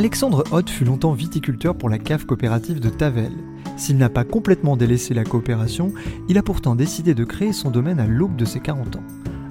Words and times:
Alexandre 0.00 0.44
Hoth 0.50 0.70
fut 0.70 0.86
longtemps 0.86 1.12
viticulteur 1.12 1.74
pour 1.74 1.90
la 1.90 1.98
cave 1.98 2.24
coopérative 2.24 2.80
de 2.80 2.88
Tavel. 2.88 3.32
S'il 3.76 3.98
n'a 3.98 4.08
pas 4.08 4.24
complètement 4.24 4.74
délaissé 4.74 5.12
la 5.12 5.24
coopération, 5.24 5.92
il 6.26 6.38
a 6.38 6.42
pourtant 6.42 6.74
décidé 6.74 7.12
de 7.12 7.22
créer 7.22 7.52
son 7.52 7.70
domaine 7.70 8.00
à 8.00 8.06
l'aube 8.06 8.34
de 8.34 8.46
ses 8.46 8.60
40 8.60 8.96
ans. 8.96 9.04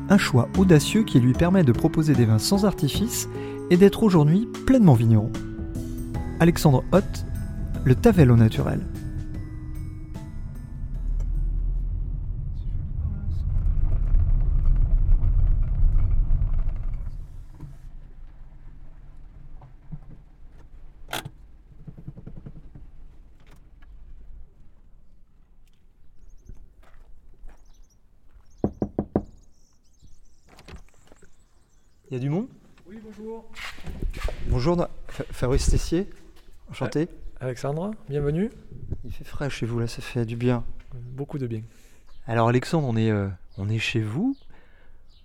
Un 0.10 0.18
choix 0.18 0.50
audacieux 0.58 1.04
qui 1.04 1.20
lui 1.20 1.34
permet 1.34 1.64
de 1.64 1.72
proposer 1.72 2.16
des 2.16 2.26
vins 2.26 2.40
sans 2.40 2.66
artifice 2.66 3.30
et 3.70 3.78
d'être 3.78 4.02
aujourd'hui 4.02 4.48
pleinement 4.66 4.96
vigneron. 4.96 5.32
Alexandre 6.40 6.84
Hoth, 6.94 7.28
le 7.84 7.94
Tavel 7.94 8.32
au 8.32 8.36
naturel. 8.36 8.80
Il 32.10 32.14
y 32.14 32.18
a 32.18 32.20
du 32.20 32.30
monde? 32.30 32.48
Oui, 32.88 33.00
bonjour. 33.04 33.46
Bonjour, 34.48 34.88
Fa- 35.08 35.24
Fabrice 35.32 35.70
Tessier, 35.70 36.10
enchanté. 36.70 37.08
Alexandre, 37.40 37.92
bienvenue. 38.10 38.50
Il 39.06 39.12
fait 39.12 39.24
frais 39.24 39.50
chez 39.50 39.66
vous 39.66 39.80
là, 39.80 39.88
ça 39.88 40.02
fait 40.02 40.26
du 40.26 40.36
bien. 40.36 40.64
Beaucoup 40.94 41.38
de 41.38 41.48
bien. 41.48 41.62
Alors 42.26 42.50
Alexandre, 42.50 42.88
on 42.88 42.96
est, 42.98 43.12
euh, 43.12 43.28
on 43.58 43.70
est 43.70 43.78
chez 43.80 44.02
vous, 44.02 44.36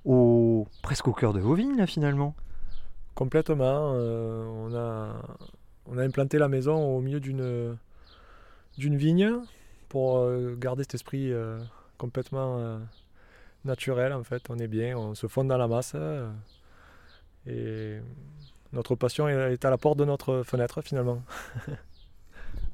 au, 0.04 0.66
presque 0.82 1.08
au 1.08 1.12
cœur 1.12 1.32
de 1.32 1.40
vos 1.40 1.54
vignes 1.54 1.76
là 1.76 1.86
finalement. 1.86 2.34
Complètement. 3.14 3.92
euh, 3.94 4.44
on, 4.46 4.74
a, 4.74 5.22
on 5.86 5.98
a 5.98 6.02
implanté 6.04 6.38
la 6.38 6.48
maison 6.48 6.96
au 6.96 7.00
milieu 7.00 7.20
d'une, 7.20 7.76
d'une 8.76 8.96
vigne 8.96 9.32
pour 9.88 10.18
euh, 10.18 10.54
garder 10.58 10.82
cet 10.82 10.94
esprit 10.94 11.32
complètement 11.96 12.78
naturel 13.64 14.12
en 14.12 14.22
fait. 14.22 14.42
On 14.50 14.58
est 14.58 14.68
bien, 14.68 14.98
on 14.98 15.14
se 15.14 15.26
fond 15.28 15.44
dans 15.44 15.56
la 15.56 15.66
masse. 15.68 15.96
Et 17.46 17.98
notre 18.72 18.94
passion 18.94 19.28
est 19.28 19.64
à 19.64 19.70
la 19.70 19.78
porte 19.78 19.98
de 19.98 20.04
notre 20.04 20.42
fenêtre 20.42 20.82
finalement. 20.82 21.22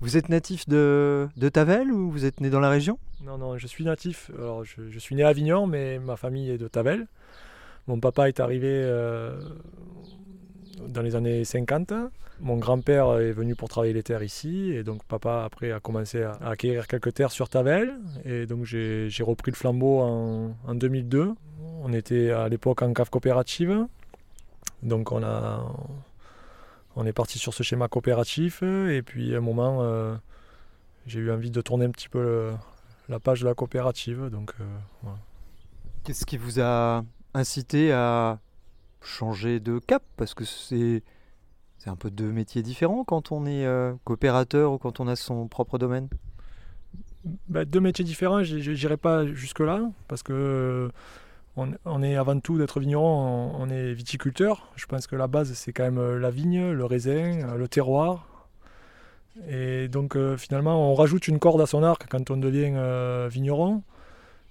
Vous 0.00 0.16
êtes 0.16 0.30
natif 0.30 0.66
de, 0.66 1.28
de 1.36 1.48
Tavel 1.50 1.92
ou 1.92 2.10
vous 2.10 2.24
êtes 2.24 2.40
né 2.40 2.48
dans 2.48 2.60
la 2.60 2.70
région? 2.70 2.98
Non, 3.22 3.36
non, 3.36 3.58
je 3.58 3.66
suis 3.66 3.84
natif. 3.84 4.30
Alors, 4.38 4.64
je, 4.64 4.88
je 4.88 4.98
suis 4.98 5.14
né 5.14 5.22
à 5.22 5.28
Avignon, 5.28 5.66
mais 5.66 5.98
ma 5.98 6.16
famille 6.16 6.48
est 6.48 6.56
de 6.56 6.68
Tavel. 6.68 7.06
Mon 7.86 8.00
papa 8.00 8.28
est 8.28 8.40
arrivé 8.40 8.68
euh, 8.70 9.38
dans 10.88 11.02
les 11.02 11.16
années 11.16 11.44
50. 11.44 11.92
Mon 12.40 12.56
grand-père 12.56 13.18
est 13.18 13.32
venu 13.32 13.54
pour 13.54 13.68
travailler 13.68 13.92
les 13.92 14.02
terres 14.02 14.22
ici. 14.22 14.72
Et 14.72 14.84
donc, 14.84 15.04
papa, 15.04 15.42
après, 15.44 15.70
a 15.70 15.80
commencé 15.80 16.22
à, 16.22 16.32
à 16.40 16.52
acquérir 16.52 16.86
quelques 16.86 17.12
terres 17.12 17.32
sur 17.32 17.50
Tavel. 17.50 17.92
Et 18.24 18.46
donc, 18.46 18.64
j'ai 18.64 19.10
j'ai 19.10 19.22
repris 19.22 19.50
le 19.50 19.56
flambeau 19.56 20.00
en, 20.00 20.56
en 20.66 20.74
2002. 20.74 21.34
On 21.82 21.92
était 21.92 22.30
à 22.30 22.48
l'époque 22.48 22.80
en 22.80 22.94
cave 22.94 23.10
coopérative. 23.10 23.86
Donc, 24.82 25.12
on 25.12 25.22
a. 25.22 25.64
On 26.96 27.06
est 27.06 27.12
parti 27.12 27.38
sur 27.38 27.54
ce 27.54 27.62
schéma 27.62 27.86
coopératif 27.86 28.62
et 28.64 29.00
puis 29.02 29.32
à 29.34 29.38
un 29.38 29.40
moment, 29.40 29.78
euh, 29.82 30.16
j'ai 31.06 31.20
eu 31.20 31.30
envie 31.30 31.52
de 31.52 31.60
tourner 31.60 31.84
un 31.84 31.90
petit 31.90 32.08
peu 32.08 32.20
le- 32.20 32.52
la 33.08 33.20
page 33.20 33.42
de 33.42 33.46
la 33.46 33.54
coopérative. 33.54 34.28
Donc, 34.28 34.52
euh, 34.60 34.64
voilà. 35.02 35.18
Qu'est-ce 36.02 36.26
qui 36.26 36.36
vous 36.36 36.60
a 36.60 37.04
incité 37.32 37.92
à 37.92 38.40
changer 39.02 39.60
de 39.60 39.78
cap? 39.78 40.02
Parce 40.16 40.34
que 40.34 40.44
c'est 40.44 41.02
c'est 41.78 41.90
un 41.90 41.96
peu 41.96 42.10
deux 42.10 42.32
métiers 42.32 42.62
différents 42.62 43.04
quand 43.04 43.30
on 43.32 43.46
est 43.46 43.64
euh, 43.64 43.94
coopérateur 44.04 44.72
ou 44.72 44.78
quand 44.78 44.98
on 45.00 45.06
a 45.06 45.14
son 45.16 45.46
propre 45.46 45.78
domaine. 45.78 46.08
Bah, 47.48 47.64
deux 47.64 47.80
métiers 47.80 48.04
différents, 48.04 48.42
je 48.42 48.56
n'irai 48.72 48.96
pas 48.96 49.26
jusque-là, 49.26 49.90
parce 50.08 50.22
que 50.22 50.90
on, 51.56 52.02
est 52.02 52.16
avant 52.16 52.38
tout 52.40 52.58
d'être 52.58 52.80
vigneron, 52.80 53.52
on, 53.58 53.68
est 53.68 53.92
viticulteur. 53.92 54.68
Je 54.76 54.86
pense 54.86 55.06
que 55.06 55.16
la 55.16 55.26
base, 55.26 55.52
c'est 55.52 55.72
quand 55.72 55.82
même 55.82 55.98
euh, 55.98 56.18
la 56.18 56.30
vigne, 56.30 56.70
le 56.70 56.84
raisin, 56.84 57.42
euh, 57.42 57.56
le 57.56 57.68
terroir. 57.68 58.26
Et 59.48 59.88
donc 59.88 60.16
euh, 60.16 60.36
finalement, 60.36 60.90
on 60.90 60.94
rajoute 60.94 61.28
une 61.28 61.38
corde 61.38 61.60
à 61.60 61.66
son 61.66 61.82
arc 61.82 62.06
quand 62.08 62.30
on 62.30 62.36
devient 62.36 62.72
vigneron. 63.30 63.82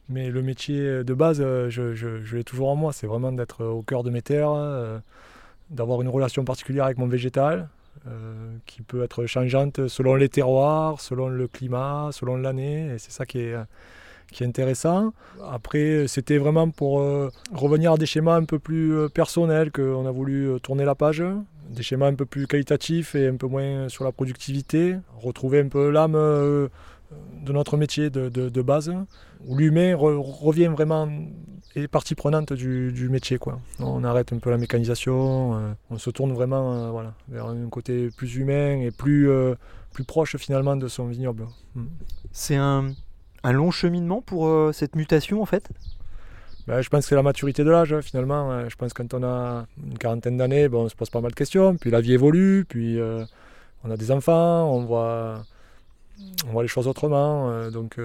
Mais 0.09 0.29
le 0.31 0.41
métier 0.41 1.03
de 1.03 1.13
base, 1.13 1.37
je, 1.39 1.93
je- 1.93 2.21
je 2.23 2.35
l'ai 2.35 2.43
toujours 2.43 2.69
en 2.69 2.75
moi. 2.75 2.93
C'est 2.93 3.05
vraiment 3.07 3.31
d'être 3.31 3.63
au 3.63 3.83
cœur 3.83 4.03
de 4.03 4.09
mes 4.09 4.23
terres, 4.23 4.51
d'avoir 5.69 6.01
une 6.01 6.09
relation 6.09 6.43
particulière 6.43 6.85
avec 6.85 6.97
mon 6.97 7.05
végétal, 7.05 7.69
qui 8.65 8.81
peut 8.81 9.03
être 9.03 9.27
changeante 9.27 9.87
selon 9.87 10.15
les 10.15 10.27
terroirs, 10.27 10.99
selon 10.99 11.27
le 11.29 11.47
climat, 11.47 12.09
selon 12.11 12.37
l'année. 12.37 12.87
Et 12.95 12.97
c'est 12.97 13.11
ça 13.11 13.27
qui 13.27 13.37
est, 13.39 13.55
qui 14.31 14.43
est 14.43 14.47
intéressant. 14.47 15.13
Après, 15.51 16.07
c'était 16.07 16.37
vraiment 16.37 16.69
pour 16.69 16.99
euh, 16.99 17.31
revenir 17.53 17.93
à 17.93 17.97
des 17.97 18.05
schémas 18.05 18.35
un 18.35 18.45
peu 18.45 18.59
plus 18.59 18.93
euh, 18.93 19.09
personnels 19.09 19.71
qu'on 19.71 20.05
a 20.05 20.11
voulu 20.11 20.49
euh, 20.49 20.59
tourner 20.59 20.85
la 20.85 20.95
page. 20.95 21.23
Des 21.69 21.83
schémas 21.83 22.07
un 22.07 22.15
peu 22.15 22.25
plus 22.25 22.47
qualitatifs 22.47 23.15
et 23.15 23.27
un 23.27 23.35
peu 23.35 23.47
moins 23.47 23.89
sur 23.89 24.03
la 24.03 24.11
productivité. 24.11 24.95
Retrouver 25.17 25.59
un 25.59 25.67
peu 25.67 25.89
l'âme 25.89 26.13
de 26.13 27.53
notre 27.53 27.77
métier 27.77 28.09
de, 28.09 28.61
base, 28.61 28.91
où 29.45 29.55
l'humain 29.55 29.93
re- 29.93 30.19
revient 30.19 30.67
vraiment 30.67 31.07
est 31.75 31.87
partie 31.87 32.15
prenante 32.15 32.53
du, 32.53 33.09
métier. 33.09 33.37
Quoi. 33.37 33.59
On 33.79 34.03
arrête 34.03 34.33
un 34.33 34.39
peu 34.39 34.49
la 34.49 34.57
mécanisation, 34.57 35.75
on 35.91 35.97
se 35.99 36.09
tourne 36.09 36.33
vraiment 36.33 36.91
vers 37.27 37.45
un 37.45 37.69
côté 37.69 38.09
plus 38.17 38.35
humain 38.37 38.79
et 38.79 38.89
plus, 38.89 39.29
plus 39.93 40.03
proche 40.03 40.37
finalement 40.37 40.75
de 40.75 40.87
son 40.87 41.05
vignoble. 41.05 41.45
Mm. 41.75 41.85
C'est 42.31 42.55
un, 42.55 42.93
un 43.43 43.51
long 43.51 43.71
cheminement 43.71 44.21
pour 44.21 44.47
euh, 44.47 44.71
cette 44.73 44.95
mutation 44.95 45.41
en 45.41 45.45
fait? 45.45 45.69
Ben, 46.67 46.81
je 46.81 46.89
pense 46.89 47.05
que 47.05 47.09
c'est 47.09 47.15
la 47.15 47.23
maturité 47.23 47.63
de 47.63 47.71
l'âge 47.71 47.93
hein, 47.93 48.01
finalement. 48.01 48.51
Euh, 48.51 48.69
Je 48.69 48.75
pense 48.75 48.93
que 48.93 49.01
quand 49.01 49.13
on 49.15 49.23
a 49.23 49.65
une 49.83 49.97
quarantaine 49.97 50.37
d'années, 50.37 50.69
on 50.71 50.87
se 50.87 50.95
pose 50.95 51.09
pas 51.09 51.19
mal 51.19 51.31
de 51.31 51.35
questions, 51.35 51.75
puis 51.77 51.89
la 51.89 51.99
vie 51.99 52.13
évolue, 52.13 52.63
puis 52.69 52.99
euh, 52.99 53.25
on 53.83 53.89
a 53.89 53.97
des 53.97 54.11
enfants, 54.11 54.71
on 54.71 54.81
voit, 54.85 55.43
on 56.47 56.51
voit 56.51 56.61
les 56.61 56.67
choses 56.67 56.87
autrement. 56.87 57.49
euh, 57.49 57.71
donc. 57.71 57.97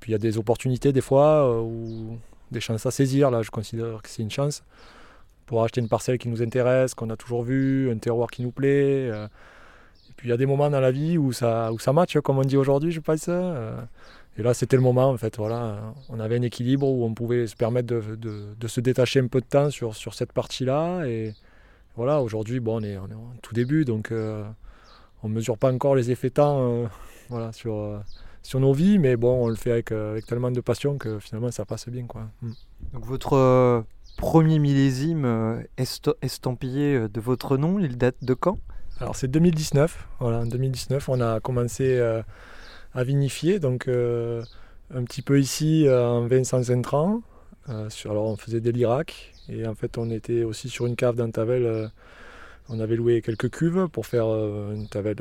Puis 0.00 0.10
il 0.10 0.12
y 0.12 0.14
a 0.16 0.18
des 0.18 0.38
opportunités 0.38 0.92
des 0.92 1.00
fois, 1.00 1.62
ou 1.62 2.18
des 2.50 2.60
chances 2.60 2.84
à 2.84 2.90
saisir. 2.90 3.30
Là, 3.30 3.42
je 3.42 3.50
considère 3.50 4.02
que 4.02 4.08
c'est 4.08 4.22
une 4.22 4.30
chance 4.30 4.64
pour 5.46 5.62
acheter 5.62 5.80
une 5.80 5.88
parcelle 5.88 6.18
qui 6.18 6.28
nous 6.28 6.42
intéresse, 6.42 6.94
qu'on 6.94 7.10
a 7.10 7.16
toujours 7.16 7.42
vu, 7.44 7.90
un 7.92 7.98
terroir 7.98 8.28
qui 8.28 8.42
nous 8.42 8.50
plaît. 8.50 9.06
et 9.08 10.12
puis 10.16 10.28
il 10.28 10.30
y 10.30 10.34
a 10.34 10.36
des 10.36 10.46
moments 10.46 10.68
dans 10.68 10.80
la 10.80 10.90
vie 10.90 11.16
où 11.16 11.32
ça, 11.32 11.72
où 11.72 11.78
ça 11.78 11.92
match, 11.92 12.18
comme 12.18 12.38
on 12.38 12.42
dit 12.44 12.56
aujourd'hui, 12.56 12.90
je 12.90 13.00
pense. 13.00 13.28
Et 14.38 14.42
là, 14.42 14.54
c'était 14.54 14.76
le 14.76 14.82
moment, 14.82 15.10
en 15.10 15.16
fait. 15.16 15.36
Voilà, 15.36 15.92
on 16.08 16.20
avait 16.20 16.36
un 16.38 16.42
équilibre 16.42 16.86
où 16.88 17.04
on 17.04 17.12
pouvait 17.12 17.48
se 17.48 17.56
permettre 17.56 17.88
de, 17.88 18.14
de- 18.14 18.54
de 18.58 18.68
se 18.68 18.80
détacher 18.80 19.18
un 19.20 19.26
peu 19.26 19.40
de 19.40 19.46
temps 19.46 19.68
sur, 19.70 19.96
sur 19.96 20.14
cette 20.14 20.32
partie-là. 20.32 21.04
Et 21.06 21.34
voilà, 21.96 22.22
aujourd'hui, 22.22 22.60
bon, 22.60 22.80
on 22.80 22.84
est, 22.84 22.96
on 22.96 23.08
est 23.08 23.14
en 23.14 23.32
tout 23.42 23.52
début, 23.52 23.84
donc 23.84 24.12
euh, 24.12 24.44
on 25.24 25.28
ne 25.28 25.34
mesure 25.34 25.58
pas 25.58 25.72
encore 25.72 25.96
les 25.96 26.12
effets 26.12 26.30
temps 26.30 26.58
euh, 26.60 26.86
voilà, 27.28 27.50
sur, 27.52 27.74
euh, 27.74 27.98
sur 28.44 28.60
nos 28.60 28.72
vies, 28.72 29.00
mais 29.00 29.16
bon, 29.16 29.44
on 29.44 29.48
le 29.48 29.56
fait 29.56 29.72
avec, 29.72 29.90
avec 29.90 30.24
tellement 30.24 30.52
de 30.52 30.60
passion 30.60 30.98
que 30.98 31.18
finalement, 31.18 31.50
ça 31.50 31.64
passe 31.64 31.88
bien. 31.88 32.06
Quoi. 32.06 32.28
Mm. 32.42 32.52
Donc 32.94 33.04
votre 33.06 33.84
premier 34.16 34.60
millésime 34.60 35.64
est 35.76 36.10
estampillé 36.22 37.08
de 37.08 37.20
votre 37.20 37.56
nom, 37.56 37.80
il 37.80 37.98
date 37.98 38.16
de 38.22 38.34
quand? 38.34 38.58
Alors, 39.00 39.14
c'est 39.16 39.28
2019. 39.28 40.06
Voilà, 40.20 40.38
en 40.40 40.46
2019, 40.46 41.08
on 41.08 41.20
a 41.20 41.40
commencé 41.40 42.00
à 42.98 43.04
vinifier, 43.04 43.60
donc 43.60 43.86
euh, 43.86 44.42
un 44.92 45.04
petit 45.04 45.22
peu 45.22 45.38
ici 45.38 45.86
euh, 45.86 46.04
en 46.04 46.26
vin 46.26 46.42
sans 46.42 46.72
intrants. 46.72 47.22
Euh, 47.68 47.88
alors, 48.06 48.24
on 48.24 48.36
faisait 48.36 48.60
des 48.60 48.72
lirac, 48.72 49.34
et 49.48 49.68
en 49.68 49.76
fait, 49.76 49.98
on 49.98 50.10
était 50.10 50.42
aussi 50.42 50.68
sur 50.68 50.86
une 50.86 50.96
cave 50.96 51.14
dans 51.14 51.30
Tavel. 51.30 51.92
on 52.68 52.80
avait 52.80 52.96
loué 52.96 53.22
quelques 53.22 53.50
cuves 53.50 53.86
pour 53.92 54.04
faire 54.06 54.26
une 54.26 54.88
Tavel, 54.88 55.16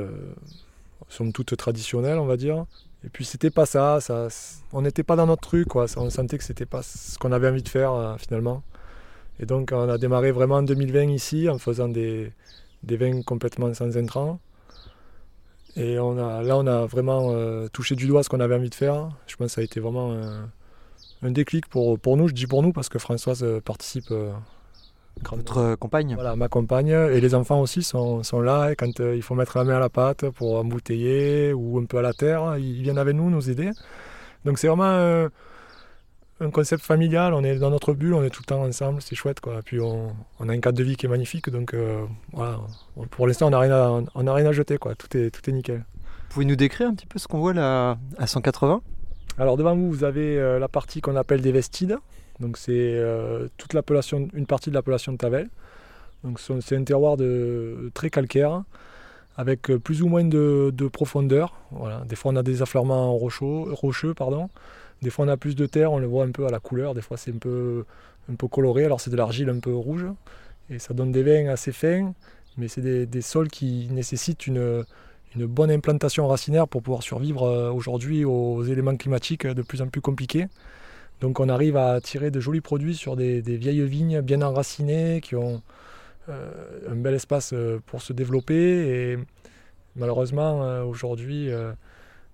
somme 1.07 1.31
toute 1.31 1.55
traditionnelle, 1.55 2.17
on 2.17 2.25
va 2.25 2.35
dire. 2.35 2.65
Et 3.05 3.09
puis 3.09 3.25
c'était 3.25 3.51
pas 3.51 3.67
ça, 3.67 4.01
ça 4.01 4.27
on 4.73 4.81
n'était 4.81 5.03
pas 5.03 5.15
dans 5.15 5.27
notre 5.27 5.43
truc, 5.43 5.67
quoi. 5.67 5.85
on 5.97 6.09
sentait 6.09 6.39
que 6.39 6.43
c'était 6.43 6.65
pas 6.65 6.81
ce 6.81 7.19
qu'on 7.19 7.31
avait 7.31 7.47
envie 7.47 7.61
de 7.61 7.69
faire 7.69 8.17
finalement. 8.19 8.63
Et 9.39 9.45
donc 9.45 9.69
on 9.71 9.87
a 9.87 9.99
démarré 9.99 10.31
vraiment 10.31 10.55
en 10.55 10.63
2020 10.63 11.11
ici 11.11 11.47
en 11.47 11.59
faisant 11.59 11.89
des, 11.89 12.31
des 12.83 12.97
vins 12.97 13.21
complètement 13.21 13.71
sans 13.73 13.95
intrants. 13.97 14.39
Et 15.77 15.99
on 15.99 16.17
a, 16.17 16.41
là 16.41 16.57
on 16.57 16.67
a 16.67 16.85
vraiment 16.85 17.29
euh, 17.31 17.67
touché 17.69 17.95
du 17.95 18.07
doigt 18.07 18.23
ce 18.23 18.29
qu'on 18.29 18.39
avait 18.39 18.55
envie 18.55 18.69
de 18.69 18.75
faire. 18.75 19.09
Je 19.27 19.35
pense 19.35 19.47
que 19.47 19.53
ça 19.53 19.61
a 19.61 19.63
été 19.63 19.79
vraiment 19.79 20.13
un 21.21 21.31
déclic 21.31 21.67
pour, 21.67 21.99
pour 21.99 22.17
nous, 22.17 22.27
je 22.27 22.33
dis 22.33 22.47
pour 22.47 22.61
nous 22.63 22.73
parce 22.73 22.89
que 22.89 22.99
Françoise 22.99 23.45
participe 23.63 24.11
votre 25.31 25.75
compagne 25.75 26.13
Voilà, 26.15 26.35
ma 26.35 26.47
compagne. 26.47 26.89
Et 26.89 27.19
les 27.19 27.35
enfants 27.35 27.61
aussi 27.61 27.83
sont, 27.83 28.23
sont 28.23 28.41
là. 28.41 28.71
Et 28.71 28.75
quand 28.75 28.99
euh, 28.99 29.15
il 29.15 29.21
faut 29.21 29.35
mettre 29.35 29.57
la 29.57 29.63
main 29.63 29.77
à 29.77 29.79
la 29.79 29.89
pâte 29.89 30.29
pour 30.29 30.57
embouteiller 30.57 31.53
ou 31.53 31.79
un 31.79 31.85
peu 31.85 31.97
à 31.97 32.01
la 32.01 32.13
terre, 32.13 32.57
ils 32.57 32.81
viennent 32.81 32.97
avec 32.97 33.15
nous 33.15 33.29
nous 33.29 33.49
aider. 33.49 33.71
Donc 34.45 34.59
c'est 34.59 34.67
vraiment 34.67 34.85
euh, 34.85 35.29
un 36.39 36.49
concept 36.49 36.83
familial. 36.83 37.33
On 37.33 37.43
est 37.43 37.55
dans 37.57 37.69
notre 37.69 37.93
bulle, 37.93 38.13
on 38.13 38.23
est 38.23 38.29
tout 38.29 38.41
le 38.41 38.47
temps 38.47 38.63
ensemble, 38.63 39.01
c'est 39.01 39.15
chouette. 39.15 39.39
Quoi. 39.39 39.61
Puis 39.63 39.79
on, 39.79 40.15
on, 40.39 40.49
a 40.49 40.53
un 40.53 40.59
cadre 40.59 40.77
de 40.77 40.83
vie 40.83 40.95
qui 40.95 41.05
est 41.05 41.09
magnifique. 41.09 41.49
Donc 41.49 41.73
euh, 41.73 42.05
voilà, 42.33 42.59
pour 43.11 43.27
l'instant, 43.27 43.47
on 43.47 43.51
n'a 43.51 43.59
rien, 43.59 43.71
à, 43.71 44.01
on 44.15 44.27
a 44.27 44.33
rien 44.33 44.45
à 44.45 44.51
jeter. 44.51 44.77
Quoi. 44.77 44.95
Tout, 44.95 45.15
est, 45.17 45.31
tout 45.31 45.49
est 45.49 45.53
nickel. 45.53 45.85
Vous 46.29 46.33
pouvez 46.33 46.45
nous 46.45 46.55
décrire 46.55 46.87
un 46.89 46.93
petit 46.93 47.05
peu 47.07 47.19
ce 47.19 47.27
qu'on 47.27 47.39
voit 47.39 47.53
là 47.53 47.97
à 48.17 48.27
180 48.27 48.81
Alors 49.37 49.57
devant 49.57 49.75
vous, 49.75 49.89
vous 49.89 50.03
avez 50.03 50.59
la 50.59 50.67
partie 50.67 51.01
qu'on 51.01 51.15
appelle 51.15 51.41
des 51.41 51.51
vestides. 51.51 51.97
Donc 52.39 52.57
c'est 52.57 52.71
euh, 52.73 53.47
toute 53.57 53.73
l'appellation, 53.73 54.27
une 54.33 54.45
partie 54.45 54.69
de 54.69 54.75
l'appellation 54.75 55.11
de 55.11 55.17
Tavel. 55.17 55.49
Donc 56.23 56.39
c'est 56.39 56.75
un 56.75 56.83
terroir 56.83 57.17
de, 57.17 57.91
très 57.93 58.09
calcaire 58.09 58.63
avec 59.37 59.69
euh, 59.69 59.79
plus 59.79 60.01
ou 60.01 60.07
moins 60.07 60.23
de, 60.23 60.71
profondeur. 60.91 61.53
Voilà. 61.71 62.03
Des 62.05 62.15
fois 62.15 62.31
on 62.31 62.35
a 62.35 62.43
des 62.43 62.61
affleurements 62.61 63.13
rocheux, 63.13 63.71
rocheux 63.71 64.13
pardon. 64.13 64.49
Des 65.01 65.09
fois 65.09 65.25
on 65.25 65.27
a 65.27 65.37
plus 65.37 65.55
de 65.55 65.65
terre, 65.65 65.91
on 65.91 65.99
le 65.99 66.07
voit 66.07 66.25
un 66.25 66.31
peu 66.31 66.45
à 66.47 66.49
la 66.49 66.59
couleur. 66.59 66.93
Des 66.93 67.01
fois 67.01 67.17
c'est 67.17 67.31
un 67.31 67.37
peu, 67.37 67.85
coloré, 68.49 68.85
alors 68.85 68.99
c'est 68.99 69.11
de 69.11 69.15
l'argile 69.15 69.49
un 69.49 69.59
peu 69.59 69.73
rouge. 69.73 70.05
Et 70.69 70.79
ça 70.79 70.93
donne 70.93 71.11
des 71.11 71.23
vins 71.23 71.47
assez 71.47 71.71
fins, 71.71 72.13
mais 72.57 72.67
c'est 72.67 72.81
des, 72.81 73.21
sols 73.21 73.49
qui 73.49 73.87
nécessitent 73.91 74.47
une, 74.47 74.85
bonne 75.35 75.69
implantation 75.69 76.27
racinaire 76.27 76.67
pour 76.67 76.81
pouvoir 76.81 77.03
survivre 77.03 77.43
euh, 77.43 77.71
aujourd'hui 77.71 78.25
aux 78.25 78.63
éléments 78.63 78.97
climatiques 78.97 79.45
de 79.45 79.61
plus 79.61 79.83
en 79.83 79.87
plus 79.87 80.01
compliqués. 80.01 80.47
Donc 81.21 81.39
on 81.39 81.47
arrive 81.47 81.77
à 81.77 82.01
tirer 82.01 82.31
de 82.31 82.39
jolis 82.39 82.61
produits 82.61 82.95
sur 82.95 83.15
des, 83.15 83.41
vieilles 83.41 83.85
vignes 83.85 84.21
bien 84.21 84.41
enracinées 84.41 85.21
qui 85.21 85.35
ont 85.35 85.61
euh, 86.29 86.79
un 86.89 86.95
bel 86.95 87.13
espace 87.13 87.53
euh, 87.53 87.79
pour 87.85 88.01
se 88.01 88.13
développer. 88.13 88.55
Et 88.55 89.19
malheureusement, 89.95 90.81
aujourd'hui, 90.81 91.51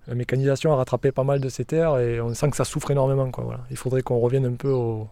la 0.06 0.14
mécanisation 0.14 0.72
a 0.72 0.76
rattrapé 0.76 1.12
pas 1.12 1.24
mal 1.24 1.40
de 1.40 1.48
ces 1.48 1.64
terres 1.64 1.98
et 1.98 2.20
on 2.20 2.32
sent 2.34 2.50
que 2.50 2.56
ça 2.56 2.64
souffre 2.64 2.90
énormément. 2.90 3.30
Il 3.70 3.76
faudrait 3.76 4.02
qu'on 4.02 4.18
revienne 4.18 4.46
un 4.46 4.54
peu 4.54 4.70
aux, 4.70 5.08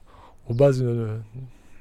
bases 0.51 0.85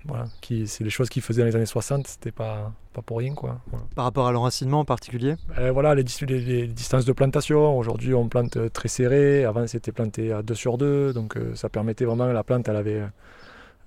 voilà, 0.05 0.25
c'est 0.65 0.83
les 0.83 0.89
choses 0.89 1.09
qu'ils 1.09 1.21
faisaient 1.21 1.41
dans 1.41 1.47
les 1.47 1.55
années 1.55 1.65
60, 1.65 2.07
c'était 2.07 2.31
pas, 2.31 2.71
pas 2.93 3.01
pour 3.01 3.19
rien. 3.19 3.35
Quoi. 3.35 3.59
Par 3.95 4.05
rapport 4.05 4.27
à 4.27 4.31
l'enracinement 4.31 4.79
en 4.79 4.85
particulier? 4.85 5.35
Euh, 5.59 5.71
Voilà, 5.71 5.93
les, 5.93 6.03
distances 6.03 7.05
de 7.05 7.11
plantation. 7.13 7.77
Aujourd'hui, 7.77 8.13
on 8.13 8.27
plante 8.27 8.71
très 8.73 8.87
serré. 8.87 9.45
Avant, 9.45 9.67
c'était 9.67 9.91
planté 9.91 10.31
à 10.31 10.41
2 10.41 10.55
sur 10.55 10.77
2. 10.77 11.13
Donc, 11.13 11.37
euh, 11.37 11.53
ça 11.55 11.69
permettait 11.69 12.05
vraiment, 12.05 12.25
la 12.25 12.43
plante, 12.43 12.67
elle 12.67 12.75
avait 12.75 13.01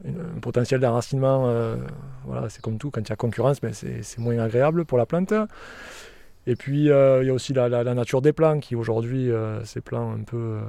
un 0.06 0.40
potentiel 0.40 0.80
d'enracinement. 0.80 1.48
Euh, 1.48 1.76
voilà, 2.24 2.48
c'est 2.48 2.62
comme 2.62 2.78
tout, 2.78 2.90
quand 2.90 3.00
il 3.00 3.08
y 3.08 3.12
a 3.12 3.16
concurrence, 3.16 3.62
mais 3.62 3.70
ben, 3.70 4.02
c'est 4.02 4.18
moins 4.18 4.38
agréable 4.38 4.84
pour 4.84 4.98
la 4.98 5.06
plante. 5.06 5.34
Et 6.46 6.56
puis, 6.56 6.90
euh, 6.90 7.22
il 7.22 7.26
y 7.26 7.30
a 7.30 7.32
aussi 7.32 7.54
la, 7.54 7.68
nature 7.94 8.20
des 8.20 8.32
plants 8.32 8.60
qui, 8.60 8.76
aujourd'hui, 8.76 9.30
euh, 9.30 9.64
ces 9.64 9.80
plants 9.80 10.12
un 10.12 10.22
peu 10.24 10.36
euh, 10.36 10.60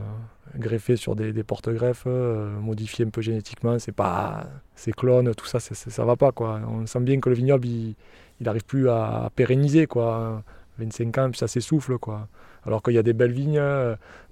greffés 0.57 0.95
sur 0.95 1.15
des, 1.15 1.43
porte-greffes, 1.43 2.05
modifiés 2.05 3.05
un 3.05 3.09
peu 3.09 3.21
génétiquement, 3.21 3.77
c'est 3.79 3.91
pas. 3.91 4.47
Ces 4.75 4.91
clones, 4.91 5.33
tout 5.35 5.45
ça, 5.45 5.59
ça 5.59 6.05
va 6.05 6.15
pas. 6.15 6.31
Quoi. 6.31 6.61
On 6.67 6.85
sent 6.85 7.01
bien 7.01 7.19
que 7.19 7.29
le 7.29 7.35
vignoble, 7.35 7.67
il 7.67 7.95
n'arrive 8.39 8.65
plus 8.65 8.89
à, 8.89 9.29
pérenniser. 9.35 9.87
Quoi. 9.87 10.43
25 10.79 11.17
ans, 11.17 11.29
puis 11.29 11.39
ça 11.39 11.47
s'essouffle. 11.47 11.97
Quoi. 11.97 12.27
Alors 12.65 12.81
qu'il 12.81 12.93
y 12.93 12.97
a 12.97 13.03
des 13.03 13.13
belles 13.13 13.31
vignes, 13.31 13.61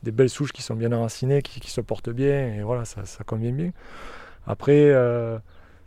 des 0.04 0.12
belles 0.12 0.30
souches 0.30 0.54
qui 0.54 0.62
sont 0.62 0.75
bien 0.75 0.92
enracinées, 0.94 1.42
qui, 1.42 1.69
se 1.69 1.81
portent 1.81 2.10
bien, 2.10 2.54
et 2.54 2.62
voilà, 2.62 2.86
ça, 2.86 3.06
ça 3.06 3.24
convient 3.24 3.51
bien. 3.51 3.72
Après, 4.48 4.94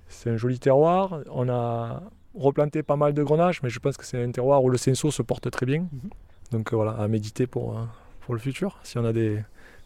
c'est 0.09 0.31
un 0.31 0.37
joli 0.37 0.59
terroir. 0.59 1.21
On 1.31 1.49
a 1.49 2.03
replanté 2.39 2.83
pas 2.83 2.97
mal 2.97 3.15
de 3.15 3.23
grenaches, 3.23 3.63
mais 3.63 3.71
je 3.71 3.79
pense 3.79 3.97
que 3.97 4.05
c'est 4.05 4.23
un 4.23 4.31
terroir 4.31 4.63
où 4.63 4.71
le 4.71 4.79
senso 4.79 5.11
se 5.11 5.23
porte 5.23 5.51
très 5.51 5.67
bien. 5.67 5.81
Mhm. 5.81 6.11
Donc 6.53 6.73
euh, 6.73 6.77
voilà, 6.77 6.93
à 6.93 7.09
méditer 7.09 7.47
pour, 7.47 7.77
euh, 7.77 7.83
pour 8.21 8.35
le 8.35 8.41
futur. 8.41 8.79
Si 8.83 8.99
on 8.99 9.05
a 9.05 9.13
des, 9.13 9.43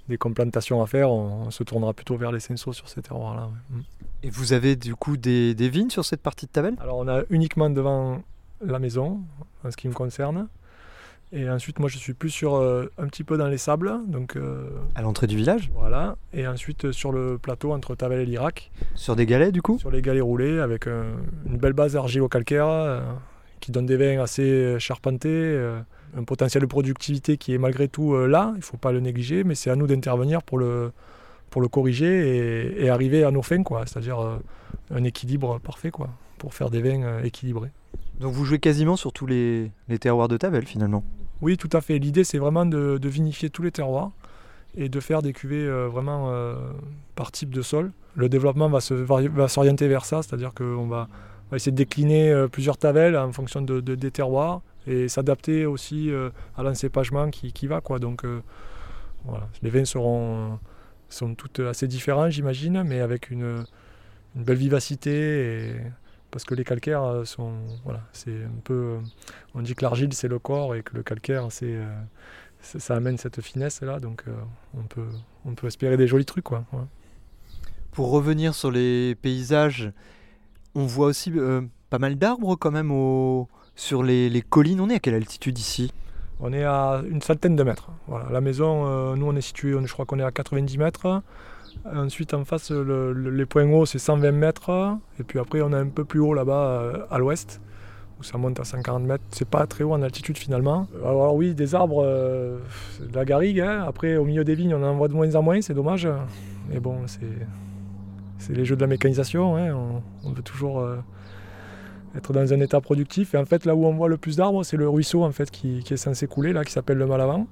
des 0.09 0.19
complantations 0.19 0.83
à 0.83 0.87
faire, 0.87 1.11
on, 1.11 1.51
se 1.51 1.63
tournera 1.63 1.95
plutôt 1.95 2.17
vers 2.17 2.33
les 2.33 2.41
sensos 2.41 2.77
sur 2.77 2.89
ces 2.89 3.03
terroirs-là. 3.03 3.51
Mhm. 3.71 3.83
Et 4.23 4.31
vous 4.31 4.53
avez 4.53 4.77
du 4.77 4.95
coup 4.95 5.17
des, 5.17 5.55
des, 5.55 5.69
vignes 5.69 5.91
sur 5.91 6.05
cette 6.05 6.23
partie 6.23 6.47
de 6.47 6.51
Tavel 6.51 6.77
Alors 6.81 6.99
on 6.99 7.09
a 7.09 7.23
uniquement 7.31 7.71
devant 7.71 8.23
la 8.61 8.79
maison, 8.79 9.23
en 9.65 9.71
ce 9.71 9.77
qui 9.77 9.89
me 9.89 9.95
concerne. 9.95 10.49
Et 11.33 11.49
ensuite, 11.49 11.79
moi, 11.79 11.89
je 11.89 11.97
suis 11.97 12.13
plus 12.13 12.31
sur 12.31 12.57
euh, 12.57 12.91
un 12.99 13.07
petit 13.07 13.23
peu 13.23 13.37
dans 13.37 13.47
les 13.47 13.59
sables, 13.59 14.01
donc 14.07 14.35
euh, 14.35 14.69
à 14.97 15.03
l'entrée 15.03 15.29
du 15.29 15.37
village? 15.37 15.71
Voilà. 15.75 16.17
Et 16.35 16.47
ensuite 16.47 16.87
euh, 16.87 16.93
sur 16.93 17.13
le 17.13 17.39
plateau 17.39 17.73
entre 17.73 17.95
Tavel 17.95 18.21
et 18.21 18.27
l'Irak. 18.27 18.73
Sur 18.97 19.15
des 19.15 19.27
galets, 19.27 19.53
du 19.53 19.63
coup? 19.63 19.79
Sur 19.79 19.93
les 19.93 20.03
galets 20.03 20.23
roulés, 20.23 20.59
avec 20.59 20.87
une 20.87 21.57
belle 21.57 21.73
base 21.73 21.95
argilo-calcaire 21.95 23.03
qui 23.61 23.71
donne 23.71 23.87
des 23.87 23.97
vins 23.97 24.21
assez 24.21 24.77
charpentés, 24.81 25.57
un 26.17 26.25
potentiel 26.25 26.63
de 26.63 26.67
productivité 26.67 27.37
qui 27.37 27.55
est 27.55 27.59
malgré 27.59 27.89
tout 27.89 28.17
là. 28.27 28.53
Il 28.55 28.59
ne 28.59 28.65
faut 28.65 28.79
pas 28.79 28.91
le 28.91 29.01
négliger, 29.01 29.45
mais 29.45 29.55
c'est 29.55 29.71
à 29.71 29.77
nous 29.77 29.87
d'intervenir 29.87 30.43
pour 30.43 30.59
le 30.59 30.93
pour 31.51 31.61
le 31.61 31.69
corriger 31.69 32.83
et, 32.83 32.89
arriver 32.91 33.25
à 33.25 33.31
nos 33.31 33.43
fins, 33.43 33.63
quoi. 33.63 33.85
C'est-à-dire 33.87 34.39
un 34.91 35.05
équilibre 35.05 35.59
parfait, 35.59 35.91
quoi, 35.91 36.09
pour 36.39 36.55
faire 36.55 36.71
des 36.71 36.81
vins 36.81 37.23
équilibrés. 37.23 37.71
Donc 38.21 38.35
vous 38.35 38.45
jouez 38.45 38.59
quasiment 38.59 38.97
sur 38.97 39.13
tous 39.13 39.27
les, 39.27 39.73
terroirs 39.99 40.29
de 40.29 40.37
Tavel 40.37 40.67
finalement 40.67 41.03
oui, 41.43 41.57
tout 41.57 41.71
à 41.73 41.81
fait. 41.81 41.99
L'idée, 41.99 42.23
c'est 42.23 42.37
vraiment 42.37 42.67
de, 42.67 43.01
vinifier 43.03 43.49
tous 43.49 43.63
les 43.63 43.71
terroirs 43.71 44.11
et 44.77 44.91
de 44.91 45.01
faire 45.01 45.23
des 45.23 45.33
cuvées 45.33 45.67
euh, 45.67 45.89
vraiment 45.89 46.31
euh, 46.31 46.55
par 47.15 47.33
type 47.33 47.49
de 47.51 47.63
sol. 47.63 47.93
Le 48.15 48.29
développement 48.29 48.69
va, 48.69 48.81
s'orienter 49.49 49.89
vers 49.89 50.05
ça, 50.05 50.23
c'est-à-dire 50.23 50.53
qu'on 50.53 50.87
va, 50.87 51.09
essayer 51.55 51.73
de 51.73 51.77
décliner 51.77 52.31
euh, 52.31 52.47
plusieurs 52.47 52.77
tavelles 52.77 53.17
en 53.17 53.33
fonction 53.33 53.63
de, 53.63 53.81
des 53.81 54.11
terroirs 54.11 54.61
et 54.87 55.09
s'adapter 55.09 55.65
aussi 55.67 56.11
à 56.57 56.63
l'encépagement 56.63 57.31
qui, 57.31 57.53
qui, 57.53 57.67
va. 57.67 57.81
Quoi. 57.81 57.99
Donc 57.99 58.25
voilà. 59.25 59.49
les 59.63 59.71
vins 59.71 59.85
seront 59.85 60.59
sont 61.09 61.35
toutes 61.35 61.61
assez 61.61 61.89
différents, 61.89 62.31
j'imagine, 62.31 62.83
mais 62.85 63.01
avec 63.01 63.31
une, 63.31 63.65
une, 64.37 64.45
belle 64.45 64.57
vivacité 64.57 65.11
et 65.11 65.73
parce 66.31 66.45
que 66.45 66.55
les 66.55 66.65
calcaires 66.65 67.03
euh, 67.03 67.25
sont 67.25 67.53
voilà 67.85 68.01
c'est 68.13 68.45
un 68.45 68.61
peu 68.65 68.75
euh, 68.75 68.99
on 69.55 69.63
dit 69.63 69.75
que 69.75 69.83
l'argile 69.83 70.13
c'est 70.13 70.29
le 70.29 70.39
corps 70.39 70.75
et 70.75 70.83
que 70.83 70.95
le 70.95 71.03
calcaire 71.03 71.47
c'est 71.51 71.75
euh, 71.75 71.87
ça 72.63 72.95
amène 72.95 73.19
cette 73.19 73.41
finesse 73.41 73.81
là 73.83 74.01
donc 74.01 74.25
on 74.77 74.83
peut 74.83 75.09
on 75.45 75.55
peut 75.55 75.67
espérer 75.67 75.97
des 75.97 76.07
jolis 76.07 76.27
trucs 76.27 76.45
quoi. 76.45 76.65
Pour 77.91 78.11
revenir 78.11 78.55
sur 78.55 78.71
les 78.71 79.15
paysages 79.15 79.91
on 80.75 80.85
voit 80.85 81.07
aussi 81.07 81.33
pas 81.89 81.99
mal 81.99 82.17
d'arbres 82.17 82.57
quand 82.57 82.71
même 82.71 82.93
au, 82.93 83.49
sur 83.75 84.03
les, 84.03 84.29
les, 84.29 84.43
collines. 84.43 84.81
On 84.81 84.91
est 84.91 84.97
à 84.97 84.99
quelle 84.99 85.15
altitude 85.15 85.59
ici? 85.59 85.91
On 86.39 86.53
est 86.53 86.65
à 86.65 87.03
une 87.11 87.23
centaine 87.23 87.57
de 87.57 87.63
mètres. 87.63 87.91
Voilà. 88.07 88.31
La 88.31 88.43
maison 88.43 89.17
nous 89.17 89.27
on 89.27 89.35
est 89.35 89.41
situé 89.41 89.75
je 89.83 89.93
crois 89.95 90.05
qu'on 90.05 90.19
est 90.19 90.23
à 90.23 90.31
90 90.31 90.77
mètres 90.77 91.23
Ensuite, 91.85 92.35
en 92.35 92.45
face, 92.45 92.71
les 92.71 93.47
points 93.47 93.71
hauts, 93.71 93.87
c'est 93.87 93.99
120 93.99 94.33
mètres. 94.33 94.99
Et 95.19 95.25
puis 95.25 95.39
après, 95.39 95.61
on 95.63 95.73
a 95.73 95.79
un 95.79 95.89
peu 95.89 96.05
plus 96.05 96.21
haut 96.21 96.35
là-bas, 96.35 96.53
euh, 96.53 97.07
à 97.11 97.19
l'ouest, 97.19 97.61
où 98.19 98.23
ça 98.23 98.39
monte 98.39 98.61
à 98.61 98.65
140 98.65 99.03
mètres. 99.03 99.25
C'est 99.31 99.49
pas 99.49 99.67
très 99.67 99.85
haut 99.85 99.93
en 99.93 100.03
altitude 100.03 100.39
finalement. 100.39 100.87
Alors 101.05 101.35
oui, 101.35 101.55
des 101.55 101.75
arbres, 101.75 102.03
euh, 102.05 102.59
de 103.01 103.15
la 103.15 103.25
garrigue. 103.25 103.61
Hein. 103.61 103.85
Après, 103.87 104.17
au 104.17 104.25
milieu 104.25 104.45
des 104.45 104.55
vignes, 104.55 104.75
on 104.75 104.83
en 104.83 104.95
voit 104.95 105.09
de 105.09 105.15
moins 105.15 105.35
en 105.35 105.43
moins, 105.43 105.61
c'est 105.61 105.75
dommage. 105.75 106.09
Mais 106.69 106.81
bon, 106.81 106.99
c'est 107.07 108.53
les 108.53 108.65
jeux 108.65 108.77
de 108.77 108.81
la 108.81 108.87
mécanisation. 108.87 109.57
Hein. 109.57 109.75
On, 110.25 110.33
veut 110.33 110.43
toujours 110.43 110.81
euh, 110.81 110.97
être 112.17 112.33
dans 112.33 112.53
un 112.53 112.61
état 112.61 112.81
productif. 112.81 113.35
Et 113.35 113.39
en 113.39 113.45
fait, 113.45 113.65
là 113.65 113.75
où 113.75 113.87
on 113.87 113.95
voit 113.95 114.09
le 114.09 114.17
plus 114.17 114.37
d'arbres, 114.37 114.65
c'est 114.65 114.77
le 114.77 114.89
ruisseau 114.89 115.25
en 115.25 115.33
fait, 115.33 115.51
qui, 115.51 115.83
qui, 115.83 115.95
est 115.95 115.99
censé 115.99 116.27
couler, 116.27 116.53
là, 116.53 116.65
qui 116.65 116.73
s'appelle 116.73 116.99
le 116.99 117.07
Malavant 117.07 117.47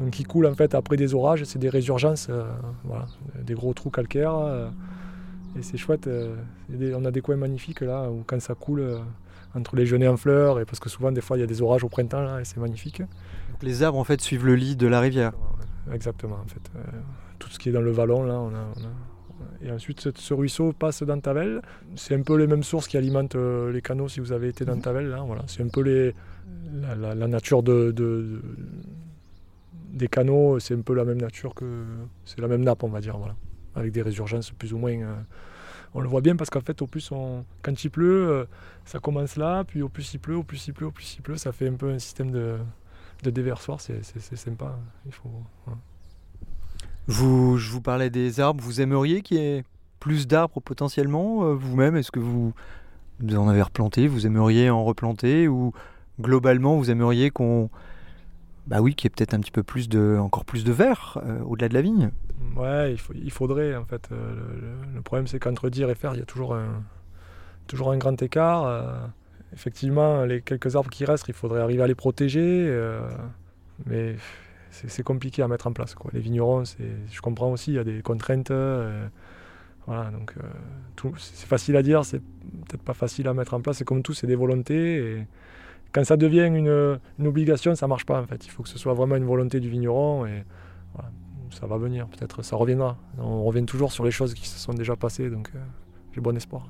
donc 0.00 0.10
qui 0.10 0.24
coule 0.24 0.46
en 0.46 0.54
fait 0.54 0.74
après 0.74 0.96
des 0.96 1.14
orages, 1.14 1.44
c'est 1.44 1.58
des 1.58 1.68
résurgences, 1.68 2.28
euh, 2.30 2.44
des 3.42 3.54
gros 3.54 3.74
trous 3.74 3.90
calcaires. 3.90 4.34
Euh, 4.34 4.68
et 5.58 5.62
c'est 5.62 5.76
chouette, 5.76 6.06
euh, 6.06 6.36
on 6.94 7.04
a 7.04 7.10
des 7.10 7.20
coins 7.20 7.36
magnifiques 7.36 7.80
là 7.80 8.08
où 8.10 8.22
quand 8.26 8.40
ça 8.40 8.54
coule 8.54 9.00
entre 9.54 9.76
les 9.76 9.84
genêts 9.84 10.08
en 10.08 10.16
fleurs, 10.16 10.60
et 10.60 10.64
parce 10.64 10.78
que 10.78 10.88
souvent 10.88 11.12
des 11.12 11.20
fois 11.20 11.36
il 11.36 11.40
y 11.40 11.42
a 11.42 11.46
des 11.46 11.60
orages 11.60 11.84
au 11.84 11.88
printemps 11.88 12.22
là, 12.22 12.40
et 12.40 12.44
c'est 12.44 12.58
magnifique. 12.58 13.00
Donc 13.00 13.62
les 13.62 13.82
arbres 13.82 13.98
en 13.98 14.04
fait 14.04 14.20
suivent 14.20 14.46
le 14.46 14.54
lit 14.54 14.76
de 14.76 14.86
la 14.86 15.00
rivière. 15.00 15.32
Exactement 15.92 16.38
en 16.42 16.48
fait. 16.48 16.62
tout 17.38 17.50
ce 17.50 17.58
qui 17.58 17.68
est 17.68 17.72
dans 17.72 17.80
le 17.80 17.90
vallon 17.90 18.22
là, 18.24 18.38
on 18.38 18.54
a, 18.54 18.66
et 19.62 19.70
ensuite, 19.70 20.16
ce 20.16 20.34
ruisseau 20.34 20.72
passe 20.72 21.02
dans 21.02 21.18
Tavel. 21.18 21.62
C'est 21.96 22.14
un 22.14 22.22
peu 22.22 22.36
les 22.36 22.46
mêmes 22.46 22.62
sources 22.62 22.86
qui 22.88 22.98
alimentent 22.98 23.36
les 23.36 23.80
canaux 23.80 24.08
si 24.08 24.20
vous 24.20 24.32
avez 24.32 24.48
été 24.48 24.64
dans 24.64 24.76
mhm. 24.76 24.82
Tavel. 24.82 25.16
Voilà. 25.26 25.42
C'est 25.46 25.62
un 25.62 25.68
peu 25.68 25.80
les, 25.80 26.14
la, 26.98 27.26
nature 27.26 27.62
de, 27.62 28.42
des 29.90 30.08
canaux, 30.08 30.58
c'est 30.60 30.74
un 30.74 30.80
peu 30.80 30.94
la 30.94 31.04
même 31.04 31.20
nature 31.20 31.54
que. 31.54 31.84
C'est 32.24 32.40
la 32.40 32.48
même 32.48 32.62
nappe, 32.62 32.82
on 32.84 32.88
va 32.88 33.00
dire, 33.00 33.16
voilà. 33.18 33.34
Avec 33.74 33.92
des 33.92 34.02
résurgences 34.02 34.50
plus 34.50 34.72
ou 34.72 34.78
moins. 34.78 34.92
euh, 34.92 35.14
on 35.94 36.00
le 36.00 36.08
voit 36.08 36.20
bien 36.20 36.36
parce 36.36 36.50
qu'en 36.50 36.60
fait, 36.60 36.82
au 36.82 36.86
plus, 36.86 37.10
on, 37.10 37.44
quand 37.62 37.84
il 37.84 37.90
pleut, 37.90 38.28
euh, 38.28 38.44
ça 38.84 39.00
commence 39.00 39.36
là, 39.36 39.64
puis 39.64 39.82
au 39.82 39.88
plus 39.88 40.14
il 40.14 40.18
pleut, 40.18 40.36
au 40.36 40.44
plus 40.44 40.68
il 40.68 40.72
pleut, 40.72 40.86
au 40.86 40.92
plus 40.92 41.16
il 41.16 41.22
pleut, 41.22 41.36
ça 41.36 41.52
fait 41.52 41.68
un 41.68 41.74
peu 41.74 41.90
un 41.90 41.98
système 41.98 42.30
de, 42.30 42.58
de 43.22 43.30
déversoir, 43.30 43.80
c'est 43.80 44.02
sympa. 44.36 44.78
Il 45.06 45.12
faut. 45.12 45.30
Vous, 47.06 47.58
je 47.58 47.70
vous 47.70 47.80
parlais 47.80 48.10
des 48.10 48.38
arbres. 48.40 48.62
Vous 48.62 48.80
aimeriez 48.80 49.22
qu'il 49.22 49.38
y 49.38 49.40
ait 49.40 49.64
plus 49.98 50.28
d'arbres 50.28 50.60
potentiellement 50.60 51.44
euh, 51.44 51.54
vous-même? 51.54 51.96
Est-ce 51.96 52.12
que 52.12 52.20
vous 52.20 52.52
en 53.34 53.48
avez 53.48 53.62
replanté 53.62 54.06
Vous 54.06 54.26
aimeriez 54.26 54.70
en 54.70 54.84
replanter? 54.84 55.48
Ou 55.48 55.72
globalement, 56.20 56.76
vous 56.76 56.90
aimeriez 56.90 57.30
qu'on. 57.30 57.68
Bah 58.70 58.80
oui, 58.80 58.94
qu'il 58.94 59.06
y 59.06 59.08
ait 59.08 59.14
peut-être 59.14 59.34
un 59.34 59.40
petit 59.40 59.50
peu 59.50 59.64
plus 59.64 59.88
de, 59.88 60.16
encore 60.20 60.44
plus 60.44 60.62
de 60.62 60.70
verre 60.70 61.20
euh, 61.26 61.40
au-delà 61.40 61.68
de 61.68 61.74
la 61.74 61.82
vigne 61.82 62.10
Ouais, 62.54 62.94
il, 63.16 63.30
faudrait 63.32 63.74
en 63.74 63.84
fait. 63.84 64.08
euh, 64.12 64.32
le, 64.94 65.02
problème, 65.02 65.26
c'est 65.26 65.40
qu'entre 65.40 65.68
dire 65.70 65.90
et 65.90 65.96
faire, 65.96 66.14
il 66.14 66.20
y 66.20 66.22
a 66.22 66.26
toujours 66.26 66.54
un, 66.54 66.84
toujours 67.66 67.90
un 67.90 67.98
grand 67.98 68.22
écart. 68.22 68.64
euh, 68.64 69.06
effectivement, 69.52 70.24
les 70.24 70.40
quelques 70.40 70.76
arbres 70.76 70.88
qui 70.88 71.04
restent, 71.04 71.26
il 71.26 71.34
faudrait 71.34 71.60
arriver 71.60 71.82
à 71.82 71.88
les 71.88 71.96
protéger. 71.96 72.72
mais 73.86 74.14
c'est 74.70 75.02
compliqué 75.02 75.42
à 75.42 75.48
mettre 75.48 75.66
en 75.66 75.72
place. 75.72 75.96
Les 76.12 76.20
vignerons, 76.20 76.62
je 76.64 77.20
comprends 77.20 77.50
aussi, 77.50 77.72
il 77.72 77.74
y 77.74 77.78
a 77.78 77.84
des 77.84 78.02
contraintes. 78.02 78.52
voilà, 79.84 80.10
donc 80.12 80.34
c'est 81.18 81.48
facile 81.48 81.74
à 81.74 81.82
dire, 81.82 82.04
c'est 82.04 82.20
peut-être 82.20 82.82
pas 82.82 82.94
facile 82.94 83.26
à 83.26 83.34
mettre 83.34 83.54
en 83.54 83.60
place. 83.60 83.78
C'est 83.78 83.84
comme 83.84 84.04
tout, 84.04 84.14
c'est 84.14 84.28
des 84.28 84.36
volontés. 84.36 85.26
Quand 85.92 86.04
ça 86.04 86.16
devient 86.16 86.46
une, 86.46 86.98
obligation, 87.26 87.74
ça 87.74 87.86
marche 87.86 88.06
pas 88.06 88.20
en 88.20 88.26
fait. 88.26 88.46
Il 88.46 88.50
faut 88.50 88.62
que 88.62 88.68
ce 88.68 88.78
soit 88.78 88.94
vraiment 88.94 89.16
une 89.16 89.24
volonté 89.24 89.60
du 89.60 89.68
vigneron. 89.68 90.26
Et 90.26 90.44
ça 91.52 91.66
va 91.66 91.76
venir, 91.78 92.06
peut-être 92.08 92.42
ça 92.42 92.56
reviendra. 92.56 92.96
On 93.18 93.44
revient 93.44 93.64
toujours 93.64 93.92
sur 93.92 94.04
les 94.04 94.10
choses 94.10 94.34
qui 94.34 94.48
se 94.48 94.58
sont 94.58 94.72
déjà 94.72 94.96
passées, 94.96 95.30
donc 95.30 95.50
euh, 95.54 95.58
j'ai 96.12 96.20
bon 96.20 96.36
espoir. 96.36 96.68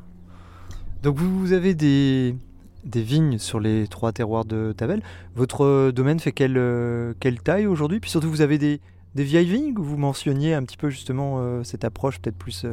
Donc 1.03 1.17
vous, 1.17 1.53
avez 1.53 1.75
des, 1.75 2.37
vignes 2.85 3.39
sur 3.39 3.61
les 3.61 3.87
trois 3.89 4.13
terroirs 4.13 4.45
de 4.45 4.73
Tavel. 4.77 5.03
Votre 5.35 5.65
euh, 5.65 5.93
domaine 5.93 6.21
fait 6.21 6.33
quelle, 6.33 6.59
euh, 6.59 7.15
quelle 7.21 7.41
taille 7.41 7.67
aujourd'hui? 7.67 8.01
Puis 8.01 8.11
surtout, 8.11 8.29
vous 8.29 8.43
avez 8.43 8.59
des, 8.59 8.81
vieilles 9.15 9.47
vignes 9.47 9.75
Vous 9.77 9.97
mentionniez 9.97 10.55
un 10.55 10.63
petit 10.63 10.77
peu 10.77 10.91
justement 10.91 11.63
cette 11.65 11.85
approche 11.85 12.21
peut-être 12.21 12.37
plus 12.37 12.67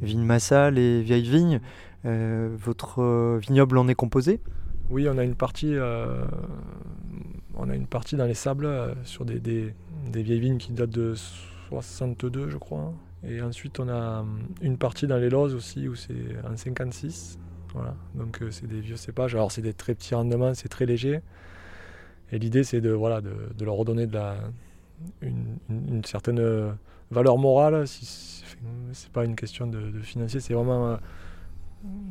vigne 0.00 0.22
massale 0.22 0.78
et 0.78 1.02
vieilles 1.02 1.28
vignes. 1.28 1.60
Votre 2.04 3.38
vignoble 3.38 3.78
en 3.78 3.88
est 3.88 3.94
composé? 3.94 4.40
Oui, 4.90 5.08
on 5.08 5.16
a 5.18 5.24
une 5.24 5.34
partie, 5.34 5.74
euh, 5.74 6.24
on 7.54 7.70
a 7.70 7.74
une 7.74 7.86
partie 7.86 8.16
dans 8.16 8.26
les 8.26 8.34
sables 8.34 8.66
euh, 8.66 8.94
sur 9.04 9.24
des, 9.24 9.40
des- 9.40 9.74
vieilles 10.22 10.40
vignes 10.40 10.58
qui 10.58 10.72
datent 10.72 10.90
de 10.90 11.14
62, 11.68 12.50
je 12.50 12.58
crois. 12.58 12.92
Et 13.24 13.40
ensuite, 13.40 13.80
on 13.80 13.88
a 13.88 14.20
hum, 14.20 14.40
une 14.60 14.76
partie 14.76 15.06
dans 15.06 15.16
les 15.18 15.30
lozes 15.30 15.54
aussi 15.54 15.88
où 15.88 15.94
c'est 15.94 16.36
en 16.44 16.56
56. 16.56 17.38
Voilà, 17.74 17.94
donc 18.14 18.42
euh, 18.42 18.50
c'est 18.50 18.66
des 18.66 18.80
vieux 18.80 18.96
cépages. 18.96 19.34
Alors 19.34 19.50
c'est 19.50 19.62
des 19.62 19.72
très 19.72 19.94
petits 19.94 20.14
rendements, 20.14 20.54
c'est 20.54 20.68
très 20.68 20.84
léger. 20.86 21.20
Et 22.32 22.38
l'idée, 22.38 22.64
c'est 22.64 22.80
de, 22.80 22.90
voilà, 22.90 23.20
de, 23.20 23.64
leur 23.64 23.74
redonner 23.74 24.06
de 24.06 24.14
la, 24.14 24.36
une, 25.20 26.02
certaine 26.04 26.38
euh, 26.38 26.72
valeur 27.10 27.38
morale. 27.38 27.86
Si, 27.86 28.42
c'est 28.92 29.10
pas 29.10 29.24
une 29.24 29.36
question 29.36 29.66
de, 29.66 30.00
financier, 30.00 30.40
c'est 30.40 30.54
vraiment, 30.54 30.88
euh, 30.88 30.96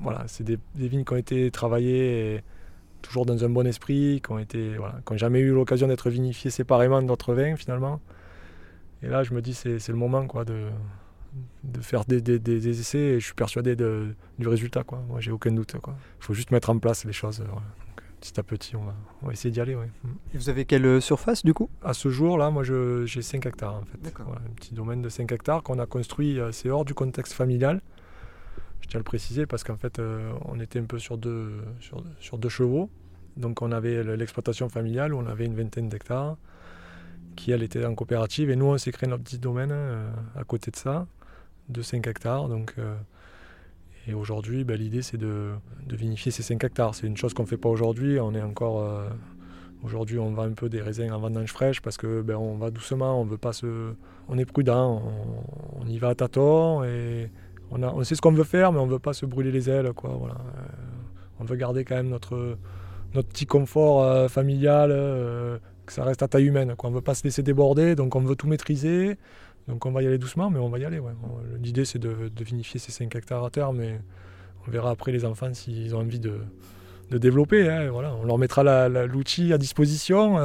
voilà, 0.02 0.24
c'est 0.28 0.44
des, 0.44 0.60
vignes 0.76 1.04
qui 1.04 1.14
ont 1.14 1.18
été 1.18 1.50
travaillées. 1.52 2.44
Toujours 3.02 3.26
dans 3.26 3.44
un 3.44 3.50
bon 3.50 3.66
esprit, 3.68 4.22
qui 4.24 4.32
ont 4.32 4.40
été, 4.40 4.76
voilà, 4.78 5.00
jamais 5.16 5.40
eu 5.40 5.52
l'occasion 5.54 5.88
d'être 5.88 6.10
vinifiés 6.10 6.52
séparément 6.52 7.02
d'autres 7.02 7.34
vins 7.34 7.56
finalement. 7.56 8.00
Et 9.04 9.08
là, 9.08 9.24
je 9.24 9.34
me 9.34 9.42
dis 9.42 9.54
c'est 9.54 9.88
le 9.90 9.96
moment 9.96 10.26
quoi 10.28 10.46
de, 10.46 10.68
de 11.64 11.82
faire 11.82 12.06
des, 12.06 12.22
des- 12.22 12.40
des- 12.40 12.60
des 12.60 12.80
essais 12.80 13.00
et 13.00 13.20
je 13.20 13.26
suis 13.26 13.34
persuadé 13.34 13.76
de- 13.76 14.14
du 14.40 14.48
résultat 14.48 14.84
quoi. 14.84 15.02
Moi, 15.10 15.20
j'ai 15.20 15.32
aucun 15.32 15.52
doute. 15.52 15.74
Il 15.76 15.80
faut 16.20 16.34
juste 16.34 16.52
mettre 16.52 16.70
en 16.70 16.78
place 16.78 17.06
les 17.06 17.14
choses. 17.14 17.40
Donc, 17.40 17.50
petit 18.20 18.40
à 18.40 18.44
petit, 18.44 18.76
on 18.76 18.84
va, 18.84 18.94
on 19.24 19.28
va 19.28 19.34
essayer 19.34 19.50
d'y 19.52 19.60
aller. 19.62 19.74
ouais. 19.76 19.90
Mm. 20.04 20.10
Et 20.34 20.38
Vous 20.38 20.50
avez 20.50 20.66
quelle 20.66 20.86
euh, 20.86 21.00
surface 21.02 21.44
du 21.44 21.54
coup? 21.56 21.70
À 21.84 21.94
ce 21.94 22.10
jour 22.10 22.38
là, 22.38 22.52
moi, 22.52 22.64
j'ai 22.64 23.22
5 23.24 23.46
hectares 23.48 23.76
en 23.76 23.84
fait. 23.86 24.14
Voilà, 24.24 24.42
un 24.42 24.54
petit 24.54 24.74
domaine 24.76 25.02
de 25.02 25.10
5 25.10 25.32
hectares 25.32 25.64
qu'on 25.64 25.80
a 25.80 25.86
construit. 25.88 26.40
euh, 26.40 26.52
C'est 26.52 26.70
hors 26.70 26.86
du 26.86 26.94
contexte 26.94 27.34
familial. 27.34 27.82
Je 28.82 28.88
tiens 28.88 28.98
à 28.98 29.00
le 29.00 29.04
préciser 29.04 29.46
parce 29.46 29.64
qu'en 29.64 29.78
fait, 29.78 30.00
euh, 30.00 30.32
on 30.46 30.60
était 30.60 30.80
un 30.80 30.86
peu 30.86 31.00
sur 31.00 31.18
deux, 31.18 31.62
chevaux. 32.50 32.90
Donc, 33.38 33.62
on 33.62 33.72
avait 33.72 34.04
le- 34.04 34.16
l'exploitation 34.16 34.70
familiale 34.70 35.14
où 35.14 35.20
on 35.20 35.28
avait 35.28 35.46
une 35.46 35.56
vingtaine 35.56 35.90
d'hectares 35.90 36.38
qui, 37.36 37.52
elle, 37.52 37.64
était 37.64 37.86
en 37.86 37.96
coopérative. 37.96 38.50
Et 38.50 38.56
nous, 38.56 38.66
on 38.66 38.78
s'est 38.78 38.92
créé 38.92 39.10
notre 39.10 39.24
petit 39.24 39.40
domaine 39.40 39.72
euh, 39.72 40.10
à 40.36 40.44
côté 40.44 40.72
de 40.72 40.76
ça, 40.76 41.08
de 41.70 41.82
5 41.82 42.06
hectares. 42.08 42.50
Donc, 42.50 42.74
euh, 42.78 42.96
et 44.08 44.14
aujourd'hui, 44.14 44.64
ben, 44.64 44.78
l'idée, 44.78 45.02
c'est 45.02 45.18
de, 45.18 45.52
vinifier 45.88 46.32
ces 46.32 46.44
5 46.44 46.64
hectares. 46.64 46.96
C'est 46.96 47.08
une 47.08 47.18
chose 47.18 47.34
qu'on 47.34 47.44
ne 47.44 47.48
fait 47.48 47.58
pas 47.58 47.70
aujourd'hui. 47.70 48.20
On 48.20 48.34
est 48.34 48.42
encore. 48.42 49.06
Aujourd'hui, 49.84 50.20
on 50.20 50.32
vend 50.32 50.44
un 50.44 50.54
peu 50.54 50.70
des 50.70 50.80
raisins 50.82 51.12
en 51.12 51.20
vendange 51.20 51.52
fraîche 51.52 51.82
parce 51.82 51.98
que 51.98 52.22
ben, 52.22 52.36
on 52.36 52.56
va 52.56 52.70
doucement, 52.70 53.20
on 53.20 53.26
veut 53.26 53.40
pas 53.40 53.52
se, 53.52 53.94
on 54.28 54.38
est 54.38 54.46
prudent, 54.46 55.02
on, 55.04 55.82
on 55.82 55.88
y 55.88 55.98
va 55.98 56.10
à 56.10 56.16
tâtons 56.16 56.84
et 56.84 57.32
on, 57.72 58.04
sait 58.04 58.16
ce 58.16 58.22
qu'on 58.22 58.32
veut 58.32 58.44
faire, 58.44 58.72
mais 58.72 58.80
on 58.80 58.88
veut 58.88 59.00
pas 59.00 59.14
se 59.14 59.26
brûler 59.26 59.52
les 59.52 59.70
ailes, 59.70 59.94
quoi. 59.94 60.16
Voilà. 60.18 60.36
Euh, 60.36 60.62
on 61.40 61.46
veut 61.46 61.56
garder 61.56 61.86
quand 61.86 61.96
même 61.96 62.10
notre, 62.10 62.58
notre 63.14 63.30
petit 63.30 63.46
confort 63.46 64.04
euh, 64.04 64.28
familial, 64.28 64.92
euh, 64.92 65.58
que 65.86 65.94
ça 65.94 66.04
reste 66.04 66.22
à 66.22 66.28
taille 66.28 66.46
humaine. 66.46 66.76
On 66.84 66.92
veut 66.92 67.02
pas 67.02 67.16
se 67.16 67.24
laisser 67.24 67.44
déborder, 67.44 67.96
donc 67.96 68.16
on 68.16 68.22
veut 68.22 68.36
tout 68.36 68.48
maîtriser. 68.48 69.18
Donc 69.68 69.86
on 69.86 69.92
va 69.92 70.02
y 70.02 70.08
aller 70.08 70.18
doucement, 70.18 70.50
mais 70.50 70.60
on 70.60 70.70
va 70.70 70.80
y 70.80 70.86
aller. 70.86 71.00
L'idée 71.62 71.86
c'est 71.86 72.00
de, 72.00 72.32
vinifier 72.40 72.80
ces 72.80 72.92
5 72.92 73.16
hectares 73.16 73.44
à 73.44 73.50
terre, 73.50 73.74
mais 73.74 74.02
on 74.68 74.72
verra 74.72 74.90
après 74.90 75.12
les 75.12 75.24
enfants 75.24 75.54
s'ils 75.54 75.96
ont 75.96 76.00
envie 76.00 76.20
de, 76.20 76.40
de 77.12 77.18
développer. 77.18 77.70
hein, 77.70 77.90
voilà. 77.92 78.14
On 78.16 78.26
leur 78.26 78.38
mettra 78.38 78.90
l'outil 78.90 79.54
à 79.54 79.58
disposition, 79.58 80.40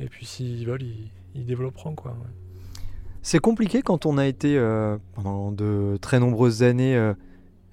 et 0.00 0.08
puis 0.08 0.26
s'ils 0.26 0.66
veulent, 0.66 0.82
ils, 1.34 1.46
développeront. 1.46 1.94
Quoi. 1.94 2.16
C'est 3.22 3.38
compliqué 3.38 3.82
quand 3.82 4.06
on 4.06 4.16
a 4.16 4.26
été 4.26 4.56
euh, 4.56 4.96
pendant 5.14 5.52
de 5.52 5.98
très 6.00 6.18
nombreuses 6.18 6.62
années 6.62 6.96
euh, 6.96 7.12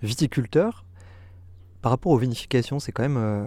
viticulteur. 0.03 0.85
Par 1.81 1.91
rapport 1.91 2.11
aux 2.11 2.17
vinifications, 2.17 2.79
c'est 2.79 2.91
quand 2.91 3.03
même 3.03 3.17
euh, 3.17 3.45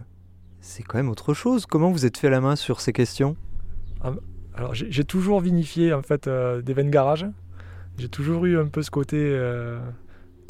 c'est 0.60 0.82
quand 0.82 0.96
même 0.96 1.10
autre 1.10 1.34
chose. 1.34 1.66
Comment 1.66 1.90
vous 1.90 2.06
êtes 2.06 2.16
fait 2.16 2.30
la 2.30 2.40
main 2.40 2.56
sur 2.56 2.80
ces 2.80 2.92
questions? 2.92 3.36
Alors 4.54 4.74
j'ai 4.74 5.04
toujours 5.04 5.40
vinifié 5.40 5.92
en 5.92 6.02
fait 6.02 6.28
des 6.28 6.72
vins 6.74 6.84
de 6.84 6.90
garage. 6.90 7.26
J'ai 7.98 8.08
toujours 8.08 8.46
eu 8.46 8.58
un 8.58 8.66
peu 8.66 8.82
ce 8.82 8.90
côté. 8.90 9.18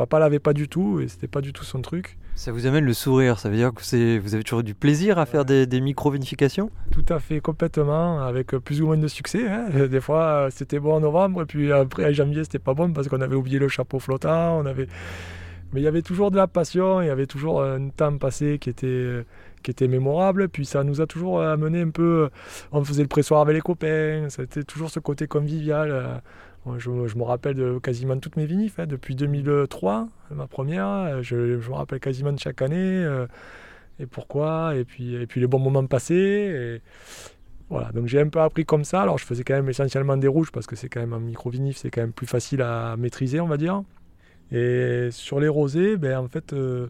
Euh, 0.00 0.06
papa 0.06 0.18
l'avait 0.18 0.38
pas 0.38 0.52
du 0.52 0.68
tout 0.68 1.00
et 1.00 1.08
c'était 1.08 1.28
pas 1.28 1.40
du 1.40 1.52
tout 1.52 1.64
son 1.64 1.80
truc. 1.82 2.16
Ça 2.34 2.52
vous 2.52 2.66
amène 2.66 2.84
le 2.84 2.94
sourire, 2.94 3.38
ça 3.38 3.50
veut 3.50 3.56
dire 3.56 3.74
que 3.74 3.84
c'est 3.84 4.18
vous 4.18 4.34
avez 4.34 4.44
toujours 4.44 4.60
eu 4.60 4.64
du 4.64 4.74
plaisir 4.74 5.18
à 5.18 5.26
faire 5.26 5.44
des, 5.44 5.66
des 5.66 5.80
micro-vinifications? 5.80 6.70
Tout 6.90 7.04
à 7.10 7.18
fait, 7.18 7.40
complètement, 7.40 8.20
avec 8.20 8.56
plus 8.56 8.80
ou 8.80 8.86
moins 8.86 8.96
de 8.96 9.08
succès. 9.08 9.46
hein. 9.46 9.68
Des 9.90 10.00
fois, 10.00 10.22
euh, 10.22 10.50
c'était 10.50 10.78
bon 10.78 10.94
en 10.94 11.00
novembre, 11.00 11.42
et 11.42 11.46
puis 11.46 11.70
après, 11.70 12.06
en 12.08 12.12
janvier, 12.12 12.44
c'était 12.44 12.58
pas 12.58 12.72
bon 12.74 12.92
parce 12.92 13.08
qu'on 13.08 13.20
avait 13.20 13.34
oublié 13.34 13.58
le 13.58 13.68
chapeau 13.68 13.98
flottant. 13.98 14.58
On 14.58 14.66
avait... 14.66 14.86
Mais 15.72 15.80
il 15.80 15.84
y 15.84 15.86
avait 15.86 16.02
toujours 16.02 16.30
de 16.32 16.36
la 16.36 16.48
passion, 16.48 17.00
il 17.00 17.06
y 17.06 17.10
avait 17.10 17.26
toujours 17.26 17.62
un 17.62 17.90
temps 17.90 18.16
passé 18.18 18.58
qui 18.58 18.70
était, 18.70 19.24
qui 19.62 19.70
était 19.70 19.86
mémorable. 19.86 20.48
Puis 20.48 20.64
ça 20.64 20.82
nous 20.82 21.00
a 21.00 21.06
toujours 21.06 21.42
amené 21.42 21.82
un 21.82 21.90
peu. 21.90 22.28
On 22.72 22.82
faisait 22.82 23.02
le 23.02 23.08
pressoir 23.08 23.40
avec 23.42 23.54
les 23.54 23.60
copains, 23.60 24.26
c'était 24.30 24.64
toujours 24.64 24.90
ce 24.90 24.98
côté 24.98 25.28
convivial. 25.28 26.22
Euh. 26.66 26.78
Je, 26.78 26.90
me 26.90 27.22
rappelle 27.22 27.54
de 27.54 27.78
quasiment 27.78 28.18
toutes 28.18 28.36
mes 28.36 28.46
vinifs, 28.46 28.78
hein, 28.78 28.86
depuis 28.86 29.14
2003, 29.14 30.08
ma 30.30 30.46
première. 30.46 31.22
Je, 31.22 31.60
je 31.60 31.70
me 31.70 31.74
rappelle 31.74 32.00
quasiment 32.00 32.32
de 32.32 32.38
chaque 32.38 32.62
année. 32.62 32.76
euh, 32.76 33.26
et 33.98 34.06
pourquoi, 34.06 34.76
et 34.76 34.84
puis, 34.84 35.14
et 35.14 35.26
puis 35.26 35.40
les 35.42 35.46
bons 35.46 35.58
moments 35.58 35.84
passés. 35.84 36.80
Voilà, 37.70 37.92
donc 37.92 38.06
j'ai 38.06 38.20
un 38.20 38.28
peu 38.28 38.40
appris 38.40 38.64
comme 38.64 38.84
ça. 38.84 39.02
Alors 39.02 39.18
je 39.18 39.24
faisais 39.24 39.44
quand 39.44 39.54
même 39.54 39.68
essentiellement 39.68 40.16
des 40.16 40.26
rouges 40.26 40.50
parce 40.50 40.66
que 40.66 40.74
c'est 40.74 40.88
quand 40.88 41.00
même 41.00 41.12
un 41.12 41.20
micro-vinif, 41.20 41.76
c'est 41.76 41.90
quand 41.90 42.00
même 42.00 42.12
plus 42.12 42.26
facile 42.26 42.62
à 42.62 42.96
maîtriser, 42.96 43.40
on 43.40 43.46
va 43.46 43.56
dire. 43.56 43.82
Et 44.50 45.08
sur 45.12 45.38
les 45.38 45.48
rosés, 45.48 45.96
ben, 45.96 46.18
en 46.18 46.28
fait, 46.28 46.52
euh, 46.52 46.88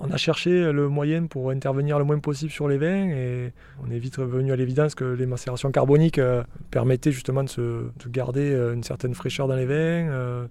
on 0.00 0.10
a 0.10 0.16
cherché 0.16 0.72
le 0.72 0.88
moyen 0.88 1.26
pour 1.26 1.50
intervenir 1.50 1.98
le 1.98 2.04
moins 2.04 2.18
possible 2.18 2.50
sur 2.50 2.68
les 2.68 2.78
vins 2.78 3.08
et 3.08 3.52
on 3.84 3.90
est 3.90 3.98
vite 3.98 4.16
revenu 4.16 4.52
à 4.52 4.56
l'évidence 4.56 4.94
que 4.94 5.04
les 5.04 5.26
macérations 5.26 5.70
carboniques 5.70 6.18
euh, 6.18 6.42
permettaient 6.70 7.12
justement 7.12 7.44
de, 7.44 7.48
se, 7.48 7.60
de 7.60 8.08
garder 8.08 8.52
euh, 8.52 8.74
une 8.74 8.82
certaine 8.82 9.14
fraîcheur 9.14 9.48
dans 9.48 9.56
les 9.56 9.66
vins. 9.66 9.74
euh, 9.74 10.46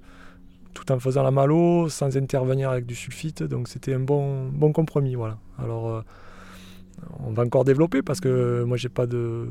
tout 0.73 0.91
en 0.91 0.99
faisant 0.99 1.23
la 1.23 1.31
malo, 1.31 1.87
sans 1.87 2.17
intervenir 2.17 2.69
avec 2.69 2.85
du 2.85 2.95
sulfite. 2.95 3.43
Donc 3.43 3.69
c'était 3.69 3.93
un 3.93 4.01
bon, 4.01 4.51
compromis. 4.73 5.15
Voilà. 5.15 5.37
Alors 5.57 6.03
on 7.25 7.31
va 7.31 7.43
encore 7.43 7.63
développer 7.63 8.01
parce 8.01 8.19
que 8.19 8.61
moi 8.63 8.75
j'ai 8.75 8.89
pas 8.89 9.07
de, 9.07 9.47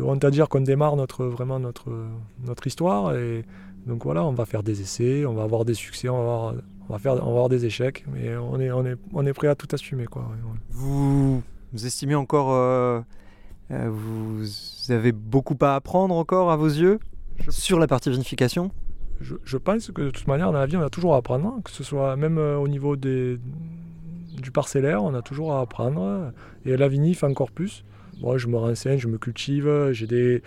honte 0.00 0.24
à 0.24 0.30
dire 0.30 0.48
qu'on 0.48 0.62
démarre 0.62 0.96
notre, 0.96 1.26
vraiment 1.26 1.58
notre, 1.58 1.86
histoire. 2.66 3.12
Donc 3.86 4.04
voilà, 4.04 4.24
on 4.24 4.32
va 4.32 4.46
faire 4.46 4.62
des 4.62 4.80
essais, 4.80 5.26
on 5.26 5.34
va 5.34 5.42
avoir 5.42 5.66
des 5.66 5.74
succès, 5.74 6.08
on 6.08 6.16
va 6.16 6.22
avoir, 6.22 6.54
on 6.88 6.92
va 6.92 6.98
faire, 6.98 7.14
on 7.14 7.26
va 7.26 7.30
avoir 7.30 7.48
des 7.48 7.64
échecs, 7.64 8.04
mais 8.12 8.36
on 8.36 8.60
est, 8.60 8.70
on 8.70 8.84
est, 8.86 8.96
on 9.12 9.26
est 9.26 9.32
prêt 9.32 9.48
à 9.48 9.54
tout 9.54 9.68
assumer. 9.72 10.06
Quoi. 10.06 10.28
Vous, 10.70 11.42
vous 11.72 11.86
estimez 11.86 12.14
encore 12.14 12.52
euh, 12.52 13.00
Euh, 13.72 13.90
vous 13.90 14.44
avez 14.90 15.10
beaucoup 15.10 15.56
à 15.60 15.74
apprendre 15.74 16.14
encore 16.14 16.52
à 16.52 16.56
vos 16.56 16.68
yeux 16.68 17.00
sur 17.48 17.80
la 17.80 17.88
partie 17.88 18.10
vinification? 18.10 18.70
Je, 19.20 19.34
je 19.44 19.56
pense 19.56 19.90
que 19.90 20.02
de 20.02 20.10
toute 20.10 20.28
manière, 20.28 20.52
dans 20.52 20.60
la 20.60 20.66
vie, 20.66 20.76
on 20.76 20.82
a 20.82 20.90
toujours 20.90 21.14
à 21.14 21.18
apprendre, 21.18 21.60
que 21.64 21.72
ce 21.72 21.82
soit 21.82 22.14
même 22.16 22.38
euh, 22.38 22.56
au 22.58 22.68
niveau 22.68 22.94
des, 22.94 23.40
du 24.40 24.52
parcellaire, 24.52 25.02
on 25.02 25.14
a 25.14 25.22
toujours 25.22 25.52
à 25.52 25.60
apprendre. 25.60 26.32
Et 26.64 26.76
la 26.76 26.86
vinif, 26.86 27.24
encore 27.24 27.50
plus. 27.50 27.84
Moi, 28.20 28.38
je 28.38 28.46
me 28.46 28.56
renseigne, 28.56 28.98
je 28.98 29.08
me 29.08 29.18
cultive. 29.18 29.90
J'ai 29.90 30.06
des, 30.06 30.42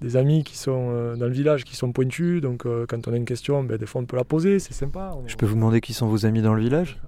des 0.00 0.16
amis 0.16 0.44
qui 0.44 0.56
sont 0.56 0.88
euh, 0.90 1.16
dans 1.16 1.26
le 1.26 1.32
village 1.32 1.64
qui 1.64 1.76
sont 1.76 1.92
pointus, 1.92 2.40
donc 2.40 2.64
euh, 2.66 2.86
quand 2.88 3.06
on 3.08 3.12
a 3.12 3.16
une 3.16 3.24
question, 3.24 3.62
ben, 3.64 3.76
des 3.76 3.86
fois 3.86 4.00
on 4.00 4.06
peut 4.06 4.16
la 4.16 4.24
poser, 4.24 4.58
c'est 4.58 4.72
sympa. 4.72 5.12
On- 5.14 5.28
Je 5.28 5.36
peux 5.36 5.46
vous 5.46 5.54
demander 5.56 5.80
qui 5.80 5.92
sont 5.92 6.06
vos 6.08 6.24
amis 6.26 6.42
dans 6.42 6.54
le 6.54 6.62
village? 6.62 6.98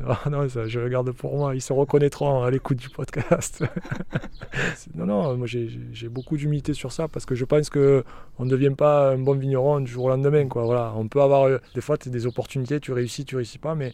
Non, 0.30 0.48
ça, 0.48 0.66
je 0.66 0.80
le 0.80 0.88
garde 0.88 1.10
pour 1.12 1.36
moi, 1.36 1.54
ils 1.54 1.60
se 1.60 1.74
reconnaîtront 1.74 2.42
à 2.42 2.50
l'écoute 2.50 2.78
du 2.78 2.88
podcast. 2.88 3.62
Non, 4.94 5.04
non, 5.06 5.36
moi 5.36 5.46
j'ai- 5.46 5.68
beaucoup 6.08 6.36
d'humilité 6.38 6.72
sur 6.72 6.90
ça 6.92 7.06
parce 7.08 7.26
que 7.26 7.34
je 7.34 7.44
pense 7.44 7.68
que 7.70 8.02
on 8.38 8.44
ne 8.46 8.50
devient 8.50 8.74
pas 8.76 9.10
un 9.12 9.18
bon 9.18 9.34
vigneron 9.36 9.80
du 9.80 9.90
jour 9.90 10.04
au 10.04 10.08
lendemain. 10.08 10.48
Quoi. 10.48 10.64
Voilà, 10.64 10.92
on 10.96 11.06
peut 11.08 11.20
avoir 11.20 11.44
euh, 11.48 11.58
des 11.74 11.80
fois 11.82 11.96
des 12.04 12.26
opportunités, 12.26 12.80
tu 12.80 12.92
réussis, 12.92 13.24
tu 13.26 13.36
réussis 13.36 13.58
pas, 13.58 13.74
mais 13.74 13.92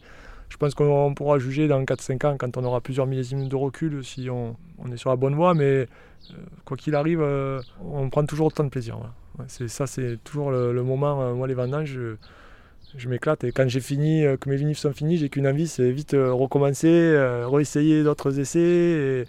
je 0.48 0.56
pense 0.56 0.74
qu'on 0.74 1.14
pourra 1.14 1.38
juger 1.38 1.68
dans 1.68 1.82
4-5 1.84 2.26
ans 2.26 2.36
quand 2.38 2.56
on 2.56 2.64
aura 2.64 2.80
plusieurs 2.80 3.06
millésimes 3.06 3.48
de 3.48 3.56
recul 3.56 4.04
si 4.04 4.30
on, 4.30 4.56
est 4.92 4.96
sur 4.96 5.10
la 5.10 5.16
bonne 5.16 5.34
voie, 5.34 5.54
mais 5.54 5.64
euh, 5.64 5.86
quoi 6.64 6.76
qu'il 6.76 6.94
arrive, 6.94 7.20
euh, 7.20 7.60
on 7.84 8.08
prend 8.10 8.24
toujours 8.24 8.46
autant 8.46 8.64
de 8.64 8.68
plaisir. 8.68 8.98
c'est 9.48 9.68
ça, 9.68 9.86
c'est 9.86 10.18
toujours 10.24 10.50
le, 10.50 10.82
moment. 10.82 11.22
euh, 11.22 11.34
moi, 11.34 11.46
les 11.46 11.54
vendanges, 11.54 11.98
je, 12.96 13.08
m'éclate. 13.08 13.44
Et 13.44 13.52
quand 13.52 13.68
j'ai 13.68 13.80
fini, 13.80 14.24
que 14.40 14.48
mes 14.48 14.56
vinifs 14.56 14.78
sont 14.78 14.92
finis, 14.92 15.18
j'ai 15.18 15.28
qu'une 15.28 15.46
envie, 15.46 15.68
c'est 15.68 15.90
vite 15.90 16.12
recommencer, 16.12 17.14
réessayer 17.44 18.04
d'autres 18.04 18.38
essais 18.38 19.26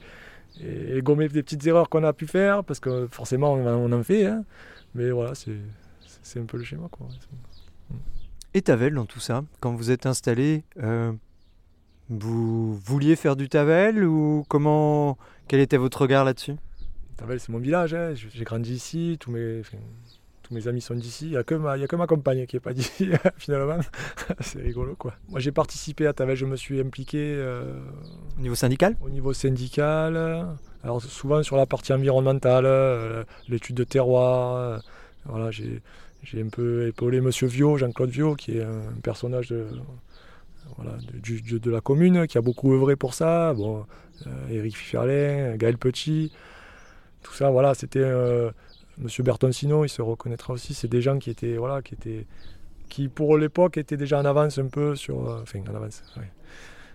et, 0.61 1.01
gommer 1.01 1.27
des 1.27 1.43
petites 1.43 1.65
erreurs 1.67 1.89
qu'on 1.89 2.03
a 2.03 2.13
pu 2.13 2.27
faire, 2.27 2.63
parce 2.63 2.79
que 2.79 3.07
forcément, 3.11 3.53
on, 3.53 3.91
en- 3.91 4.03
fait. 4.03 4.25
hein. 4.25 4.43
Mais 4.95 5.11
voilà, 5.11 5.33
c'est 5.35 6.39
un 6.39 6.45
peu 6.45 6.57
le 6.57 6.63
schéma. 6.63 6.89
Et 8.57 8.61
Tavel 8.63 8.95
dans 8.95 9.05
tout 9.05 9.19
ça 9.19 9.43
Quand 9.59 9.75
vous 9.75 9.91
êtes 9.91 10.07
installé, 10.07 10.63
euh, 10.81 11.13
vous 12.09 12.73
vouliez 12.75 13.15
faire 13.15 13.35
du 13.35 13.49
Tavel 13.49 14.03
ou 14.03 14.45
comment 14.49 15.15
Quel 15.47 15.59
était 15.59 15.77
votre 15.77 16.01
regard 16.01 16.25
là-dessus? 16.25 16.55
Tavel, 17.17 17.39
c'est 17.39 17.49
mon 17.49 17.59
village. 17.59 17.93
hein. 17.93 18.13
J'ai 18.15 18.43
grandi 18.43 18.73
ici. 18.73 19.17
Tous 19.19 19.29
mes, 19.29 19.59
enfin, 19.59 19.77
tous 20.41 20.55
mes 20.55 20.67
amis 20.67 20.81
sont 20.81 20.95
d'ici. 20.95 21.25
Il 21.27 21.31
n'y 21.31 21.37
a, 21.37 21.43
que 21.43 21.53
ma- 21.53 21.77
il 21.77 21.81
y 21.81 21.83
a 21.83 21.87
que 21.87 21.95
ma 21.95 22.07
compagne 22.07 22.47
qui 22.47 22.55
n'est 22.55 22.59
pas 22.59 22.73
d'ici, 22.73 23.11
finalement. 23.37 23.77
c'est 24.39 24.59
rigolo, 24.59 24.95
quoi. 24.95 25.13
Moi, 25.29 25.39
j'ai 25.39 25.51
participé 25.51 26.07
à 26.07 26.13
Tavel. 26.13 26.35
Je 26.35 26.47
me 26.47 26.55
suis 26.55 26.79
impliqué 26.79 27.19
euh, 27.37 27.79
Au 28.39 28.41
niveau 28.41 28.55
syndical? 28.55 28.95
au 29.01 29.09
niveau 29.11 29.33
syndical. 29.33 30.17
Alors, 30.83 30.99
souvent 30.99 31.43
sur 31.43 31.57
la 31.57 31.67
partie 31.67 31.93
environnementale, 31.93 32.65
euh, 32.65 33.23
l'étude 33.49 33.75
de 33.75 33.83
terroir. 33.83 34.81
voilà, 35.25 35.51
j'ai 35.51 35.83
j'ai 36.23 36.41
un 36.41 36.49
peu 36.49 36.87
épaulé 36.87 37.21
Monsieur 37.21 37.47
Viau, 37.47 37.77
Jean-Claude 37.77 38.09
Viau, 38.09 38.35
qui 38.35 38.57
est 38.57 38.63
un 38.63 38.99
personnage 39.03 39.49
de, 39.49 39.67
voilà, 40.75 40.97
de, 40.99 41.71
la 41.71 41.81
commune, 41.81 42.27
qui 42.27 42.37
a 42.37 42.41
beaucoup 42.41 42.73
œuvré 42.73 42.95
pour 42.95 43.13
ça. 43.13 43.53
Bon, 43.53 43.85
euh, 44.25 44.49
Éric 44.49 44.75
Fiferlin, 44.75 45.55
Gaël 45.57 45.77
Petit, 45.77 46.31
tout 47.23 47.33
ça, 47.33 47.49
voilà, 47.49 47.73
c'était 47.73 47.99
euh, 48.01 48.51
Monsieur 48.97 49.23
Bertoncino, 49.23 49.85
il 49.85 49.89
se 49.89 50.01
reconnaîtra 50.01 50.53
aussi. 50.53 50.73
C'est 50.73 50.87
des 50.87 51.01
gens 51.01 51.19
qui 51.19 51.29
étaient, 51.29 51.57
voilà, 51.57 51.81
qui 51.81 51.93
étaient, 51.93 52.25
qui 52.89 53.07
pour 53.09 53.37
l'époque 53.37 53.77
étaient 53.77 53.97
déjà 53.97 54.19
en 54.19 54.25
avance 54.25 54.57
un 54.57 54.67
peu 54.67 54.95
sur, 54.95 55.29
euh, 55.29 55.39
enfin 55.43 55.59
en 55.69 55.75
avance. 55.75 56.03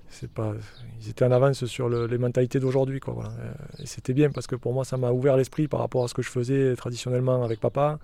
C'est 0.09 0.31
pas, 0.31 0.53
ils 1.01 1.09
étaient 1.09 1.25
en 1.25 1.33
avance 1.33 1.65
sur 1.65 1.89
le- 1.89 2.07
les 2.07 2.19
mentalités 2.19 2.61
d'aujourd'hui, 2.61 3.01
quoi. 3.01 3.15
Voilà. 3.15 3.31
Euh, 3.41 3.53
Et 3.83 3.87
c'était 3.87 4.13
bien 4.13 4.31
parce 4.31 4.47
que 4.47 4.57
pour 4.57 4.75
moi, 4.75 4.85
ça 4.85 4.99
m'a 4.99 5.11
ouvert 5.11 5.39
l'esprit 5.39 5.69
par 5.69 5.81
rapport 5.81 6.05
à 6.05 6.09
ce 6.09 6.13
que 6.13 6.21
je 6.21 6.29
faisais 6.29 6.77
traditionnellement 6.77 7.43
avec 7.43 7.61
papa. 7.61 7.99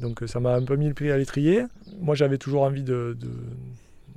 Donc 0.00 0.22
euh, 0.22 0.26
ça 0.26 0.40
m'a 0.40 0.54
un 0.54 0.64
peu 0.64 0.76
mis 0.76 0.88
le 0.88 0.94
pied 0.94 1.12
à 1.12 1.18
l'étrier. 1.18 1.64
Moi, 2.00 2.14
j'avais 2.14 2.38
toujours 2.38 2.62
envie 2.62 2.82
de, 2.82 3.16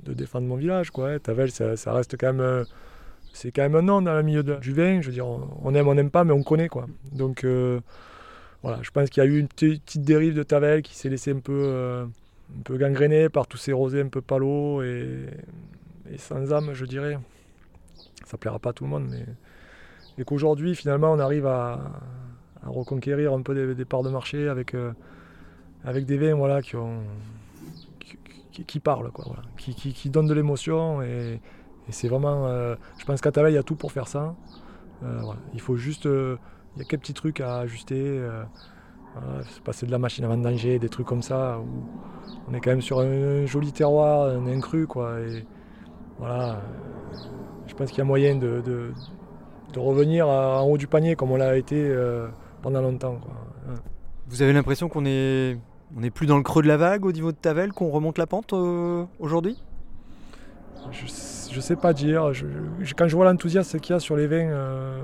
de, 0.04 0.12
défendre 0.12 0.46
mon 0.46 0.56
village, 0.56 0.90
quoi. 0.90 1.18
Tavel, 1.18 1.50
ça, 1.50 1.92
reste 1.92 2.16
quand 2.18 2.28
même, 2.28 2.40
euh, 2.40 2.64
c'est 3.32 3.52
quand 3.52 3.62
même 3.62 3.76
un 3.76 3.82
nom 3.82 4.02
dans 4.02 4.14
le 4.14 4.22
milieu 4.22 4.42
du 4.42 4.72
vin. 4.72 5.00
Je 5.00 5.06
veux 5.06 5.12
dire, 5.12 5.26
on, 5.26 5.74
aime, 5.74 5.88
on 5.88 5.94
n'aime 5.94 6.10
pas, 6.10 6.24
mais 6.24 6.32
on 6.32 6.42
connaît, 6.42 6.68
quoi. 6.68 6.86
Donc 7.12 7.44
euh, 7.44 7.80
voilà, 8.62 8.78
je 8.82 8.90
pense 8.90 9.10
qu'il 9.10 9.22
y 9.22 9.26
a 9.26 9.28
eu 9.28 9.38
une 9.38 9.48
petite 9.48 10.02
dérive 10.02 10.34
de 10.34 10.42
Tavel 10.42 10.82
qui 10.82 10.96
s'est 10.96 11.08
laissée 11.08 11.32
un 11.32 11.40
peu, 11.40 12.04
un 12.58 12.62
peu 12.64 12.76
gangrénée 12.76 13.28
par 13.28 13.46
tous 13.46 13.58
ces 13.58 13.72
rosés 13.72 14.00
un 14.00 14.08
peu 14.08 14.20
palos 14.20 14.82
et, 14.82 15.26
sans 16.18 16.52
âme, 16.52 16.72
je 16.74 16.84
dirais. 16.84 17.18
Ça 18.26 18.36
plaira 18.38 18.58
pas 18.58 18.70
à 18.70 18.72
tout 18.72 18.84
le 18.84 18.90
monde, 18.90 19.08
mais 19.10 19.24
et 20.18 20.24
qu'aujourd'hui, 20.24 20.74
finalement, 20.74 21.10
on 21.12 21.18
arrive 21.18 21.46
à, 21.46 21.80
reconquérir 22.64 23.32
un 23.32 23.42
peu 23.42 23.74
des, 23.74 23.84
parts 23.84 24.02
de 24.02 24.10
marché 24.10 24.46
avec, 24.48 24.76
avec 25.84 26.06
des 26.06 26.16
vins 26.16 26.34
voilà, 26.34 26.60
qui, 26.62 26.76
parlent, 28.80 29.10
quoi, 29.10 29.36
qui, 29.56 30.10
donnent 30.10 30.28
de 30.28 30.34
l'émotion. 30.34 31.02
Et, 31.02 31.40
c'est 31.90 32.08
vraiment. 32.08 32.46
euh, 32.46 32.76
je 32.98 33.04
pense 33.04 33.20
qu'à 33.20 33.32
Tavel, 33.32 33.52
il 33.52 33.56
y 33.56 33.58
a 33.58 33.62
tout 33.62 33.74
pour 33.74 33.92
faire 33.92 34.08
ça. 34.08 34.34
Euh. 35.02 35.20
Il 35.52 35.60
faut 35.60 35.76
juste. 35.76 36.06
euh, 36.06 36.38
il 36.76 36.78
y 36.78 36.82
a 36.82 36.88
quelques 36.88 37.02
petits 37.02 37.14
trucs 37.14 37.40
à 37.40 37.58
ajuster. 37.58 38.22
passer 39.64 39.84
de 39.86 39.90
la 39.90 39.98
machine 39.98 40.24
à 40.24 40.28
vendanger, 40.28 40.78
des 40.78 40.88
trucs 40.88 41.06
comme 41.06 41.22
ça. 41.22 41.60
On 42.48 42.54
est 42.54 42.60
quand 42.60 42.70
même 42.70 42.80
sur 42.80 43.00
un, 43.00 43.44
joli 43.46 43.72
terroir, 43.72 44.28
un 44.28 44.46
incru, 44.46 44.86
quoi. 44.86 45.20
Et 45.20 45.44
voilà. 46.18 46.62
Je 47.66 47.74
pense 47.74 47.90
qu'il 47.90 47.98
y 47.98 48.02
a 48.02 48.04
moyen 48.04 48.36
de, 48.36 48.92
revenir 49.76 50.28
en 50.28 50.62
haut 50.62 50.78
du 50.78 50.86
panier 50.86 51.16
comme 51.16 51.32
on 51.32 51.36
l'a 51.36 51.56
été 51.56 51.94
pendant 52.62 52.80
longtemps. 52.80 53.20
Vous 54.28 54.40
avez 54.40 54.54
l'impression 54.54 54.88
qu'on 54.88 55.04
est, 55.04 55.58
on 55.96 56.02
est 56.02 56.10
plus 56.10 56.26
dans 56.26 56.36
le 56.36 56.42
creux 56.42 56.62
de 56.62 56.68
la 56.68 56.76
vague 56.76 57.04
au 57.04 57.12
niveau 57.12 57.32
de 57.32 57.36
Tavel, 57.36 57.72
qu'on 57.72 57.90
remonte 57.90 58.18
la 58.18 58.26
pente 58.26 58.52
euh, 58.52 59.04
aujourd'hui? 59.18 59.62
Je, 60.90 61.06
je 61.52 61.60
sais 61.60 61.76
pas 61.76 61.92
dire. 61.92 62.32
Quand 62.96 63.08
je 63.08 63.16
vois 63.16 63.24
l'enthousiasme 63.24 63.78
qu'il 63.78 63.94
y 63.94 63.96
a 63.96 64.00
sur 64.00 64.16
les 64.16 64.26
vins 64.26 64.48
euh, 64.48 65.00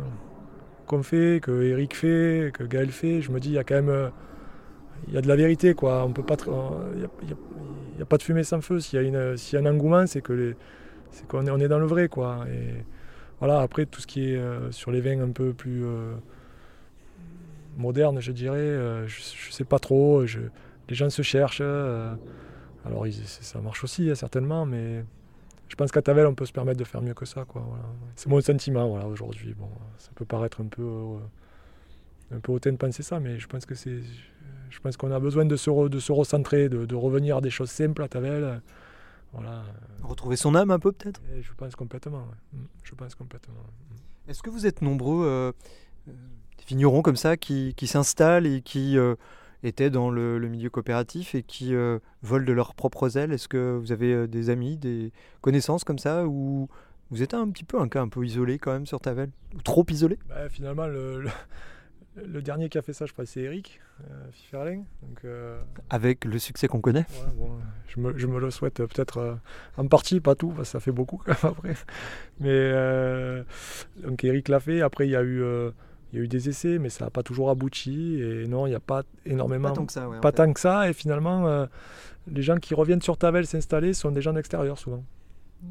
qu'on 0.86 1.02
fait, 1.02 1.40
que 1.42 1.62
Eric 1.62 1.94
fait, 1.94 2.50
que 2.52 2.64
Gaël 2.64 2.90
fait, 2.90 3.20
je 3.20 3.30
me 3.30 3.38
dis 3.38 3.50
il 3.50 3.54
y 3.54 3.58
a 3.58 3.64
quand 3.64 3.76
même 3.76 3.88
euh, 3.88 4.08
il 5.06 5.14
y 5.14 5.18
a 5.18 5.20
de 5.20 5.28
la 5.28 5.36
vérité 5.36 5.74
il 5.78 5.78
y 5.78 8.02
a, 8.02 8.06
pas 8.06 8.16
de 8.16 8.22
fumée 8.22 8.42
sans 8.42 8.60
feu. 8.60 8.80
S'il 8.80 9.00
y 9.00 9.56
a 9.56 9.60
un 9.60 9.66
engouement, 9.66 10.06
c'est 10.06 10.20
que 10.20 10.56
c'est 11.10 11.26
qu'on 11.28 11.46
est 11.46 11.50
on 11.50 11.58
est 11.58 11.68
dans 11.68 11.78
le 11.78 11.86
vrai 11.86 12.08
quoi. 12.08 12.44
Et 12.50 12.84
voilà 13.38 13.60
après 13.60 13.86
tout 13.86 14.00
ce 14.00 14.06
qui 14.06 14.32
est 14.32 14.40
sur 14.70 14.90
les 14.90 15.00
vins 15.00 15.20
un 15.20 15.30
peu 15.30 15.52
plus 15.52 15.84
modernes, 17.76 18.20
je 18.20 18.32
dirais, 18.32 18.76
je, 19.06 19.22
je 19.46 19.52
sais 19.52 19.64
pas 19.64 19.78
trop. 19.78 20.24
Les 20.88 20.94
gens 20.94 21.10
se 21.10 21.22
cherchent. 21.22 21.60
euh, 21.62 22.14
alors 22.84 23.06
ils- 23.06 23.26
ça 23.26 23.60
marche 23.60 23.84
aussi 23.84 24.10
hein, 24.10 24.14
certainement, 24.14 24.64
mais 24.66 25.04
je 25.68 25.74
pense 25.76 25.90
qu'à 25.92 26.00
Tavel, 26.02 26.26
on 26.26 26.34
peut 26.34 26.46
se 26.46 26.52
permettre 26.52 26.78
de 26.78 26.84
faire 26.84 27.02
mieux 27.02 27.14
que 27.14 27.26
ça. 27.26 27.44
Quoi, 27.44 27.62
voilà. 27.68 27.84
C'est 28.16 28.28
mon 28.28 28.40
sentiment 28.40 28.88
voilà, 28.88 29.06
aujourd'hui. 29.06 29.54
Bon, 29.54 29.68
ça 29.98 30.10
peut 30.14 30.24
paraître 30.24 30.60
un 30.62 30.66
peu, 30.66 30.82
euh, 30.82 31.18
un 32.36 32.40
peu 32.40 32.52
hautain 32.52 32.72
de 32.72 32.76
penser 32.76 33.02
ça, 33.02 33.20
mais 33.20 33.38
je 33.38 33.46
pense 33.46 33.66
que 33.66 33.74
c'est, 33.74 34.00
je 34.70 34.80
pense 34.80 34.96
qu'on 34.96 35.10
a 35.12 35.20
besoin 35.20 35.44
de 35.44 35.56
se, 35.56 35.68
re- 35.70 35.88
de 35.88 35.98
se 35.98 36.12
recentrer, 36.12 36.68
de, 36.68 36.86
de 36.86 36.94
revenir 36.94 37.38
à 37.38 37.40
des 37.40 37.50
choses 37.50 37.70
simples 37.70 38.02
à 38.02 38.08
Tavel. 38.08 38.60
Voilà, 39.34 39.62
Retrouver 40.02 40.36
son 40.36 40.54
âme 40.54 40.70
un 40.70 40.78
peu 40.78 40.90
peut-être? 40.92 41.20
Et 41.36 41.42
je 41.42 41.52
pense 41.52 41.76
complètement. 41.76 42.18
ouais. 42.20 42.58
Mm, 42.58 42.64
Je 42.82 42.94
pense 42.94 43.14
complètement. 43.14 43.54
ouais. 43.54 44.30
Est-ce 44.30 44.42
que 44.42 44.48
vous 44.48 44.66
êtes 44.66 44.80
nombreux, 44.80 45.26
euh, 45.26 45.52
euh, 46.08 46.12
des 46.58 46.64
vignerons 46.66 47.02
comme 47.02 47.16
ça, 47.16 47.36
qui, 47.36 47.74
qui 47.76 47.86
s'installent 47.86 48.46
et 48.46 48.62
qui 48.62 48.96
euh, 48.96 49.16
étaient 49.62 49.90
dans 49.90 50.10
le, 50.10 50.38
le 50.38 50.48
milieu 50.48 50.70
coopératif 50.70 51.34
et 51.34 51.42
qui 51.42 51.74
euh, 51.74 51.98
volent 52.22 52.44
de 52.44 52.52
leurs 52.52 52.74
propres 52.74 53.16
ailes 53.16 53.32
Est-ce 53.32 53.48
que 53.48 53.76
vous 53.76 53.92
avez 53.92 54.12
euh, 54.14 54.26
des 54.26 54.50
amis, 54.50 54.76
des 54.76 55.12
connaissances 55.40 55.84
comme 55.84 55.98
ça 55.98 56.26
ou 56.26 56.68
vous 57.10 57.22
êtes 57.22 57.34
un 57.34 57.48
petit 57.50 57.64
peu 57.64 57.80
un 57.80 57.88
cas 57.88 58.00
un 58.02 58.08
peu 58.08 58.24
isolé 58.24 58.58
quand 58.58 58.72
même 58.72 58.86
sur 58.86 59.00
Tavel 59.00 59.30
Ou 59.56 59.62
trop 59.62 59.84
isolé? 59.90 60.18
Bah, 60.28 60.48
finalement, 60.48 60.86
le, 60.86 61.22
le- 61.22 61.30
le 62.26 62.42
dernier 62.42 62.68
qui 62.68 62.78
a 62.78 62.82
fait 62.82 62.92
ça, 62.92 63.06
je 63.06 63.12
crois, 63.12 63.26
c'est 63.26 63.40
Eric 63.40 63.80
euh, 64.02 64.30
Fiferling. 64.32 64.84
Donc, 65.02 65.24
euh, 65.24 65.60
Avec 65.90 66.24
le 66.24 66.38
succès 66.38 66.68
qu'on 66.68 66.80
connaît? 66.80 67.06
Ouais, 67.10 67.32
bon, 67.34 67.50
je, 67.88 68.00
me, 68.00 68.16
je 68.18 68.26
me 68.26 68.38
le 68.38 68.50
souhaite 68.50 68.74
peut-être 68.76 69.18
euh, 69.18 69.34
en 69.76 69.86
partie, 69.88 70.20
pas 70.20 70.34
tout, 70.34 70.50
parce 70.50 70.68
que 70.68 70.72
ça 70.72 70.80
fait 70.80 70.92
beaucoup 70.92 71.16
quand 71.24 71.32
même 71.42 71.52
après. 71.56 71.74
Mais 72.40 73.42
donc 74.02 74.22
Eric 74.24 74.48
l'a 74.48 74.60
fait. 74.60 74.80
Après, 74.82 75.06
il 75.06 75.10
y 75.10 75.16
a 75.16 75.22
eu, 75.22 75.42
il 76.12 76.18
y 76.18 76.22
a 76.22 76.24
eu 76.24 76.28
des 76.28 76.48
essais, 76.48 76.78
mais 76.78 76.88
ça 76.88 77.04
n'a 77.04 77.10
pas 77.10 77.22
toujours 77.22 77.50
abouti. 77.50 78.20
Et 78.20 78.46
non, 78.46 78.66
il 78.66 78.70
n'y 78.70 78.76
a 78.76 78.80
pas 78.80 79.02
énormément. 79.26 79.68
Pas 79.68 79.74
tant 79.74 79.86
que 79.86 79.92
ça, 79.92 80.08
ouais, 80.08 80.20
pas 80.20 80.32
tant 80.32 80.52
que 80.52 80.60
ça. 80.60 80.88
Et 80.88 80.92
finalement, 80.92 81.46
euh, 81.46 81.66
les 82.30 82.42
gens 82.42 82.56
qui 82.56 82.74
reviennent 82.74 83.02
sur 83.02 83.16
Tavel 83.16 83.46
s'installer 83.46 83.92
sont 83.92 84.10
des 84.10 84.22
gens 84.22 84.32
d'extérieur 84.32 84.78
souvent. 84.78 85.04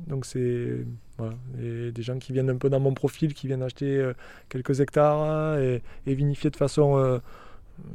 Donc 0.08 0.26
c'est 0.26 0.86
voilà, 1.18 1.34
et 1.62 1.92
des 1.92 2.02
gens 2.02 2.20
qui 2.20 2.34
viennent 2.34 2.50
un 2.50 2.58
peu 2.58 2.70
dans 2.70 2.82
mon 2.82 2.94
profil, 2.94 3.34
qui 3.34 3.48
viennent 3.48 3.64
acheter 3.64 3.98
euh, 3.98 4.14
quelques 4.50 4.82
hectares 4.82 5.22
hein, 5.22 5.60
et, 5.60 5.82
et 6.06 6.14
vinifier 6.14 6.50
de 6.50 6.58
façon 6.58 6.98
euh, 6.98 7.20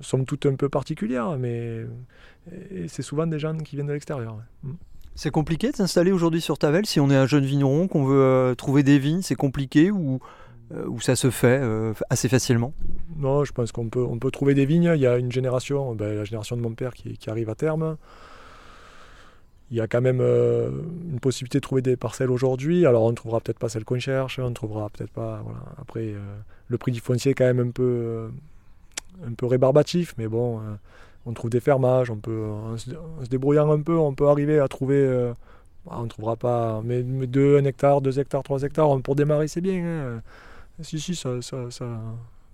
somme 0.00 0.24
toute 0.24 0.46
un 0.46 0.54
peu 0.54 0.70
particulière, 0.70 1.36
mais 1.38 1.84
c'est 2.88 3.02
souvent 3.02 3.26
des 3.26 3.38
gens 3.38 3.56
qui 3.58 3.76
viennent 3.76 3.88
de 3.88 3.92
l'extérieur. 3.92 4.36
ouais. 4.36 4.70
Mm. 4.70 4.76
C'est 5.14 5.30
compliqué 5.30 5.70
de 5.70 5.76
s'installer 5.76 6.10
aujourd'hui 6.10 6.40
sur 6.40 6.56
Tavel 6.56 6.86
si 6.86 6.98
on 6.98 7.10
est 7.10 7.16
un 7.16 7.26
jeune 7.26 7.44
vigneron, 7.44 7.86
qu'on 7.86 8.04
veut 8.04 8.22
euh, 8.22 8.54
trouver 8.54 8.82
des 8.82 8.98
vignes, 8.98 9.20
c'est 9.20 9.34
compliqué 9.34 9.90
ou 9.90 10.20
où 10.86 11.00
ça 11.00 11.16
se 11.16 11.30
fait 11.30 11.58
euh, 11.60 11.92
assez 12.10 12.28
facilement 12.28 12.72
Non, 13.16 13.44
je 13.44 13.52
pense 13.52 13.72
qu'on 13.72 13.88
peut, 13.88 14.04
on 14.04 14.18
peut 14.18 14.30
trouver 14.30 14.54
des 14.54 14.64
vignes. 14.64 14.92
Il 14.94 15.00
y 15.00 15.06
a 15.06 15.16
une 15.18 15.32
génération, 15.32 15.94
ben, 15.94 16.16
la 16.16 16.24
génération 16.24 16.56
de 16.56 16.62
mon 16.62 16.72
père 16.72 16.94
qui, 16.94 17.18
arrive 17.28 17.50
à 17.50 17.54
terme. 17.54 17.96
Il 19.70 19.78
y 19.78 19.80
a 19.80 19.86
quand 19.86 20.02
même 20.02 20.20
euh, 20.20 20.70
une 21.10 21.20
possibilité 21.20 21.58
de 21.58 21.62
trouver 21.62 21.82
des 21.82 21.96
parcelles 21.96 22.30
aujourd'hui. 22.30 22.84
Alors 22.86 23.04
on 23.04 23.10
ne 23.10 23.16
trouvera 23.16 23.40
peut-être 23.40 23.58
pas 23.58 23.68
celle 23.70 23.84
qu'on 23.84 23.98
cherche, 23.98 24.38
on 24.38 24.50
ne 24.50 24.54
trouvera 24.54 24.90
peut-être 24.90 25.12
pas. 25.12 25.42
Après, 25.78 26.08
euh, 26.08 26.18
le 26.72 26.78
prix 26.78 26.90
du 26.90 27.00
foncier 27.00 27.30
est 27.32 27.34
quand 27.34 27.44
même 27.44 27.60
un 27.60 27.70
peu, 27.70 27.82
euh, 27.82 28.28
un 29.26 29.32
peu 29.34 29.46
rébarbatif, 29.46 30.14
mais 30.18 30.26
bon, 30.26 30.58
euh, 30.58 30.74
on 31.26 31.32
trouve 31.32 31.50
des 31.50 31.60
fermages, 31.60 32.10
on 32.10 32.16
peut, 32.16 32.44
en 32.46 32.76
se, 32.76 32.90
débrouillant 33.30 33.70
un 33.70 33.80
peu, 33.80 33.96
on 33.96 34.14
peut 34.14 34.26
arriver 34.28 34.58
à 34.58 34.68
trouver. 34.68 34.96
euh, 34.96 35.32
on 35.86 36.04
ne 36.04 36.08
trouvera 36.08 36.36
pas, 36.36 36.80
mais, 36.84 37.02
mais 37.02 37.26
2, 37.26 37.58
1 37.58 37.64
hectare, 37.64 38.00
2 38.00 38.20
hectares, 38.20 38.42
3 38.44 38.62
hectares, 38.62 39.00
pour 39.02 39.16
démarrer, 39.16 39.48
c'est 39.48 39.60
bien. 39.60 39.84
hein. 39.84 40.22
Si, 40.80 40.98
si, 41.00 41.14
ça. 41.14 41.40
ça, 41.42 41.70
ça... 41.70 42.00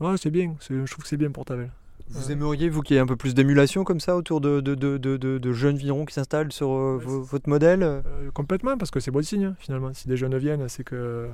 Ouais, 0.01 0.15
c'est 0.17 0.31
bien, 0.31 0.55
je 0.61 0.91
trouve 0.91 1.03
que 1.03 1.09
c'est 1.09 1.17
bien 1.17 1.31
pour 1.31 1.45
Tavel. 1.45 1.71
Vous 2.11 2.31
aimeriez, 2.31 2.69
vous, 2.71 2.81
qu'il 2.83 2.95
y 2.95 2.99
ait 2.99 3.03
un 3.03 3.07
peu 3.07 3.17
plus 3.17 3.35
d'émulation 3.35 3.85
comme 3.85 4.01
ça 4.01 4.17
autour 4.17 4.41
de, 4.41 4.61
de, 4.61 4.75
de, 4.75 4.97
de, 4.97 5.17
de- 5.17 5.39
de 5.39 5.53
jeunes 5.53 5.77
vignerons 5.77 6.05
qui 6.07 6.15
s'installent 6.15 6.53
sur 6.53 6.71
euh, 6.71 6.97
Ouais, 6.99 7.05
votre 7.05 7.49
modèle? 7.49 7.83
Euh, 7.83 8.03
complètement, 8.33 8.79
parce 8.79 8.91
que 8.91 8.99
c'est 9.01 9.11
bon 9.11 9.23
signe, 9.23 9.45
hein, 9.47 9.57
finalement. 9.59 9.93
Si 9.93 10.09
des 10.09 10.17
jeunes 10.17 10.37
viennent, 10.39 10.69
c'est 10.69 10.85
que 10.85 11.29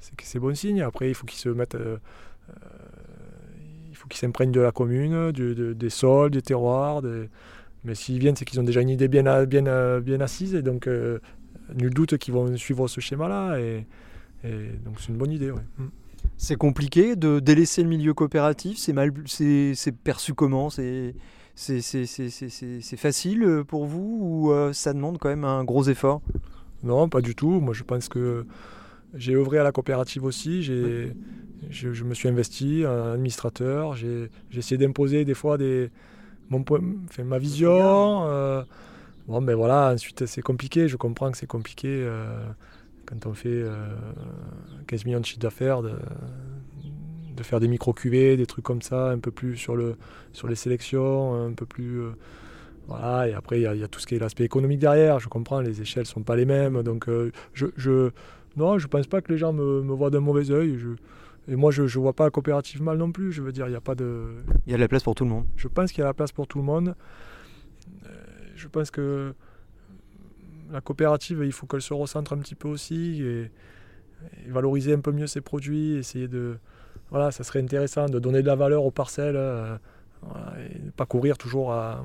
c'est 0.00 0.14
que 0.14 0.24
c'est 0.24 0.38
bon 0.40 0.54
signe. 0.54 0.82
Après, 0.82 1.08
il 1.08 1.14
faut 1.14 1.24
qu'ils 1.24 1.38
se 1.38 1.48
mettent. 1.48 1.76
euh, 1.76 1.96
euh, 2.50 2.54
il 3.88 3.96
faut 3.96 4.08
qu'ils 4.08 4.18
s'imprègnent 4.20 4.52
de 4.52 4.60
la 4.60 4.72
commune, 4.72 5.32
du- 5.32 5.54
de- 5.54 5.72
des 5.72 5.90
sols, 5.90 6.30
des 6.32 6.42
terroirs. 6.42 7.00
des- 7.00 7.30
Mais 7.84 7.94
s'ils 7.94 8.18
viennent, 8.18 8.36
c'est 8.36 8.44
qu'ils 8.44 8.60
ont 8.60 8.64
déjà 8.64 8.80
une 8.82 8.90
idée 8.90 9.08
bien, 9.08 9.44
bien, 9.46 10.00
bien 10.00 10.20
assise. 10.20 10.54
Et 10.54 10.62
donc, 10.62 10.86
euh, 10.86 11.18
nul 11.74 11.94
doute 11.94 12.18
qu'ils 12.18 12.34
vont 12.34 12.54
suivre 12.56 12.88
ce 12.88 13.00
schéma-là. 13.00 13.58
Et, 13.58 13.86
et 14.44 14.68
donc, 14.84 14.96
c'est 15.00 15.08
une 15.08 15.16
bonne 15.16 15.32
idée. 15.32 15.50
ouais. 15.50 15.62
Mm. 15.78 15.84
C'est 16.44 16.56
compliqué 16.56 17.16
de 17.16 17.40
délaisser 17.40 17.82
le 17.82 17.88
milieu 17.88 18.12
coopératif? 18.12 18.76
C'est 18.76 18.92
mal, 18.92 19.14
c'est 19.24 19.92
perçu 20.04 20.34
comment? 20.34 20.68
C'est 20.68 21.14
facile 22.98 23.44
euh, 23.44 23.64
pour 23.64 23.86
vous 23.86 24.18
ou 24.20 24.52
euh, 24.52 24.74
ça 24.74 24.92
demande 24.92 25.16
quand 25.16 25.30
même 25.30 25.44
un 25.44 25.64
gros 25.64 25.84
effort? 25.84 26.20
Non, 26.82 27.08
pas 27.08 27.22
du 27.22 27.34
tout. 27.34 27.48
Moi, 27.48 27.72
je 27.72 27.82
pense 27.82 28.10
que 28.10 28.44
j'ai 29.14 29.34
œuvré 29.34 29.56
à 29.56 29.62
la 29.62 29.72
coopérative 29.72 30.24
aussi. 30.24 30.62
J'ai, 30.62 31.14
je, 31.70 31.94
je 31.94 32.04
me 32.04 32.12
suis 32.12 32.28
investi 32.28 32.84
en 32.86 33.12
administrateur. 33.12 33.96
J'ai, 33.96 34.28
essayé 34.54 34.76
d'imposer 34.76 35.24
des 35.24 35.32
fois 35.32 35.56
des, 35.56 35.88
mon, 36.50 36.62
enfin, 37.08 37.24
ma 37.24 37.38
vision. 37.38 38.26
euh, 38.26 38.62
bon, 39.28 39.40
mais 39.40 39.54
voilà, 39.54 39.94
ensuite, 39.94 40.26
c'est 40.26 40.42
compliqué. 40.42 40.88
Je 40.88 40.98
comprends 40.98 41.30
que 41.30 41.38
c'est 41.38 41.46
compliqué 41.46 41.88
euh, 41.88 42.36
quand 43.06 43.26
on 43.26 43.34
fait 43.34 43.48
euh, 43.50 43.74
15 44.86 45.04
millions 45.04 45.20
de 45.20 45.26
chiffre 45.26 45.40
d'affaires 45.40 45.82
de, 45.82 45.92
de 47.36 47.42
faire 47.42 47.60
des 47.60 47.68
micro-cuvées, 47.68 48.36
des 48.36 48.46
trucs 48.46 48.64
comme 48.64 48.82
ça, 48.82 49.10
un 49.10 49.18
peu 49.18 49.30
plus 49.30 49.56
sur, 49.56 49.76
le, 49.76 49.96
sur 50.32 50.48
les 50.48 50.54
sélections, 50.54 51.46
un 51.46 51.52
peu 51.52 51.66
plus. 51.66 52.00
euh, 52.00 52.10
voilà, 52.88 53.28
et 53.28 53.34
après, 53.34 53.58
il 53.60 53.62
y, 53.62 53.66
a- 53.66 53.74
il 53.74 53.80
y 53.80 53.84
a 53.84 53.88
tout 53.88 54.00
ce 54.00 54.06
qui 54.06 54.16
est 54.16 54.18
l'aspect 54.18 54.44
économique 54.44 54.80
derrière. 54.80 55.20
Je 55.20 55.28
comprends, 55.28 55.60
les 55.60 55.80
échelles 55.82 56.06
sont 56.06 56.22
pas 56.22 56.36
les 56.36 56.44
mêmes. 56.46 56.82
Donc, 56.82 57.08
euh, 57.08 57.32
je, 57.54 57.66
je, 57.76 58.10
non, 58.56 58.78
je 58.78 58.86
pense 58.88 59.06
pas 59.06 59.22
que 59.22 59.32
les 59.32 59.38
gens 59.38 59.52
me, 59.52 59.82
me 59.82 59.94
voient 59.94 60.10
d'un 60.10 60.20
mauvais 60.20 60.50
œil. 60.50 60.78
Je, 60.78 60.90
et 61.52 61.56
moi, 61.56 61.70
je 61.72 61.82
ne 61.82 61.88
vois 61.88 62.12
pas 62.14 62.24
la 62.24 62.30
coopérative 62.30 62.82
mal 62.82 62.98
non 62.98 63.12
plus. 63.12 63.32
Je 63.32 63.42
veux 63.42 63.52
dire, 63.52 63.66
il 63.68 63.70
n'y 63.70 63.76
a 63.76 63.80
pas 63.80 63.94
de. 63.94 64.26
Il 64.66 64.72
y 64.72 64.74
a 64.74 64.78
de 64.78 64.82
la 64.82 64.88
place 64.88 65.02
pour 65.04 65.14
tout 65.14 65.24
le 65.24 65.30
monde. 65.30 65.46
Je 65.56 65.68
pense 65.68 65.92
qu'il 65.92 66.00
y 66.00 66.04
a 66.04 66.06
la 66.06 66.14
place 66.14 66.32
pour 66.32 66.46
tout 66.46 66.58
le 66.58 66.64
monde. 66.64 66.94
Euh, 68.06 68.08
Je 68.56 68.68
pense 68.68 68.90
que 68.90 69.34
la 70.74 70.80
coopérative, 70.82 71.42
il 71.44 71.52
faut 71.52 71.66
qu'elle 71.66 71.80
se 71.82 71.94
recentre 71.94 72.32
un 72.34 72.38
petit 72.38 72.54
peu 72.56 72.68
aussi 72.68 73.22
et, 73.22 73.50
et 74.46 74.50
valoriser 74.50 74.92
un 74.92 75.00
peu 75.00 75.12
mieux 75.12 75.26
ses 75.26 75.40
produits, 75.40 75.94
essayer 75.96 76.28
de... 76.28 76.58
Voilà, 77.10 77.30
ça 77.30 77.44
serait 77.44 77.60
intéressant 77.62 78.06
de 78.06 78.18
donner 78.18 78.42
de 78.42 78.46
la 78.46 78.56
valeur 78.56 78.84
aux 78.84 78.90
parcelles 78.90 79.36
euh, 79.36 79.76
voilà, 80.22 80.52
et 80.60 80.78
ne 80.84 80.90
pas 80.90 81.06
courir 81.06 81.38
toujours 81.38 81.72
à... 81.72 82.04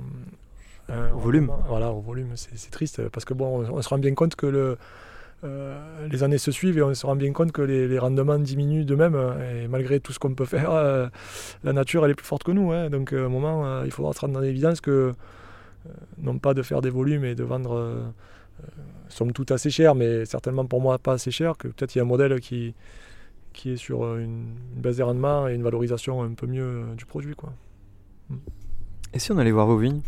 à- 0.87 1.13
Au 1.15 1.19
volume. 1.19 1.51
Voilà, 1.67 1.91
au 1.91 1.99
volume. 1.99 2.29
C'est 2.35 2.71
triste 2.71 3.07
parce 3.09 3.25
que 3.25 3.33
bon, 3.33 3.49
on, 3.67 3.73
on 3.77 3.81
se 3.81 3.89
rend 3.89 3.97
bien 3.97 4.13
compte 4.13 4.35
que 4.35 4.45
le... 4.45 4.77
euh, 5.43 6.07
les 6.11 6.21
années 6.23 6.37
se 6.37 6.51
suivent 6.51 6.77
et 6.77 6.83
on 6.83 6.93
se 6.93 7.05
rend 7.05 7.15
bien 7.15 7.31
compte 7.33 7.51
que 7.51 7.61
les, 7.63 7.87
les 7.87 7.99
rendements 7.99 8.37
diminuent 8.39 8.85
d'eux-mêmes. 8.85 9.15
euh, 9.15 9.63
Et 9.63 9.67
malgré 9.67 9.99
tout 9.99 10.13
ce 10.13 10.19
qu'on 10.19 10.35
peut 10.35 10.45
faire, 10.45 10.71
euh, 10.71 11.07
la 11.63 11.73
nature, 11.73 12.03
elle 12.05 12.11
est 12.11 12.15
plus 12.15 12.27
forte 12.27 12.43
que 12.43 12.51
nous. 12.51 12.71
hein. 12.71 12.89
Donc, 12.89 13.13
à 13.13 13.17
un 13.17 13.29
moment, 13.29 13.65
euh, 13.65 13.83
il 13.85 13.91
faudra 13.91 14.13
se 14.13 14.19
rendre 14.19 14.37
en 14.37 14.43
évidence 14.43 14.81
que, 14.81 14.91
euh, 14.91 15.13
non 16.17 16.37
pas 16.39 16.53
de 16.53 16.61
faire 16.61 16.81
des 16.81 16.89
volumes 16.91 17.23
et 17.25 17.35
de 17.35 17.43
vendre, 17.43 17.73
euh, 17.73 17.95
euh, 17.95 18.09
somme 19.09 19.31
toute 19.33 19.51
assez 19.51 19.69
cher, 19.69 19.95
mais 19.95 20.25
certainement 20.25 20.65
pour 20.65 20.81
moi 20.81 20.97
pas 20.99 21.13
assez 21.13 21.31
cher, 21.31 21.57
que 21.57 21.67
peut-être 21.67 21.95
il 21.95 21.97
y 21.97 22.01
a 22.01 22.03
un 22.03 22.07
modèle 22.07 22.39
qui, 22.39 22.75
qui 23.53 23.71
est 23.71 23.77
sur 23.77 24.03
euh, 24.05 24.19
une, 24.19 24.55
une 24.75 24.81
base 24.81 24.97
de 24.97 25.03
rendement 25.03 25.47
et 25.47 25.55
une 25.55 25.63
valorisation 25.63 26.21
un 26.21 26.33
peu 26.33 26.47
mieux 26.47 26.63
euh, 26.63 26.95
du 26.95 27.05
produit. 27.05 27.35
Quoi. 27.35 27.51
Et 29.13 29.19
si 29.19 29.31
on 29.31 29.37
allait 29.37 29.51
voir 29.51 29.65
vos 29.65 29.77
vignes? 29.77 30.01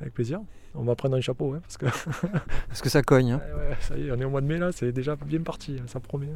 Avec 0.00 0.14
plaisir. 0.14 0.40
On 0.76 0.82
va 0.82 0.94
prendre 0.96 1.16
un 1.16 1.20
chapeau, 1.20 1.54
hein, 1.54 1.60
parce 1.62 1.76
que 1.76 1.86
Parce 2.68 2.82
que 2.82 2.88
ça 2.88 3.02
cogne. 3.02 3.32
hein. 3.32 3.40
Ouais, 3.56 3.68
ouais, 3.70 3.76
ça 3.80 3.96
y 3.96 4.06
est, 4.08 4.10
on 4.12 4.18
est 4.20 4.24
au 4.24 4.30
mois 4.30 4.40
de 4.40 4.46
mai 4.46 4.58
là, 4.58 4.72
c'est 4.72 4.92
déjà 4.92 5.16
bien 5.16 5.40
parti, 5.40 5.76
hein, 5.80 5.84
ça 5.86 6.00
promet. 6.00 6.28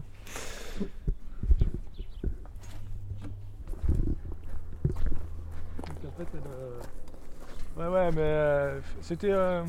Ouais, 7.76 7.86
ouais, 7.86 8.10
mais 8.12 8.20
euh, 8.20 8.80
c'était. 9.00 9.30
euh, 9.30 9.62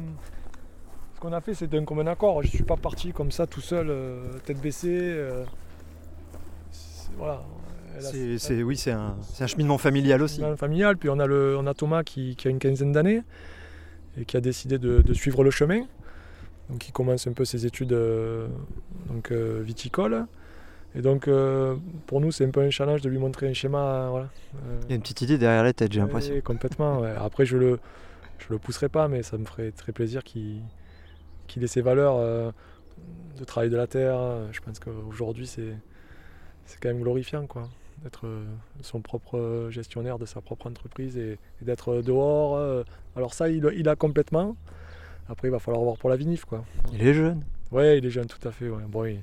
ce 1.20 1.28
qu'on 1.28 1.34
a 1.34 1.42
fait, 1.42 1.54
c'était 1.54 1.78
un 1.78 1.84
commun 1.84 2.08
accord. 2.08 2.42
Je 2.44 2.48
suis 2.48 2.64
pas 2.64 2.78
parti 2.78 3.12
comme 3.12 3.30
ça 3.32 3.46
tout 3.46 3.60
seul, 3.60 3.88
euh, 3.90 4.22
tête 4.46 4.60
baissée. 4.62 4.88
euh, 4.98 5.44
c'est- 6.72 7.10
voilà. 7.18 7.42
C'est, 8.00 8.38
c'est- 8.38 8.64
oui, 8.64 8.78
c'est 8.78 8.92
un, 8.92 9.18
c'est 9.34 9.44
un 9.44 9.48
cheminement 9.48 9.78
familial 9.78 10.22
aussi. 10.22 10.42
Familial. 10.56 10.96
Puis 10.96 11.10
on 11.10 11.20
a, 11.20 11.26
le, 11.26 11.58
on 11.58 11.68
a 11.68 11.74
Thomas 11.74 12.04
qui, 12.04 12.38
qui 12.38 12.48
a 12.48 12.52
une 12.52 12.60
quinzaine 12.60 12.94
d'années 12.94 13.22
et 14.18 14.24
qui 14.24 14.38
a 14.38 14.42
décidé 14.42 14.78
de, 14.78 15.02
de 15.02 15.14
suivre 15.14 15.44
le 15.44 15.52
chemin. 15.52 15.82
Donc 16.70 16.88
il 16.88 16.94
commence 16.94 17.28
un 17.28 17.34
peu 17.34 17.44
ses 17.44 17.66
études 17.66 17.92
euh, 17.92 18.48
donc, 19.10 19.32
euh, 19.34 19.62
viticoles. 19.62 20.26
Et 20.96 21.02
donc 21.02 21.28
euh, 21.28 21.76
pour 22.08 22.22
nous 22.22 22.32
c'est 22.32 22.46
un 22.46 22.52
peu 22.52 22.62
un 22.62 22.70
challenge 22.70 23.02
de 23.02 23.10
lui 23.10 23.18
montrer 23.18 23.50
un 23.50 23.54
schéma. 23.54 24.08
voilà. 24.10 24.30
Il 24.84 24.90
y 24.92 24.94
a 24.94 24.96
une 24.96 25.02
petite 25.02 25.20
idée 25.22 25.38
derrière 25.38 25.64
la 25.66 25.74
tête, 25.74 25.92
j'ai 25.92 26.00
l'impression. 26.00 26.40
complètement. 26.46 27.00
ouais. 27.02 27.14
Après 27.20 27.46
je 27.46 27.58
le, 27.58 27.80
je 28.38 28.46
le 28.52 28.58
pousserai 28.60 28.88
pas, 28.88 29.10
mais 29.10 29.22
ça 29.24 29.38
me 29.38 29.44
ferait 29.46 29.72
très 29.72 29.92
plaisir 29.92 30.24
qu'il 30.24 30.62
qu'il 31.50 31.62
ait 31.66 31.68
ses 31.68 31.82
valeurs 31.82 32.16
euh, 32.18 32.52
de 33.38 33.44
travail 33.44 33.70
de 33.70 33.76
la 33.78 33.88
terre. 33.88 34.20
Je 34.54 34.60
pense 34.62 34.80
qu'aujourd'hui 34.80 35.48
c'est 35.48 35.76
c'est 36.66 36.80
quand 36.80 36.90
même 36.90 37.02
glorifiant 37.02 37.46
quoi 37.48 37.68
d'être 38.04 38.28
euh, 38.28 38.46
son 38.82 39.02
propre 39.02 39.38
euh, 39.38 39.70
gestionnaire 39.70 40.18
de 40.20 40.26
sa 40.26 40.40
propre 40.40 40.68
entreprise 40.68 41.18
et, 41.18 41.38
et 41.62 41.66
d'être 41.66 42.02
dehors. 42.02 42.56
euh. 42.56 42.84
Alors 43.18 43.34
ça, 43.34 43.50
il, 43.50 43.70
il 43.76 43.90
a 43.90 43.98
complètement. 43.98 44.56
Après, 45.28 45.50
il 45.50 45.52
va 45.52 45.60
falloir 45.60 45.84
voir 45.84 45.98
pour 45.98 46.10
la 46.10 46.16
vinif, 46.16 46.46
quoi. 46.46 46.64
Il 46.94 47.06
est 47.06 47.14
jeune. 47.14 47.44
Ouais, 47.72 47.98
il 47.98 48.06
est 48.06 48.10
jeune, 48.10 48.28
tout 48.28 48.48
à 48.48 48.52
fait. 48.52 48.70
Ouais. 48.70 48.84
Bon, 48.88 49.04
il, 49.04 49.22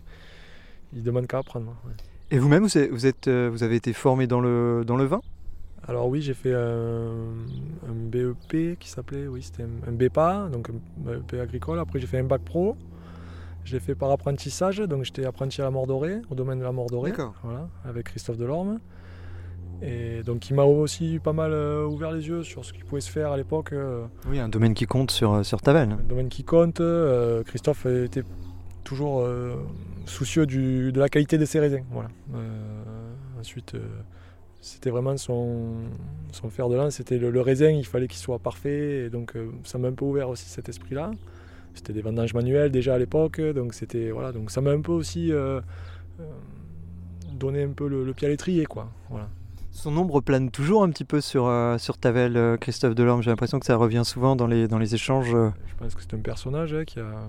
il 0.93 1.03
demande 1.03 1.27
qu'à 1.27 1.39
apprendre. 1.39 1.75
ouais. 1.87 1.93
Et 2.31 2.39
vous-même, 2.39 2.67
vous, 2.67 3.07
êtes, 3.07 3.29
euh, 3.29 3.49
vous 3.51 3.63
avez 3.63 3.77
été 3.77 3.95
formé 3.95 4.27
dans 4.27 4.41
le, 4.41 4.85
dans 4.87 4.97
le 4.97 5.05
vin? 5.05 5.23
Alors 5.89 6.09
oui, 6.09 6.21
j'ai 6.21 6.35
fait 6.35 6.53
un, 6.55 7.09
un 7.89 7.95
BEP 7.95 8.79
qui 8.79 8.89
s'appelait, 8.91 9.27
oui, 9.29 9.43
c'était 9.43 9.63
un, 9.63 9.93
BEPA, 9.93 10.49
donc 10.53 10.71
un 10.71 10.75
BEP 11.19 11.35
agricole. 11.41 11.79
Après, 11.79 11.99
j'ai 12.01 12.07
fait 12.07 12.19
un 12.19 12.25
bac 12.25 12.43
pro. 12.43 12.77
Je 13.65 13.73
l'ai 13.75 13.81
fait 13.81 13.95
par 13.95 14.11
apprentissage, 14.11 14.79
donc 14.79 15.05
j'étais 15.05 15.25
apprenti 15.25 15.61
à 15.61 15.65
la 15.65 15.71
Mordorée, 15.71 16.19
au 16.31 16.35
domaine 16.35 16.59
de 16.59 16.65
la 16.65 16.73
Mordorée. 16.73 17.13
Voilà, 17.43 17.69
avec 17.85 18.07
Christophe 18.07 18.37
Delorme. 18.37 18.79
Et 19.83 20.23
donc 20.23 20.49
il 20.49 20.55
m'a 20.55 20.63
aussi 20.65 21.19
pas 21.23 21.35
mal 21.35 21.53
euh, 21.53 21.85
ouvert 21.85 22.11
les 22.11 22.27
yeux 22.27 22.43
sur 22.43 22.65
ce 22.65 22.73
qui 22.73 22.83
pouvait 22.83 23.01
se 23.03 23.11
faire 23.11 23.31
à 23.33 23.37
l'époque. 23.37 23.73
euh, 23.73 24.07
Oui, 24.29 24.39
un 24.39 24.49
domaine 24.49 24.73
qui 24.73 24.87
compte 24.87 25.11
sur, 25.11 25.45
sur 25.45 25.61
Tavel. 25.61 25.93
un 25.93 25.97
domaine 26.09 26.29
qui 26.29 26.45
compte. 26.45 26.81
euh, 26.81 27.43
Christophe 27.43 27.85
était 27.87 28.23
toujours 28.85 29.21
euh, 29.21 29.55
soucieux 30.07 30.47
du- 30.47 30.93
de 30.93 30.99
la 31.01 31.09
qualité 31.11 31.37
de 31.37 31.45
ses 31.45 31.61
raisins. 31.61 31.85
Voilà. 31.91 32.09
Euh, 32.35 33.13
ensuite, 33.39 33.75
euh, 33.75 33.81
c'était 34.61 34.91
vraiment 34.91 35.17
son, 35.17 35.75
son 36.33 36.51
fer 36.51 36.69
de 36.69 36.77
lance. 36.77 36.95
C'était 36.97 37.19
le, 37.19 37.31
le 37.31 37.41
raisin, 37.41 37.71
il 37.71 37.85
fallait 37.87 38.09
qu'il 38.09 38.19
soit 38.19 38.39
parfait. 38.39 39.05
Et 39.07 39.11
donc, 39.11 39.37
euh, 39.37 39.51
ça 39.65 39.79
m'a 39.79 39.89
un 39.89 39.93
peu 39.93 40.05
ouvert 40.05 40.29
aussi 40.29 40.47
cet 40.47 40.69
esprit-là. 40.69 41.11
C'était 41.75 41.93
des 41.93 42.03
vendanges 42.03 42.35
manuelles 42.35 42.71
déjà 42.71 42.95
à 42.95 42.99
l'époque. 42.99 43.41
Donc, 43.41 43.75
c'était, 43.75 44.11
voilà, 44.11 44.33
donc 44.33 44.51
ça 44.51 44.61
m'a 44.61 44.71
un 44.71 44.81
peu 44.81 44.93
aussi 44.93 45.33
euh, 45.33 45.61
euh, 46.21 46.25
donné 47.35 47.63
un 47.63 47.71
peu 47.73 47.87
le, 47.89 48.05
le 48.05 48.15
pied 48.15 48.27
à 48.27 48.31
l'étrier. 48.31 48.65
Quoi. 48.67 48.91
Voilà. 49.11 49.29
Son 49.71 49.95
ombre 49.99 50.21
plane 50.23 50.51
toujours 50.51 50.83
un 50.83 50.91
petit 50.91 51.05
peu 51.05 51.21
sur, 51.21 51.53
sur 51.79 51.99
Tavel, 51.99 52.57
Christophe 52.59 52.95
Delorme. 52.95 53.23
J'ai 53.23 53.29
l'impression 53.31 53.61
que 53.61 53.67
ça 53.67 53.77
revient 53.77 54.03
souvent 54.07 54.35
dans 54.35 54.47
les, 54.47 54.69
dans 54.69 54.79
les 54.79 54.95
échanges. 54.95 55.31
Je 55.31 55.75
pense 55.79 55.95
que 55.95 56.01
c'est 56.01 56.15
un 56.15 56.21
personnage 56.21 56.73
hein, 56.73 56.85
qui, 56.87 56.99
a, 56.99 57.29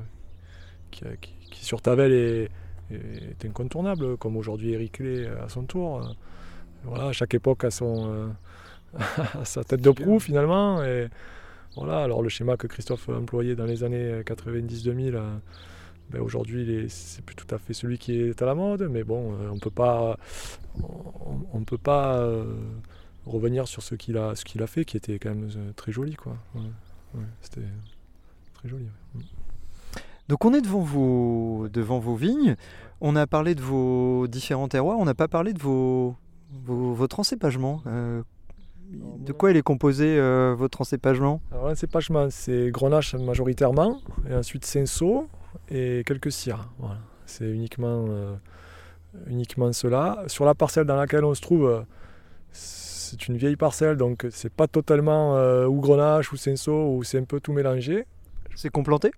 qui, 0.92 1.04
a- 1.04 1.18
qui- 1.18 1.34
qui, 1.52 1.66
sur 1.66 1.82
Tavel 1.82 2.14
est, 2.14 2.50
est 2.90 3.46
incontournable, 3.46 4.16
comme 4.16 4.38
aujourd'hui 4.38 4.72
Eric 4.72 4.94
Clé 4.94 5.28
à 5.44 5.50
son 5.50 5.64
tour. 5.64 6.16
Voilà, 6.84 7.12
chaque 7.12 7.34
époque 7.34 7.64
a, 7.64 7.72
son, 7.72 8.10
euh, 8.96 9.00
sa 9.44 9.64
tête 9.64 9.82
de 9.82 9.92
proue 9.92 10.20
finalement. 10.20 10.84
Et 10.84 11.10
voilà, 11.76 12.04
alors 12.04 12.22
le 12.22 12.30
schéma 12.30 12.58
que 12.58 12.68
Christophe 12.68 13.10
a 13.10 13.14
employé 13.14 13.56
dans 13.56 13.66
les 13.66 13.84
années 13.84 14.22
90-2000, 14.22 15.16
euh, 15.16 15.38
ben, 16.10 16.22
aujourd'hui, 16.22 16.86
c'est 16.90 17.24
plus 17.24 17.36
tout 17.36 17.54
à 17.54 17.58
fait 17.58 17.74
celui 17.74 17.98
qui 17.98 18.20
est 18.20 18.42
à 18.42 18.46
la 18.46 18.56
mode, 18.56 18.88
mais 18.90 19.04
bon, 19.04 19.34
euh, 19.34 19.50
on 19.52 19.60
peut 19.60 19.70
pas, 19.70 20.18
on, 21.54 21.64
peut 21.64 21.78
pas 21.78 22.26
revenir 23.26 23.68
sur 23.68 23.84
ce 23.84 23.96
qu'il 23.96 24.18
a, 24.18 24.36
ce 24.36 24.46
qu'il 24.46 24.64
a 24.64 24.68
fait, 24.68 24.86
qui 24.86 24.96
était 24.96 25.20
quand 25.20 25.30
même 25.30 25.50
très 25.76 25.92
joli, 25.92 26.16
quoi. 26.16 26.38
C'était 27.42 27.68
très 28.54 28.70
joli. 28.70 28.86
ouais. 29.16 29.22
Donc 30.28 30.44
on 30.44 30.54
est 30.54 30.62
devant 30.62 30.82
vos, 30.82 31.68
devant 31.70 32.00
vos 32.00 32.16
vignes, 32.16 32.56
on 33.00 33.16
a 33.16 33.28
parlé 33.28 33.56
de 33.56 33.62
vos 33.62 34.28
différents 34.28 34.68
terroirs, 34.68 34.98
on 35.00 35.06
n'a 35.06 35.14
pas 35.14 35.28
parlé 35.30 35.54
de 35.54 35.60
vos- 35.60 36.16
votre 36.66 37.20
encépagement. 37.20 37.82
Euh, 37.88 38.22
de 38.90 39.34
quoi 39.34 39.52
il 39.52 39.58
est 39.58 39.62
composé 39.64 40.18
euh, 40.18 40.56
votre 40.58 40.82
encépagement 40.82 41.42
Alors 41.52 41.68
l'encépagement, 41.68 42.28
c'est 42.30 42.70
grenache 42.72 43.16
majoritairement, 43.16 44.00
et 44.30 44.34
ensuite 44.34 44.66
cinceau 44.66 45.28
et 45.70 46.04
quelques 46.06 46.32
cires. 46.32 46.70
Voilà. 46.80 47.00
C'est 47.26 47.50
uniquement, 47.50 48.06
euh, 48.08 48.36
uniquement 49.28 49.74
cela. 49.74 50.24
Sur 50.28 50.46
la 50.46 50.56
parcelle 50.56 50.86
dans 50.86 50.96
laquelle 50.96 51.26
on 51.26 51.34
se 51.34 51.42
trouve, 51.42 51.86
c'est 52.52 53.28
une 53.28 53.36
vieille 53.36 53.58
parcelle, 53.58 53.98
donc 53.98 54.26
c'est 54.32 54.54
pas 54.54 54.68
totalement 54.68 55.36
ou 55.66 55.82
grenache 55.82 56.32
ou 56.32 56.38
cinceau, 56.38 56.96
ou 56.96 57.04
c'est 57.04 57.20
un 57.20 57.26
peu 57.26 57.42
tout 57.42 57.52
mélangé. 57.52 58.06
C'est 58.56 58.70
complanté? 58.70 59.12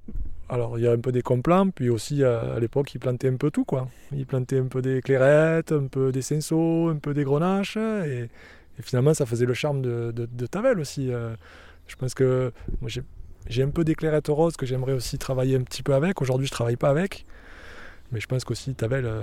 Alors 0.49 0.79
il 0.79 0.83
y 0.83 0.87
a 0.87 0.91
un 0.91 0.99
peu 0.99 1.11
des 1.11 1.21
complants, 1.21 1.69
puis 1.69 1.89
aussi 1.89 2.23
à 2.23 2.59
l'époque 2.59 2.93
ils 2.95 2.99
plantaient 2.99 3.29
un 3.29 3.35
peu 3.35 3.51
tout 3.51 3.65
quoi. 3.65 3.87
Ils 4.11 4.25
plantaient 4.25 4.57
un 4.57 4.65
peu 4.65 4.81
des 4.81 5.01
clairettes, 5.01 5.71
un 5.71 5.85
peu 5.85 6.11
des 6.11 6.23
cinceaux, 6.23 6.89
un 6.89 6.95
peu 6.95 7.13
des 7.13 7.23
grenaches, 7.23 7.77
et, 7.77 8.29
finalement 8.81 9.13
ça 9.13 9.27
faisait 9.27 9.45
le 9.45 9.53
charme 9.53 9.81
de, 9.81 10.45
Tavel 10.47 10.79
aussi. 10.79 11.11
euh. 11.11 11.35
je 11.87 11.95
pense 11.95 12.15
que 12.15 12.51
j'ai 13.47 13.63
un 13.63 13.69
peu 13.69 13.83
des 13.83 13.93
clairettes 13.93 14.27
roses 14.27 14.57
que 14.57 14.65
j'aimerais 14.65 14.93
aussi 14.93 15.19
travailler 15.19 15.55
un 15.55 15.61
petit 15.61 15.83
peu 15.83 15.93
avec. 15.93 16.19
Aujourd'hui 16.19 16.47
je 16.47 16.51
travaille 16.51 16.77
pas 16.77 16.89
avec, 16.89 17.27
mais 18.11 18.19
je 18.19 18.25
pense 18.25 18.43
qu'aussi 18.43 18.73
Tavel 18.73 19.05
euh, 19.05 19.21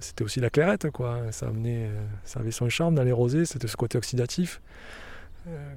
c'était 0.00 0.24
aussi 0.24 0.40
la 0.40 0.48
clairette 0.48 0.90
quoi. 0.90 1.20
Ça 1.32 1.48
amenait, 1.48 1.88
euh, 1.88 2.02
ça 2.24 2.40
avait 2.40 2.50
son 2.50 2.70
charme 2.70 2.94
dans 2.94 3.04
les 3.04 3.12
rosés, 3.12 3.44
c'était 3.44 3.68
ce 3.68 3.76
côté 3.76 3.98
oxydatif. 3.98 4.62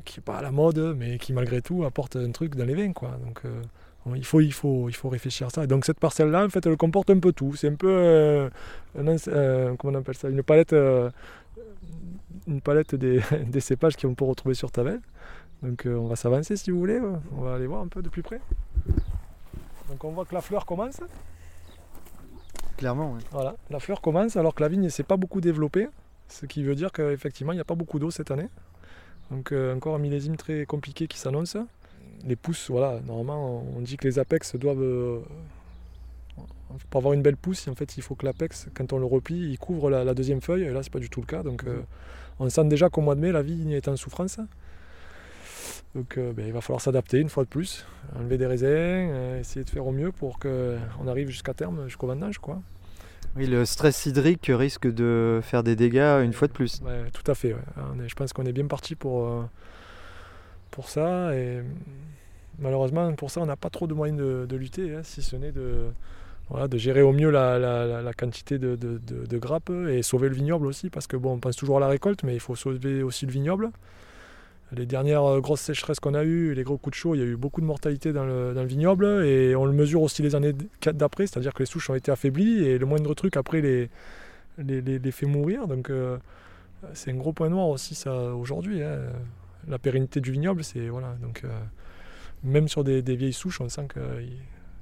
qui 0.05 0.19
n'est 0.19 0.23
pas 0.23 0.38
à 0.38 0.41
la 0.41 0.51
mode, 0.51 0.95
mais 0.97 1.17
qui 1.17 1.34
malgré 1.34 1.62
tout 1.62 1.84
apporte 1.84 2.15
un 2.15 2.31
truc 2.31 2.55
dans 2.55 2.65
les 2.65 2.75
vins. 2.75 2.93
Quoi. 2.93 3.19
Il 4.13 4.24
faut, 4.24 4.39
il, 4.39 4.54
faut, 4.54 4.88
il 4.88 4.96
faut 4.96 5.10
réfléchir 5.10 5.48
à 5.48 5.50
ça. 5.50 5.63
Et 5.63 5.68
donc 5.68 5.86
cette 5.86 6.00
parcelle-là, 6.00 6.46
en 6.46 6.50
fait, 6.50 6.63
elle 6.68 6.78
comporte 6.78 7.10
un 7.10 7.20
peu 7.20 7.34
tout. 7.34 7.56
C'est 7.56 7.70
un 7.70 7.76
peu, 7.76 7.89
euh, 7.89 8.50
un 8.98 9.15
euh, 9.28 9.76
comment 9.78 9.98
on 9.98 10.02
appelle 10.02 10.15
ça, 10.15 10.30
une 10.30 10.44
palette, 10.44 10.74
euh, 10.74 11.10
une 12.48 12.62
palette 12.62 12.94
des, 12.94 13.22
des 13.48 13.60
cépages 13.60 13.96
qu'on 13.96 14.13
peut 14.13 14.26
retrouver 14.26 14.54
sur 14.54 14.72
Tavel. 14.72 15.00
Donc 15.63 15.88
on 15.88 16.06
va 16.08 16.15
s'avancer 16.15 16.56
si 16.56 16.70
vous 16.70 16.78
voulez. 16.78 17.00
On 17.36 17.41
va 17.41 17.56
aller 17.56 17.65
voir 17.65 17.82
un 17.82 17.88
peu 17.88 18.04
de 18.04 18.10
plus 18.10 18.22
près. 18.22 18.39
Donc 19.89 20.04
on 20.04 20.12
voit 20.12 20.26
que 20.26 20.36
la 20.36 20.41
fleur 20.41 20.65
commence. 20.68 21.00
Clairement, 22.78 23.13
oui. 23.15 23.22
Voilà, 23.32 23.56
la 23.72 23.80
fleur 23.80 24.02
commence 24.02 24.36
alors 24.36 24.54
que 24.54 24.62
la 24.62 24.70
vigne 24.70 24.84
ne 24.84 24.89
s'est 24.89 25.04
pas 25.04 25.18
beaucoup 25.18 25.41
développée. 25.41 25.88
Ce 26.28 26.46
qui 26.46 26.63
veut 26.63 26.76
dire 26.76 26.91
qu'effectivement, 26.91 27.54
il 27.54 27.56
n'y 27.56 27.62
a 27.62 27.65
pas 27.65 27.76
beaucoup 27.76 27.98
d'eau 27.98 28.12
cette 28.12 28.30
année. 28.30 28.50
Donc 29.32 29.52
encore 29.52 29.96
un 29.96 30.00
millésime 30.00 30.38
très 30.38 30.68
compliqué 30.68 31.08
qui 31.08 31.18
s'annonce. 31.18 31.58
Les 32.26 32.36
pousses, 32.36 32.72
voilà, 32.72 33.00
normalement 33.06 33.64
on 33.76 33.82
dit 33.82 33.98
que 33.98 34.08
les 34.08 34.18
apex 34.18 34.56
doivent... 34.56 34.82
euh, 34.82 35.20
pour 36.90 37.00
avoir 37.00 37.14
une 37.14 37.22
belle 37.22 37.38
pousse, 37.38 37.68
en 37.68 37.76
fait, 37.76 37.96
il 37.98 38.04
faut 38.04 38.16
que 38.16 38.26
l'apex, 38.26 38.68
quand 38.74 38.92
on 38.92 38.98
le 38.98 39.06
replie, 39.06 39.52
il 39.52 39.58
couvre 39.58 39.90
la, 39.90 40.04
la 40.04 40.14
deuxième 40.14 40.42
feuille. 40.42 40.64
Et 40.64 40.72
là, 40.72 40.84
c'est 40.84 40.92
pas 40.92 41.00
du 41.00 41.10
tout 41.10 41.22
le 41.22 41.28
cas. 41.28 41.44
Donc 41.44 41.64
euh, 41.64 41.82
on 42.40 42.50
sent 42.50 42.66
déjà 42.66 42.90
qu'au 42.90 43.02
mois 43.02 43.16
de 43.16 43.22
mai, 43.22 43.32
la 43.32 43.42
vigne 43.42 43.72
est 43.72 43.88
en 43.88 43.96
souffrance. 43.96 44.40
Donc 45.94 46.18
euh, 46.18 46.34
ben, 46.34 46.46
il 46.46 46.52
va 46.52 46.60
falloir 46.60 46.82
s'adapter 46.82 47.20
une 47.20 47.30
fois 47.30 47.44
de 47.44 47.50
plus, 47.50 47.86
enlever 48.18 48.38
des 48.38 48.48
raisins, 48.48 49.38
essayer 49.40 49.64
de 49.64 49.70
faire 49.70 49.88
au 49.88 49.92
mieux 49.94 50.12
pour 50.12 50.40
qu'on 50.40 51.08
arrive 51.08 51.30
jusqu'à 51.30 51.54
terme, 51.54 51.86
jusqu'au 51.86 52.08
vendange. 52.08 52.40
Quoi. 52.40 52.60
Oui, 53.38 53.48
le 53.48 53.64
stress 53.66 54.06
hydrique 54.06 54.52
risque 54.54 54.88
de 54.88 55.40
faire 55.44 55.64
des 55.64 55.76
dégâts 55.76 56.22
une 56.24 56.34
fois 56.34 56.48
de 56.50 56.54
plus. 56.54 56.82
Ouais, 56.82 57.10
tout 57.14 57.30
à 57.32 57.36
fait. 57.36 57.54
ouais. 57.54 58.08
Je 58.08 58.16
pense 58.16 58.34
qu'on 58.34 58.46
est 58.46 58.52
bien 58.52 58.68
parti 58.68 58.96
pour, 58.96 59.46
pour 60.72 60.90
ça. 60.90 61.34
Et 61.36 61.62
malheureusement, 62.60 63.12
pour 63.13 63.32
ça, 63.32 63.41
on 63.41 63.46
n'a 63.46 63.56
pas 63.56 63.70
trop 63.70 63.88
de 63.88 63.94
moyens 63.94 64.20
de, 64.20 64.56
lutter, 64.56 64.96
hein, 64.96 65.02
si 65.04 65.22
ce 65.22 65.36
n'est 65.36 65.52
de, 65.52 65.88
gérer 66.78 67.02
au 67.02 67.12
mieux 67.12 67.30
la, 67.30 68.12
quantité 68.18 68.58
de, 68.60 69.38
grappes 69.38 69.72
et 69.89 70.02
sauver 70.04 70.30
le 70.30 70.36
vignoble 70.36 70.68
aussi. 70.68 70.89
Parce 70.89 71.08
que 71.08 71.18
bon, 71.18 71.34
on 71.34 71.39
pense 71.39 71.56
toujours 71.56 71.78
à 71.78 71.80
la 71.80 71.88
récolte, 71.88 72.24
mais 72.24 72.34
il 72.34 72.39
faut 72.39 72.56
sauver 72.56 73.04
aussi 73.04 73.26
le 73.26 73.32
vignoble. 73.32 73.72
Les 74.72 74.86
dernières 74.86 75.24
euh, 75.24 75.39
grosses 75.41 75.62
sécheresses 75.62 76.00
qu'on 76.00 76.15
a 76.15 76.24
eues, 76.24 76.54
les 76.54 76.63
gros 76.63 76.78
coups 76.78 76.96
de 76.96 77.00
chaud, 77.00 77.15
il 77.15 77.20
y 77.20 77.22
a 77.22 77.26
eu 77.26 77.36
beaucoup 77.36 77.62
de 77.62 77.65
mortalité 77.65 78.13
dans 78.13 78.26
le, 78.26 78.63
vignoble 78.65 79.06
et 79.24 79.56
on 79.56 79.65
le 79.65 79.72
mesure 79.72 80.02
aussi 80.02 80.24
les 80.24 80.34
années 80.34 80.54
d- 80.54 80.68
d'après, 80.94 81.28
c'est-à-dire 81.28 81.54
que 81.54 81.60
les 81.60 81.68
souches 81.68 81.89
ont 81.91 81.96
été 81.96 82.12
affaiblies 82.12 82.65
et 82.65 82.80
le 82.80 82.86
moindre 82.88 83.13
truc 83.13 83.38
après 83.38 83.62
les, 83.62 85.12
fait 85.12 85.28
mourir. 85.28 85.68
Donc 85.68 85.89
euh, 85.89 86.18
c'est 86.94 87.12
un 87.12 87.15
gros 87.15 87.32
point 87.32 87.50
noir 87.50 87.68
aussi 87.68 87.98
aujourd'hui. 88.10 88.82
hein. 88.82 89.00
La 89.68 89.80
pérennité 89.80 90.20
du 90.20 90.32
vignoble, 90.32 90.63
c'est 90.63 90.89
voilà. 90.89 91.15
Donc 91.22 91.41
euh, 91.44 91.50
même 92.45 92.67
sur 92.69 92.84
des, 92.84 93.01
des 93.01 93.15
vieilles 93.17 93.34
souches, 93.34 93.60
on 93.60 93.67
sent 93.69 93.88
que 93.89 93.99
il- 94.21 94.38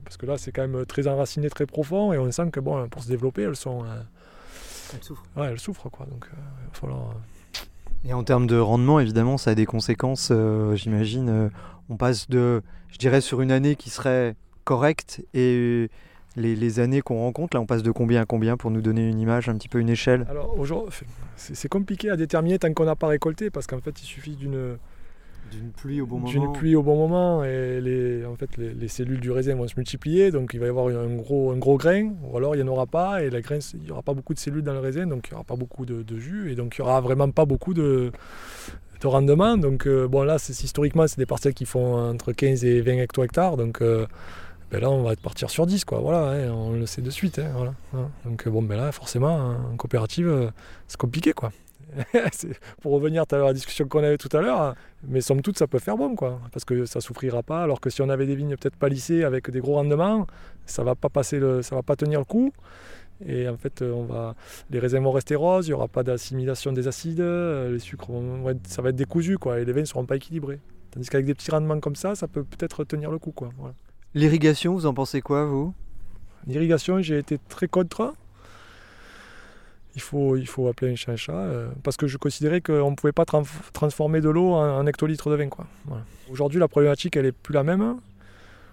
parce 0.06 0.18
que 0.18 0.26
là 0.26 0.38
c'est 0.38 0.52
quand 0.52 0.68
même 0.68 0.86
très 0.86 1.08
enraciné, 1.08 1.50
très 1.50 1.66
profond 1.66 2.14
et 2.14 2.18
on 2.18 2.30
sent 2.32 2.52
que 2.52 2.60
bon 2.60 2.88
pour 2.90 3.02
se 3.04 3.08
développer, 3.08 3.44
elles 3.44 3.56
sont 3.56 3.84
euh, 3.86 4.02
ouais, 5.42 5.48
elles 5.48 5.60
souffrent 5.60 5.90
quoi. 5.90 6.06
Donc 6.06 6.26
euh, 6.26 6.38
il 6.62 6.68
va 6.68 6.74
falloir 6.80 7.10
euh, 7.12 7.60
Et 8.10 8.14
en 8.14 8.24
termes 8.24 8.48
de 8.48 8.58
rendement, 8.60 9.00
évidemment, 9.00 9.38
ça 9.38 9.52
a 9.52 9.56
des 9.56 9.66
conséquences, 9.66 10.30
euh, 10.32 10.76
j'imagine. 10.76 11.30
euh, 11.30 11.50
on 11.90 11.98
passe 11.98 12.30
de, 12.30 12.62
je 12.90 12.98
dirais, 12.98 13.22
sur 13.22 13.42
une 13.42 13.52
année 13.52 13.76
qui 13.76 13.90
serait 13.90 14.36
correcte 14.66 15.22
et 15.34 15.90
les, 16.36 16.56
les 16.56 16.80
années 16.80 17.02
qu'on 17.02 17.20
rencontre, 17.20 17.56
là, 17.56 17.62
on 17.62 17.66
passe 17.66 17.84
de 17.84 17.92
combien 17.92 18.22
à 18.22 18.26
combien 18.26 18.58
pour 18.58 18.72
nous 18.72 18.82
donner 18.82 19.08
une 19.08 19.20
image, 19.20 19.50
un 19.50 19.56
petit 19.56 19.70
peu 19.70 19.80
une 19.80 19.90
échelle? 19.90 20.26
Alors 20.30 20.58
aujourd'hui, 20.58 21.06
c'est 21.38 21.56
c'est 21.56 21.68
compliqué 21.70 22.10
à 22.10 22.16
déterminer 22.18 22.58
tant 22.60 22.74
qu'on 22.74 22.86
n'a 22.86 22.96
pas 22.96 23.08
récolté 23.08 23.50
parce 23.50 23.68
qu'en 23.68 23.80
fait 23.80 24.02
il 24.02 24.06
suffit 24.06 24.36
d'une 24.36 24.78
D'une 25.54 25.72
pluie 25.72 26.02
au 26.02 26.06
bon 26.06 26.20
d'une 26.20 26.52
pluie 26.52 26.76
au 26.76 26.84
bon 26.84 26.96
moment 26.96 27.44
et 27.44 27.80
les, 27.82 28.26
en 28.26 28.36
fait, 28.36 28.58
les, 28.58 28.74
les 28.74 28.88
cellules 28.88 29.20
du 29.20 29.32
raisin 29.32 29.56
vont 29.56 29.68
se 29.68 29.76
multiplier 29.78 30.32
donc 30.32 30.52
il 30.54 30.60
va 30.60 30.66
y 30.66 30.70
avoir 30.70 30.88
un 30.88 31.16
gros, 31.16 31.52
un 31.52 31.58
gros 31.58 31.78
grain 31.78 32.14
ou 32.24 32.38
alors 32.38 32.56
il 32.56 32.64
n'y 32.64 32.70
en 32.70 32.72
aura 32.72 32.86
pas 32.86 33.24
et 33.24 33.30
la 33.30 33.42
grain, 33.42 33.60
il 33.74 33.82
n'y 33.82 33.92
aura 33.92 34.02
pas 34.02 34.14
beaucoup 34.14 34.34
de 34.34 34.40
cellules 34.40 34.64
dans 34.64 34.74
le 34.74 34.80
raisin 34.80 35.06
donc 35.08 35.28
il 35.28 35.32
n'y 35.32 35.36
aura 35.36 35.44
pas 35.44 35.56
beaucoup 35.56 35.86
de, 35.86 36.04
de 36.04 36.18
jus 36.18 36.52
et 36.52 36.56
donc 36.56 36.78
il 36.78 36.82
n'y 36.82 36.88
aura 36.88 37.02
vraiment 37.02 37.30
pas 37.30 37.46
beaucoup 37.46 37.74
de, 37.74 38.12
de 39.02 39.08
rendement. 39.08 39.58
Donc 39.58 39.88
euh, 39.88 40.08
bon 40.08 40.24
là 40.24 40.38
c'est, 40.38 40.64
historiquement 40.64 41.08
c'est 41.08 41.18
des 41.20 41.26
parcelles 41.26 41.54
qui 41.54 41.66
font 41.66 42.10
entre 42.10 42.32
15 42.32 42.66
et 42.66 42.82
20 42.82 42.94
hecto-hectares 43.04 43.58
donc 43.58 43.82
euh, 43.82 44.08
ben 44.72 44.82
là 44.82 44.90
on 44.90 45.04
va 45.04 45.16
partir 45.16 45.50
sur 45.50 45.66
10 45.66 45.86
quoi. 45.86 46.00
Voilà 46.00 46.32
hein, 46.32 46.52
on 46.52 46.72
le 46.72 46.86
sait 46.86 47.02
de 47.02 47.10
suite 47.10 47.40
hein, 47.40 47.52
voilà, 47.56 47.74
hein. 47.94 48.10
donc 48.26 48.48
euh, 48.48 48.50
bon 48.50 48.62
ben 48.62 48.78
là 48.78 48.92
forcément 48.92 49.56
en 49.72 49.76
coopérative 49.78 50.52
c'est 50.88 50.98
compliqué 50.98 51.34
quoi 51.34 51.52
pour 52.82 52.94
revenir 52.94 53.24
à 53.32 53.36
la 53.38 53.54
discussion 53.54 53.88
qu'on 53.88 54.04
avait 54.04 54.18
tout 54.18 54.36
à 54.36 54.42
l'heure, 54.42 54.76
mais 55.08 55.22
somme 55.22 55.42
toute 55.42 55.58
ça 55.58 55.68
peut 55.68 55.80
faire 55.80 55.98
bon 55.98 56.16
quoi, 56.16 56.40
parce 56.52 56.66
que 56.66 56.86
ça 56.86 57.02
souffrira 57.02 57.44
pas. 57.44 57.64
Alors 57.64 57.80
que 57.82 57.90
si 57.90 58.02
on 58.02 58.10
avait 58.10 58.26
des 58.26 58.36
vignes 58.36 58.56
peut-être 58.58 58.76
palissées 58.78 59.24
avec 59.24 59.50
des 59.50 59.60
gros 59.60 59.74
rendements, 59.76 60.28
ça 60.66 60.84
va 60.84 60.96
pas 60.96 61.10
passer 61.10 61.40
le, 61.40 61.62
ça 61.62 61.76
va 61.76 61.84
pas 61.84 61.96
tenir 61.96 62.20
le 62.20 62.26
coup. 62.26 62.52
Et 63.26 63.48
en 63.48 63.56
fait, 63.58 63.82
euh, 63.82 63.92
on 63.94 64.04
va, 64.06 64.36
les 64.70 64.80
raisins 64.80 65.02
vont 65.02 65.12
rester 65.12 65.36
roses, 65.36 65.68
il 65.68 65.70
n'y 65.70 65.74
aura 65.76 65.88
pas 65.88 66.04
d'assimilation 66.04 66.74
des 66.74 66.88
acides, 66.88 67.22
euh, 67.22 67.72
les 67.74 67.80
sucres, 67.80 68.12
vont- 68.12 68.50
être- 68.50 68.68
ça 68.68 68.82
va 68.82 68.90
être 68.90 68.96
décousu 68.96 69.38
quoi, 69.38 69.60
et 69.60 69.66
les 69.66 69.72
vins 69.72 69.82
ne 69.82 69.86
seront 69.86 70.06
pas 70.06 70.16
équilibrés. 70.16 70.60
Tandis 70.92 71.10
qu'avec 71.10 71.26
des 71.26 71.34
petits 71.34 71.52
rendements 71.52 71.80
comme 71.80 71.96
ça, 71.96 72.16
ça 72.16 72.28
peut 72.28 72.44
peut-être 72.44 72.84
tenir 72.84 73.12
le 73.12 73.20
coup 73.20 73.32
quoi. 73.32 73.50
Voilà. 73.58 73.76
L'irrigation, 74.14 74.74
vous 74.74 74.86
en 74.86 74.94
pensez 74.94 75.22
quoi, 75.22 75.46
vous? 75.46 75.74
L'irrigation, 76.46 77.02
j'ai 77.02 77.18
été 77.20 77.40
très 77.50 77.68
contre. 77.68 78.14
Il 79.96 80.02
faut, 80.02 80.36
il 80.36 80.48
faut 80.48 80.68
appeler 80.68 80.92
un 80.92 80.96
chat 80.96 81.12
un 81.12 81.16
chat, 81.16 81.34
euh, 81.34 81.70
parce 81.84 81.98
que 81.98 82.08
je 82.08 82.18
considérais 82.18 82.62
qu'on 82.62 82.92
ne 82.92 82.96
pouvait 82.96 83.12
pas 83.12 83.26
tran- 83.26 83.44
transformer 83.74 84.22
de 84.22 84.30
l'eau 84.30 84.54
en, 84.54 84.80
en 84.80 84.88
hectolitres 84.88 85.30
de 85.30 85.36
vin. 85.36 85.50
Aujourd'hui, 86.32 86.60
la 86.60 86.68
problématique, 86.68 87.16
elle 87.16 87.26
n'est 87.26 87.32
plus 87.32 87.54
la 87.54 87.64
même. 87.64 87.98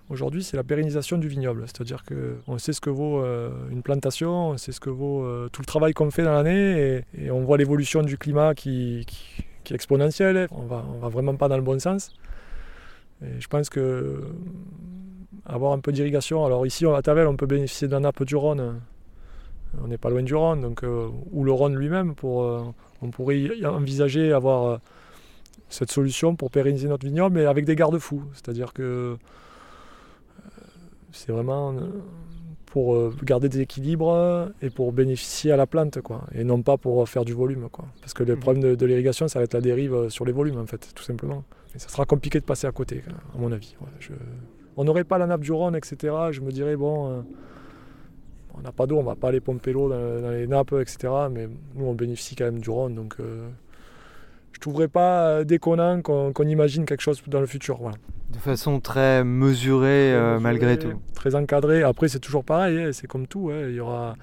Aujourd'hui, 0.09 0.43
c'est 0.43 0.57
la 0.57 0.65
pérennisation 0.65 1.19
du 1.19 1.29
vignoble. 1.29 1.65
C'est-à-dire 1.67 2.03
qu'on 2.05 2.59
sait 2.59 2.73
ce 2.73 2.81
que 2.81 2.91
vaut 2.91 3.23
euh, 3.23 3.51
une 3.71 3.83
plantation, 3.83 4.51
on 4.51 4.57
sait 4.57 4.73
ce 4.73 4.81
que 4.81 4.91
vaut 4.91 5.25
euh, 5.25 5.49
tout 5.53 5.63
le 5.63 5.67
travail 5.67 5.93
qu'on 5.93 6.11
fait 6.11 6.25
dans 6.25 6.33
l'année, 6.33 7.05
et, 7.17 7.31
on 7.31 7.43
voit 7.43 7.59
l'évolution 7.59 8.03
du 8.03 8.17
climat 8.19 8.55
qui, 8.55 9.07
est 9.67 9.75
exponentielle. 9.75 10.49
On 10.51 10.63
va, 10.63 10.85
va 11.01 11.09
vraiment 11.09 11.37
pas 11.37 11.49
dans 11.49 11.57
le 11.57 11.63
bon 11.63 11.79
sens. 11.79 12.13
Et 13.23 13.41
je 13.41 13.47
pense 13.47 13.69
que 13.69 14.25
avoir 15.47 15.73
un 15.73 15.81
peu 15.81 15.93
d'irrigation. 15.93 16.45
Alors 16.45 16.67
ici, 16.67 16.87
à 16.87 17.03
Tavel, 17.03 17.27
on 17.27 17.37
peut 17.37 17.47
bénéficier 17.47 17.89
la 17.89 18.01
nappe 18.01 18.25
du 18.25 18.37
Rhône. 18.37 18.81
On 19.83 19.87
n'est 19.89 19.99
pas 19.99 20.11
loin 20.11 20.23
du 20.23 20.35
Rhône, 20.35 20.61
donc, 20.63 20.83
euh, 20.85 21.09
ou 21.33 21.45
le 21.45 21.53
Rhône 21.53 21.77
lui-même. 21.77 22.15
Pour, 22.15 22.43
euh, 22.43 22.63
on 23.03 23.11
pourrait 23.11 23.39
y 23.41 23.67
envisager 23.67 24.33
avoir 24.33 24.65
euh, 24.67 24.77
cette 25.69 25.91
solution 25.91 26.35
pour 26.37 26.51
pérenniser 26.51 26.89
notre 26.89 27.07
vignoble, 27.07 27.37
mais 27.37 27.47
avec 27.47 27.65
des 27.65 27.77
garde-fous. 27.77 28.25
C'est-à-dire 28.35 28.73
que 28.73 29.17
c'est 31.13 31.33
vraiment 31.33 31.75
pour 32.67 32.97
garder 33.25 33.49
des 33.49 33.61
équilibres 33.61 34.51
et 34.63 34.71
pour 34.71 34.93
bénéficier 34.93 35.51
à 35.51 35.57
la 35.57 35.67
plante, 35.67 36.01
quoi, 36.03 36.23
et 36.33 36.45
non 36.45 36.63
pas 36.63 36.77
pour 36.77 37.09
faire 37.09 37.25
du 37.25 37.33
volume. 37.33 37.69
Quoi. 37.71 37.87
Parce 38.01 38.15
que 38.15 38.23
le 38.23 38.35
Mhm. 38.35 38.41
problème 38.41 38.63
de, 38.63 38.75
de 38.77 38.87
l'irrigation, 38.87 39.27
ça 39.27 39.41
va 39.41 39.45
être 39.45 39.55
la 39.55 39.61
dérive 39.61 40.09
sur 40.09 40.25
les 40.25 40.33
volumes, 40.33 40.59
en 40.59 40.67
fait, 40.67 40.93
tout 40.95 41.03
simplement. 41.03 41.43
Et 41.75 41.79
ça 41.81 41.89
sera 41.89 42.05
compliqué 42.05 42.39
de 42.41 42.45
passer 42.45 42.67
à 42.69 42.73
côté, 42.73 43.03
à 43.35 43.39
mon 43.39 43.51
avis. 43.53 43.77
Ouais, 43.81 43.89
je- 43.99 44.13
On 44.77 44.85
n'aurait 44.85 45.05
pas 45.05 45.19
la 45.19 45.27
nappe 45.27 45.41
du 45.43 45.53
Rhône, 45.53 45.75
etc. 45.77 46.15
Je 46.31 46.41
me 46.41 46.53
dirais, 46.53 46.77
bon, 46.77 47.25
on 48.57 48.61
n'a 48.63 48.73
pas 48.73 48.87
d'eau, 48.87 48.99
on 48.99 49.03
va 49.03 49.15
pas 49.17 49.29
aller 49.29 49.41
pomper 49.41 49.73
l'eau 49.73 49.89
dans, 49.89 50.21
dans 50.21 50.31
les 50.31 50.47
nappes, 50.47 50.73
etc. 50.81 51.13
Mais 51.31 51.49
nous, 51.75 51.85
on 51.87 51.95
bénéficie 51.95 52.35
quand 52.37 52.45
même 52.45 52.61
du 52.61 52.71
Rhône, 52.71 52.95
donc 52.95 53.15
euh, 53.21 53.49
je 54.53 54.59
ne 54.59 54.61
trouverais 54.61 54.89
pas 54.89 55.29
euh, 55.29 55.45
déconnant 55.45 56.03
qu'on 56.03 56.33
imagine 56.47 56.85
quelque 56.85 57.01
chose 57.03 57.23
dans 57.27 57.41
le 57.41 57.47
futur. 57.47 57.79
Voilà. 57.81 57.97
De 58.33 58.39
façon 58.39 58.79
très 58.81 59.25
mesurée 59.25 60.13
euh, 60.15 60.35
Très 60.35 60.43
malgré 60.43 60.79
tout. 60.79 60.93
Très 61.15 61.35
encadré. 61.35 61.83
Après, 61.83 62.09
c'est 62.09 62.21
toujours 62.21 62.45
pareil, 62.45 62.79
hein, 62.79 62.91
c'est 62.93 63.07
comme 63.07 63.27
tout. 63.27 63.51
hein. 63.53 63.67
Il, 63.69 63.75
y 63.75 63.81
aura, 63.81 64.15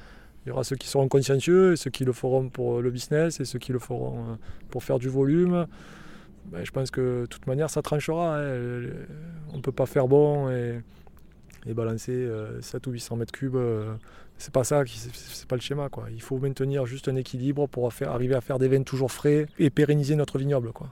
il 0.45 0.49
y 0.49 0.51
aura 0.51 0.63
ceux 0.63 0.75
qui 0.77 0.87
seront 0.87 1.07
consciencieux, 1.07 1.73
et 1.73 1.75
ceux 1.75 1.89
qui 1.91 2.05
le 2.05 2.13
feront 2.13 2.49
pour 2.49 2.81
le 2.81 2.89
business 2.91 3.39
et 3.39 3.45
ceux 3.45 3.59
qui 3.59 3.71
le 3.73 3.79
feront 3.79 4.37
pour 4.69 4.83
faire 4.83 4.99
du 4.99 5.09
volume. 5.09 5.65
Ben, 6.45 6.63
je 6.63 6.71
pense 6.71 6.91
que 6.91 7.21
de 7.21 7.25
toute 7.25 7.45
manière, 7.47 7.69
ça 7.69 7.81
tranchera. 7.81 8.37
hein. 8.37 8.81
On 9.53 9.57
ne 9.57 9.61
peut 9.61 9.73
pas 9.73 9.85
faire 9.85 10.07
bon 10.07 10.49
et, 10.49 10.79
et 11.67 11.73
balancer 11.73 12.11
euh, 12.13 12.61
7 12.61 12.87
ou 12.87 12.91
800 12.91 13.15
mètres 13.17 13.31
cubes. 13.31 13.55
euh, 13.55 13.93
c'est 14.39 14.53
pas 14.53 14.63
ça, 14.63 14.83
qui- 14.85 14.97
c'est 14.99 15.47
pas 15.47 15.55
le 15.55 15.61
schéma. 15.61 15.89
Quoi. 15.89 16.05
Il 16.11 16.21
faut 16.21 16.37
maintenir 16.37 16.85
juste 16.85 17.07
un 17.07 17.15
équilibre 17.15 17.67
pour 17.67 17.91
faire, 17.91 18.11
arriver 18.11 18.35
à 18.35 18.41
faire 18.41 18.59
des 18.59 18.67
vins 18.67 18.83
toujours 18.83 19.11
frais 19.11 19.47
et 19.57 19.69
pérenniser 19.71 20.15
notre 20.15 20.37
vignoble. 20.37 20.71
Quoi. 20.73 20.89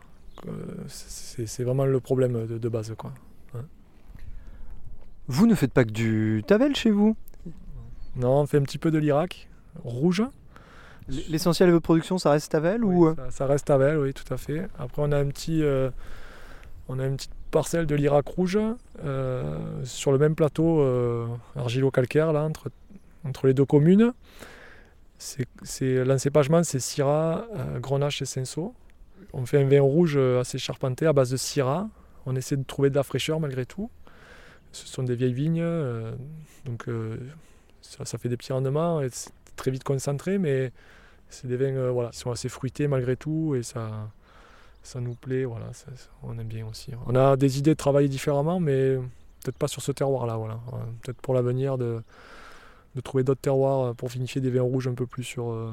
Euh, 0.47 0.51
c'est 0.87 1.63
vraiment 1.63 1.85
le 1.85 1.99
problème 1.99 2.47
de, 2.47 2.57
de 2.57 2.69
base. 2.69 2.93
Quoi. 2.97 3.13
Vous 5.27 5.47
ne 5.47 5.55
faites 5.55 5.73
pas 5.73 5.83
que 5.85 5.91
du 5.91 6.43
Tavel 6.45 6.75
chez 6.75 6.91
vous? 6.91 7.15
Non, 8.15 8.41
on 8.41 8.45
fait 8.45 8.57
un 8.57 8.61
petit 8.63 8.77
peu 8.77 8.91
de 8.91 8.97
l'Irak, 8.97 9.49
rouge. 9.83 10.23
L'essentiel 11.29 11.67
de 11.69 11.73
votre 11.73 11.83
production, 11.83 12.17
ça 12.17 12.31
reste 12.31 12.51
Tavel 12.51 12.83
ou 12.83 13.07
Oui, 13.07 13.09
euh, 13.19 13.25
ça, 13.29 13.31
ça 13.31 13.45
reste 13.47 13.69
à 13.69 13.77
Vel, 13.77 13.97
oui, 13.99 14.13
tout 14.13 14.31
à 14.33 14.37
fait. 14.37 14.67
Après, 14.79 15.01
on 15.03 15.11
a 15.11 15.17
un 15.19 15.27
petit, 15.27 15.61
euh, 15.61 15.91
on 16.87 16.97
a 16.99 17.05
une 17.05 17.15
petite 17.15 17.34
parcelle 17.51 17.85
de 17.85 17.95
l'Irak 17.95 18.27
rouge 18.27 18.59
euh, 19.03 19.57
sur 19.83 20.11
le 20.11 20.17
même 20.17 20.35
plateau 20.35 20.81
euh, 20.81 21.27
argilo-calcaire 21.55 22.33
là 22.33 22.43
entre, 22.43 22.69
entre 23.23 23.47
les 23.47 23.53
deux 23.53 23.65
communes. 23.65 24.13
C'est, 25.17 26.03
l'encépagement, 26.03 26.63
c'est 26.63 26.79
Syrah, 26.79 27.47
euh, 27.55 27.79
Grenache 27.79 28.21
et 28.21 28.25
Cinsault. 28.25 28.73
On 29.33 29.45
fait 29.45 29.61
un 29.61 29.67
vin 29.67 29.81
rouge 29.81 30.15
euh, 30.17 30.41
assez 30.41 30.57
charpenté 30.57 31.05
à 31.05 31.13
base 31.13 31.31
de 31.31 31.37
Syrah. 31.37 31.89
On 32.25 32.35
essaie 32.35 32.57
de 32.57 32.63
trouver 32.63 32.89
de 32.89 32.95
la 32.95 33.03
fraîcheur 33.03 33.39
malgré 33.39 33.65
tout. 33.65 33.89
Ce 34.71 34.87
sont 34.87 35.03
des 35.03 35.15
vieilles 35.15 35.33
vignes, 35.33 35.61
euh, 35.61 36.11
donc 36.65 36.89
ça, 37.81 38.17
fait 38.17 38.27
des 38.27 38.35
petits 38.35 38.51
rendements 38.51 39.01
et 39.01 39.07
c'est 39.09 39.31
très 39.55 39.71
vite 39.71 39.85
concentré, 39.85 40.37
mais 40.37 40.73
c'est 41.29 41.47
des 41.47 41.55
vins 41.55 41.91
voilà, 41.91 42.09
qui 42.09 42.19
sont 42.19 42.31
assez 42.31 42.49
fruités 42.49 42.89
malgré 42.89 43.15
tout 43.15 43.55
et 43.55 43.63
ça, 43.63 44.09
ça 44.85 44.99
nous 45.01 45.15
plaît. 45.15 45.45
Voilà, 45.45 45.71
ça- 45.73 45.87
on 46.23 46.37
aime 46.39 46.47
bien 46.47 46.65
aussi. 46.67 46.91
On 47.07 47.15
a 47.15 47.35
des 47.37 47.59
idées 47.59 47.71
de 47.71 47.75
travailler 47.75 48.07
différemment, 48.09 48.59
mais 48.59 48.95
peut-être 49.43 49.57
pas 49.57 49.67
sur 49.67 49.81
ce 49.81 49.91
terroir-là. 49.91 50.37
Voilà. 50.37 50.59
Euh, 50.73 50.77
Peut-être 51.01 51.21
pour 51.21 51.33
l'avenir 51.33 51.77
de, 51.77 52.01
de 52.95 53.01
trouver 53.01 53.23
d'autres 53.23 53.41
terroirs 53.41 53.93
pour 53.95 54.09
vinifier 54.09 54.41
des 54.41 54.49
vins 54.51 54.61
rouges 54.61 54.87
un 54.87 54.93
peu 54.93 55.05
plus 55.05 55.23
sur. 55.23 55.49
euh, 55.51 55.71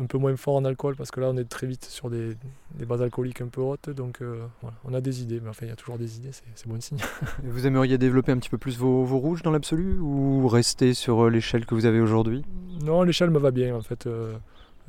un, 0.00 0.06
peu 0.06 0.16
moins 0.16 0.34
fort 0.36 0.56
en 0.56 0.64
alcool 0.64 0.96
parce 0.96 1.10
que 1.10 1.20
là 1.20 1.28
on 1.30 1.36
est 1.36 1.44
très 1.44 1.66
vite 1.66 1.84
sur 1.84 2.08
des, 2.08 2.38
des 2.76 2.86
bases 2.86 3.02
alcooliques 3.02 3.42
un 3.42 3.48
peu 3.48 3.60
hautes 3.60 3.90
donc 3.90 4.22
euh, 4.22 4.46
voilà, 4.62 4.74
on 4.86 4.94
a 4.94 5.02
des 5.02 5.20
idées 5.20 5.40
mais 5.42 5.50
enfin 5.50 5.66
il 5.66 5.68
y 5.68 5.72
a 5.72 5.76
toujours 5.76 5.98
des 5.98 6.16
idées 6.16 6.32
c'est, 6.32 6.44
c'est 6.54 6.66
bon 6.66 6.80
signe 6.80 6.96
vous 7.44 7.66
aimeriez 7.66 7.98
développer 7.98 8.32
un 8.32 8.38
petit 8.38 8.48
peu 8.48 8.56
plus 8.56 8.78
vos, 8.78 9.04
vos 9.04 9.18
rouges 9.18 9.42
dans 9.42 9.50
l'absolu 9.50 9.98
ou 9.98 10.48
rester 10.48 10.94
sur 10.94 11.26
euh, 11.26 11.28
l'échelle 11.28 11.66
que 11.66 11.74
vous 11.74 11.84
avez 11.84 12.00
aujourd'hui? 12.00 12.46
Non, 12.82 13.02
l'échelle 13.02 13.28
me 13.28 13.38
va 13.38 13.50
bien 13.50 13.76
en 13.76 13.82
fait. 13.82 14.06
euh, 14.06 14.34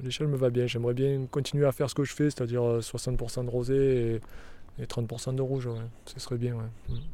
l'échelle 0.04 0.28
me 0.28 0.38
va 0.38 0.50
bien. 0.50 0.68
J'aimerais 0.68 0.94
bien 0.94 1.26
continuer 1.30 1.66
à 1.66 1.72
faire 1.72 1.90
ce 1.90 1.96
que 1.96 2.04
je 2.04 2.14
fais, 2.14 2.26
c'est-à-dire 2.30 2.64
euh, 2.64 2.80
60% 2.82 3.46
de 3.46 3.50
rosé 3.50 4.22
et, 4.78 4.84
et 4.84 4.86
30% 4.86 5.36
de 5.36 5.42
rouge. 5.42 5.68
ouais. 5.68 5.74
Ce 6.06 6.20
serait 6.20 6.38
bien. 6.38 6.56
ouais. 6.56 6.64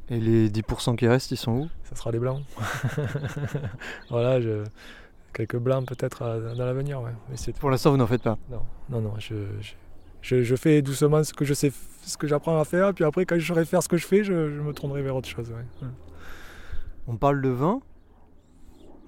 Mm. 0.09 0.13
Et 0.13 0.19
les 0.19 0.49
10% 0.49 0.95
qui 0.95 1.07
restent, 1.07 1.31
ils 1.31 1.37
sont 1.37 1.51
où? 1.51 1.69
Ça 1.83 1.95
sera 1.95 2.11
les 2.11 2.19
blancs. 2.19 2.43
voilà, 4.09 4.41
je- 4.41 4.63
quelques 5.33 5.57
blancs 5.57 5.87
peut-être 5.87 6.53
dans 6.55 6.65
l'avenir. 6.65 7.01
Ouais. 7.01 7.11
Mais 7.29 7.37
c'est 7.37 7.55
Pour 7.57 7.69
l'instant, 7.71 7.91
vous 7.91 7.97
n'en 7.97 8.07
faites 8.07 8.23
pas? 8.23 8.37
non, 8.49 8.61
non, 8.89 9.01
non. 9.01 9.13
Je, 9.19 9.35
je, 9.61 9.73
je- 10.21 10.43
je 10.43 10.55
fais 10.55 10.81
doucement 10.81 11.23
ce 11.23 11.33
que 11.33 11.45
je 11.45 11.53
sais, 11.53 11.71
ce 12.03 12.17
que 12.17 12.27
j'apprends 12.27 12.59
à 12.59 12.65
faire. 12.65 12.93
Puis 12.93 13.03
après, 13.03 13.25
quand 13.25 13.37
je 13.39 13.45
saurai 13.47 13.65
faire 13.65 13.81
ce 13.81 13.89
que 13.89 13.97
je 13.97 14.05
fais, 14.05 14.23
je, 14.23 14.49
je 14.51 14.61
me 14.61 14.73
tournerai 14.73 15.01
vers 15.01 15.15
autre 15.15 15.29
chose. 15.29 15.49
ouais. 15.51 15.87
Mm. 15.87 15.91
On 17.07 17.17
parle 17.17 17.41
de 17.41 17.49
vin? 17.49 17.81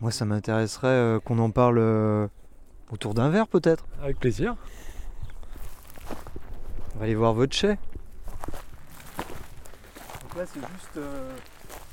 Moi, 0.01 0.11
ça 0.11 0.25
m'intéresserait 0.25 0.87
euh, 0.87 1.19
qu'on 1.19 1.39
en 1.39 1.51
parle 1.51 1.77
euh, 1.79 2.27
autour 2.91 3.13
d'un 3.13 3.29
verre, 3.29 3.47
peut-être. 3.47 3.85
Avec 4.01 4.19
plaisir. 4.19 4.55
On 6.95 6.99
va 6.99 7.05
aller 7.05 7.15
voir 7.15 7.33
votre 7.33 7.55
chai. 7.55 7.77
Donc 10.21 10.35
là, 10.37 10.45
c'est 10.45 10.59
juste. 10.59 10.99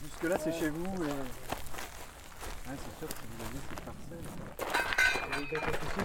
jusque 0.05 0.25
là, 0.25 0.37
c'est 0.39 0.53
chez 0.53 0.71
vous. 0.71 1.05
Et... 1.05 1.09
c'est 2.67 2.99
sûr 2.99 3.09
que 3.09 3.15
si 3.15 3.21
vous 3.29 3.45
aviez 3.47 3.61
cette 3.69 3.81
parcelle. 3.85 4.25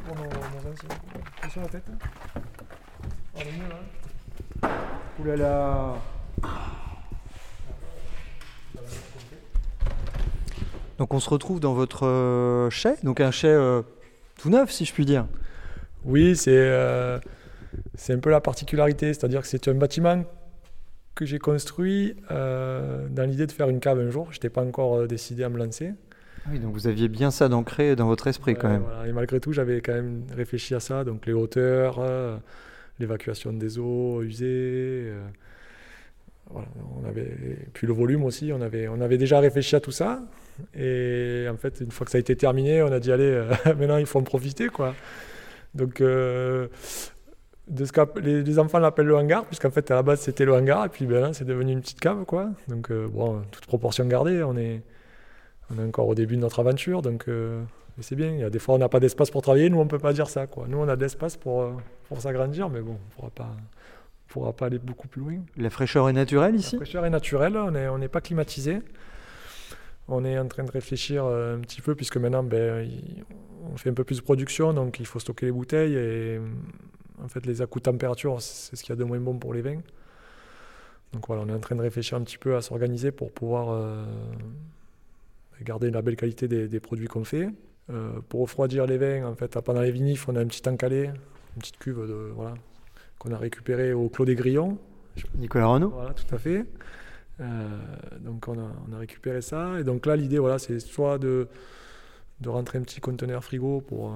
pour 0.06 0.16
nos, 0.16 0.24
nos 0.24 0.72
anciens. 0.72 0.90
Attention 1.38 1.62
à 1.62 1.64
la 1.64 1.70
tête. 1.70 1.90
On 3.36 3.40
est 3.40 3.52
mieux 3.52 3.70
là. 3.70 3.80
Ouh 5.20 5.24
là 5.24 5.36
là 5.36 5.96
Donc 10.98 11.14
on 11.14 11.20
se 11.20 11.30
retrouve 11.30 11.60
dans 11.60 11.74
votre 11.74 12.08
euh, 12.08 12.72
chai, 12.72 12.96
donc 13.04 13.22
un 13.22 13.30
chai 13.30 13.50
euh, 13.50 13.84
tout 14.48 14.54
neuf 14.54 14.72
si 14.72 14.86
je 14.86 14.94
puis 14.94 15.06
dire. 15.06 15.26
Oui, 16.06 16.36
c'est 16.36 16.56
euh, 16.56 17.20
c'est 17.96 18.14
un 18.14 18.20
peu 18.20 18.30
la 18.30 18.40
particularité, 18.40 19.14
c'est-à-dire 19.14 19.42
que 19.42 19.48
c'est 19.48 19.68
un 19.68 19.74
bâtiment 19.74 20.24
que 21.16 21.26
j'ai 21.26 21.40
construit 21.40 22.16
euh, 22.32 23.08
dans 23.10 23.24
l'idée 23.24 23.46
de 23.46 23.52
faire 23.52 23.70
une 23.70 23.80
cave 23.80 24.00
un 24.00 24.10
jour. 24.10 24.28
Je 24.32 24.38
n'étais 24.38 24.50
pas 24.50 24.62
encore 24.64 24.96
euh, 24.96 25.08
décidé 25.08 25.44
à 25.44 25.50
me 25.50 25.58
lancer. 25.58 25.94
Oui, 26.50 26.60
donc 26.60 26.74
vous 26.74 26.88
aviez 26.88 27.10
bien 27.10 27.30
ça 27.30 27.50
d'ancré 27.50 27.98
dans 27.98 28.08
votre 28.08 28.28
esprit 28.28 28.56
quand 28.56 28.70
même. 28.70 28.84
voilà. 28.84 29.08
Et 29.08 29.12
malgré 29.12 29.42
tout, 29.42 29.52
j'avais 29.52 29.82
quand 29.82 29.94
même 29.94 30.24
réfléchi 30.34 30.74
à 30.76 30.80
ça, 30.80 31.04
donc 31.04 31.26
les 31.26 31.34
hauteurs, 31.34 31.98
euh, 32.00 32.38
l'évacuation 33.00 33.52
des 33.52 33.78
eaux 33.80 34.24
usées. 34.24 34.46
euh, 35.12 35.28
voilà, 36.50 36.70
on 37.02 37.06
avait, 37.06 37.24
et 37.24 37.68
puis 37.74 37.86
le 37.86 37.92
volume 37.92 38.24
aussi, 38.24 38.54
on 38.54 38.62
avait, 38.62 38.88
on 38.88 39.02
avait 39.02 39.18
déjà 39.18 39.42
réfléchi 39.42 39.76
à 39.76 39.82
tout 39.82 39.92
ça. 39.92 40.22
Et 40.76 41.48
en 41.52 41.58
fait, 41.58 41.80
une 41.82 41.92
fois 41.92 42.06
que 42.06 42.12
ça 42.12 42.18
a 42.18 42.20
été 42.22 42.36
terminé, 42.36 42.82
on 42.84 42.92
a 42.92 43.00
dit 43.00 43.12
allez, 43.12 43.26
euh, 43.32 43.52
maintenant 43.78 43.98
il 43.98 44.06
faut 44.06 44.20
en 44.20 44.24
profiter. 44.24 44.68
quoi. 44.70 44.94
Donc, 45.76 46.02
euh, 46.02 46.68
de 47.68 47.84
ce 47.86 47.92
qu'app- 47.92 48.18
les, 48.20 48.44
les 48.44 48.60
enfants 48.60 48.80
l'appellent 48.80 49.08
le 49.08 49.16
hangar, 49.16 49.46
puisqu'en 49.46 49.72
fait 49.72 49.92
à 49.92 49.96
la 49.96 50.04
base 50.04 50.22
c'était 50.22 50.46
le 50.46 50.54
hangar, 50.54 50.86
et 50.86 50.90
puis 50.90 51.06
ben, 51.06 51.20
là 51.22 51.34
c'est 51.34 51.46
devenu 51.46 51.72
une 51.74 51.82
petite 51.82 52.00
cave. 52.00 52.24
quoi. 52.26 52.50
Donc, 52.68 52.92
euh, 52.92 53.08
bon, 53.08 53.42
toute 53.52 53.66
proportion 53.66 54.06
gardée, 54.06 54.42
on 54.44 54.56
est, 54.58 54.82
on 55.70 55.80
est 55.82 55.86
encore 55.88 56.08
au 56.08 56.16
début 56.16 56.36
de 56.38 56.42
notre 56.42 56.60
aventure. 56.60 57.02
Donc, 57.02 57.26
euh, 57.28 57.62
c'est 58.00 58.16
bien, 58.16 58.30
il 58.32 58.40
y 58.40 58.44
a 58.44 58.50
des 58.50 58.60
fois 58.60 58.76
on 58.76 58.78
n'a 58.78 58.90
pas 58.90 59.00
d'espace 59.00 59.32
pour 59.32 59.42
travailler, 59.42 59.70
nous 59.70 59.80
on 59.80 59.88
peut 59.88 60.00
pas 60.00 60.14
dire 60.14 60.30
ça. 60.30 60.48
Quoi. 60.48 60.66
Nous 60.70 60.78
on 60.78 60.88
a 60.88 60.96
de 60.96 61.02
l'espace 61.02 61.36
pour, 61.36 61.72
pour 62.08 62.22
s'agrandir, 62.22 62.70
mais 62.70 62.80
bon, 62.82 62.94
on 62.94 63.16
pourra 63.16 63.30
pas, 63.32 63.50
on 63.50 64.32
pourra 64.34 64.54
pas 64.54 64.68
aller 64.68 64.78
beaucoup 64.80 65.08
plus 65.08 65.22
loin. 65.22 65.34
La 65.58 65.70
fraîcheur 65.70 66.08
est 66.08 66.14
naturelle 66.14 66.54
La 66.54 66.60
ici? 66.60 66.76
fraîcheur 66.78 67.06
est 67.06 67.10
naturelle, 67.10 67.58
on 67.58 67.72
n'est 67.72 67.88
on 67.88 67.98
n'est 67.98 68.08
pas 68.08 68.22
climatisé. 68.22 68.80
On 70.08 70.24
est 70.24 70.38
en 70.40 70.48
train 70.48 70.64
de 70.64 70.72
réfléchir 70.72 71.26
euh, 71.26 71.58
un 71.58 71.60
petit 71.60 71.82
peu, 71.82 71.96
puisque 71.96 72.18
maintenant 72.18 72.44
ben, 72.44 72.90
on 73.72 73.78
fait 73.78 73.90
un 73.90 73.94
peu 73.94 74.04
plus 74.04 74.18
de 74.18 74.24
production, 74.24 74.74
donc 74.74 75.00
il 75.00 75.06
faut 75.06 75.20
stocker 75.20 75.48
les 75.48 75.52
bouteilles. 75.52 75.94
Et 75.94 76.38
euh, 76.38 76.40
en 77.24 77.28
fait, 77.28 77.46
les 77.46 77.56
de 77.56 77.66
température, 77.66 78.42
c'est 78.42 78.76
ce 78.76 78.84
qu'il 78.84 78.92
y 78.92 78.94
a 78.94 78.96
de 78.96 79.04
moins 79.04 79.20
bon 79.20 79.38
pour 79.38 79.54
les 79.54 79.62
vins. 79.62 79.82
Donc 81.14 81.28
voilà, 81.28 81.44
on 81.44 81.50
est 81.50 81.54
en 81.54 81.60
train 81.60 81.76
de 81.76 81.82
réfléchir 81.82 82.18
un 82.18 82.22
petit 82.22 82.38
peu 82.38 82.56
à 82.56 82.62
s'organiser 82.62 83.12
pour 83.12 83.32
pouvoir 83.32 83.70
euh, 83.70 84.06
garder 85.62 85.90
la 85.90 86.02
belle 86.02 86.16
qualité 86.16 86.48
des, 86.48 86.68
des 86.68 86.80
produits 86.80 87.08
qu'on 87.08 87.24
fait. 87.24 87.50
Euh, 87.90 88.20
pour 88.28 88.42
refroidir 88.42 88.86
les 88.86 88.98
vins, 88.98 89.26
en 89.26 89.36
fait, 89.36 89.58
pendant 89.62 89.82
les 89.82 89.92
vinifs, 89.92 90.28
on 90.28 90.36
a 90.36 90.42
un 90.42 90.48
petit 90.48 90.62
tank 90.62 90.80
calé, 90.80 91.06
une 91.06 91.60
petite 91.60 91.78
cuve 91.78 92.06
de, 92.06 92.32
voilà, 92.36 92.56
qu'on 93.18 93.32
a 93.32 93.38
récupéré 93.38 93.94
au 93.94 94.10
Clos 94.10 94.26
des 94.26 94.36
Grillons. 94.36 94.78
Nicolas 95.36 95.68
Renaud 95.68 95.90
Voilà, 95.90 96.14
tout 96.14 96.36
à 96.36 96.38
fait. 96.38 96.66
Euh, 97.40 97.68
donc 98.20 98.48
on 98.48 98.58
a, 98.58 98.98
récupéré 98.98 99.42
ça. 99.42 99.80
Et 99.80 99.84
donc 99.84 100.06
là, 100.06 100.16
l'idée, 100.16 100.40
voilà, 100.40 100.60
c'est 100.60 100.80
soit 100.80 101.18
de, 101.18 101.48
de 102.42 102.50
rentrer 102.50 102.80
un 102.80 102.82
petit 102.82 103.00
conteneur 103.00 103.44
frigo 103.44 103.82
pour, 103.82 104.10
euh, 104.10 104.14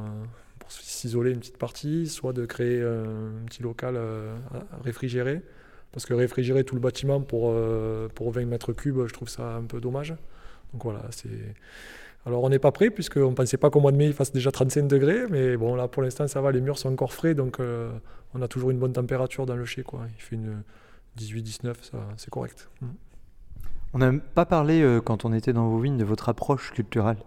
pour 0.60 0.72
s'isoler 0.72 1.32
une 1.32 1.40
petite 1.40 1.58
partie, 1.58 2.08
soit 2.08 2.34
de 2.34 2.46
créer 2.46 2.82
euh, 2.82 3.30
un 3.42 3.46
petit 3.46 3.64
local 3.64 4.00
réfrigéré. 4.84 5.42
Parce 5.92 6.06
que 6.06 6.14
réfrigérer 6.14 6.64
tout 6.64 6.76
le 6.76 6.82
bâtiment 6.82 7.20
pour, 7.20 7.54
pour 8.16 8.32
20 8.32 8.46
mètres 8.46 8.72
cubes, 8.72 9.06
je 9.08 9.14
trouve 9.14 9.28
ça 9.28 9.56
un 9.56 9.64
peu 9.64 9.82
dommage. 9.82 10.16
Donc 10.74 10.84
voilà, 10.84 11.06
c'est... 11.12 11.28
Alors 12.26 12.44
on 12.44 12.50
n'est 12.50 12.60
pas 12.60 12.72
prêt, 12.72 12.92
puisqu'on 12.92 13.32
ne 13.32 13.36
pensait 13.36 13.58
pas 13.58 13.72
qu'au 13.72 13.80
mois 13.80 13.92
de 13.92 13.98
mai 13.98 14.06
il 14.06 14.14
fasse 14.14 14.32
déjà 14.32 14.52
35 14.52 14.88
degrés, 14.88 15.26
mais 15.30 15.58
bon 15.58 15.74
là 15.74 15.88
pour 15.88 16.04
l'instant 16.04 16.28
ça 16.28 16.40
va, 16.40 16.52
les 16.52 16.62
murs 16.62 16.78
sont 16.78 16.94
encore 16.94 17.14
frais, 17.14 17.34
donc 17.34 17.58
on 18.34 18.42
a 18.42 18.48
toujours 18.48 18.70
une 18.70 18.78
bonne 18.78 18.94
température 18.94 19.46
dans 19.46 19.56
le 19.56 19.66
chai. 19.66 19.82
Quoi. 19.82 20.02
Il 20.16 20.22
fait 20.22 20.36
une 20.36 20.62
18-19, 21.18 21.76
ça, 21.82 21.98
c'est 22.18 22.30
correct. 22.30 22.70
Mm. 22.82 22.88
On 23.94 23.98
n'a 23.98 24.14
pas 24.14 24.46
parlé, 24.46 24.82
euh, 24.82 25.02
quand 25.02 25.26
on 25.26 25.34
était 25.34 25.54
dans 25.54 25.68
vos 25.68 25.80
vignes, 25.80 25.98
de 25.98 26.06
votre 26.06 26.30
approche 26.30 26.72
culturelle, 26.72 27.18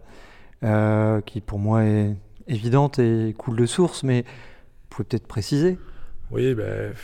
euh, 0.62 1.20
qui 1.20 1.40
pour 1.40 1.58
moi 1.58 1.84
est 1.84 2.16
évidente 2.46 2.98
et 2.98 3.34
coule 3.36 3.56
de 3.56 3.66
source, 3.66 4.02
mais 4.02 4.22
vous 4.22 4.88
pouvez 4.88 5.06
peut-être 5.06 5.26
préciser. 5.26 5.78
Oui, 6.30 6.54
ben, 6.54 6.94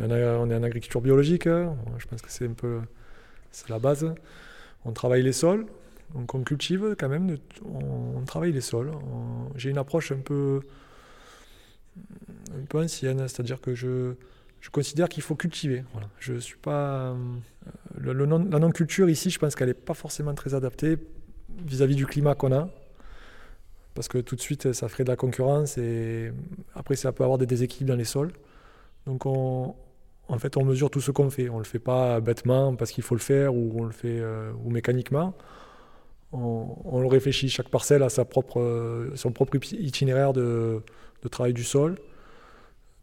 on, 0.00 0.10
est 0.10 0.56
en, 0.56 0.62
agriculture 0.62 1.00
biologique, 1.00 1.46
hein. 1.46 1.76
je 1.98 2.06
pense 2.06 2.20
que 2.20 2.30
c'est 2.30 2.46
un 2.46 2.52
peu 2.52 2.80
la 3.68 3.78
base. 3.78 4.12
On 4.84 4.92
travaille 4.92 5.22
les 5.22 5.32
sols, 5.32 5.66
Donc 6.14 6.34
on 6.34 6.42
cultive 6.42 6.96
quand 6.98 7.08
même, 7.08 7.36
on, 7.64 8.18
on 8.18 8.24
travaille 8.24 8.52
les 8.52 8.60
sols. 8.60 8.90
J'ai 9.54 9.70
une 9.70 9.78
approche 9.78 10.10
un 10.10 10.20
peu, 10.20 10.62
un 11.96 12.64
peu 12.68 12.82
ancienne, 12.82 13.18
c'est-à-dire 13.28 13.60
que 13.60 13.74
je, 13.74 14.14
je 14.60 14.68
considère 14.68 15.08
qu'il 15.08 15.22
faut 15.22 15.36
cultiver. 15.36 15.84
Je 16.18 16.34
suis 16.34 16.58
pas 16.58 17.14
euh, 17.14 17.16
la 18.02 18.58
non-culture 18.58 19.08
ici, 19.08 19.30
je 19.30 19.38
pense 19.38 19.54
qu'elle 19.54 19.68
n'est 19.68 19.74
pas 19.74 19.94
forcément 19.94 20.34
très 20.34 20.54
adaptée 20.54 20.98
vis-à-vis 21.64 21.96
du 21.96 22.06
climat 22.06 22.34
qu'on 22.34 22.52
a. 22.52 22.68
Parce 23.94 24.06
que 24.08 24.18
tout 24.18 24.36
de 24.36 24.40
suite, 24.40 24.72
ça 24.72 24.88
ferait 24.88 25.04
de 25.04 25.08
la 25.08 25.16
concurrence 25.16 25.78
et 25.78 26.32
après, 26.74 26.94
ça 26.94 27.12
peut 27.12 27.24
avoir 27.24 27.38
des 27.38 27.46
déséquilibres 27.46 27.92
dans 27.92 27.98
les 27.98 28.04
sols. 28.04 28.32
Donc, 29.06 29.26
on, 29.26 29.74
en 30.28 30.38
fait, 30.38 30.56
on 30.56 30.64
mesure 30.64 30.90
tout 30.90 31.00
ce 31.00 31.10
qu'on 31.10 31.30
fait. 31.30 31.48
On 31.48 31.54
ne 31.54 31.58
le 31.60 31.64
fait 31.64 31.80
pas 31.80 32.20
bêtement 32.20 32.76
parce 32.76 32.92
qu'il 32.92 33.02
faut 33.02 33.14
le 33.14 33.20
faire 33.20 33.54
ou 33.54 33.72
on 33.76 33.84
le 33.84 33.92
fait 33.92 34.20
euh, 34.20 34.52
ou 34.64 34.70
mécaniquement. 34.70 35.34
On, 36.32 37.00
le 37.00 37.08
réfléchit. 37.08 37.48
Chaque 37.48 37.70
parcelle 37.70 38.04
a 38.04 38.08
sa 38.08 38.24
propre, 38.24 38.60
euh, 38.60 39.10
son 39.16 39.32
propre 39.32 39.56
itinéraire 39.72 40.32
de 40.32 40.82
travail 41.30 41.52
du 41.52 41.64
sol. 41.64 41.96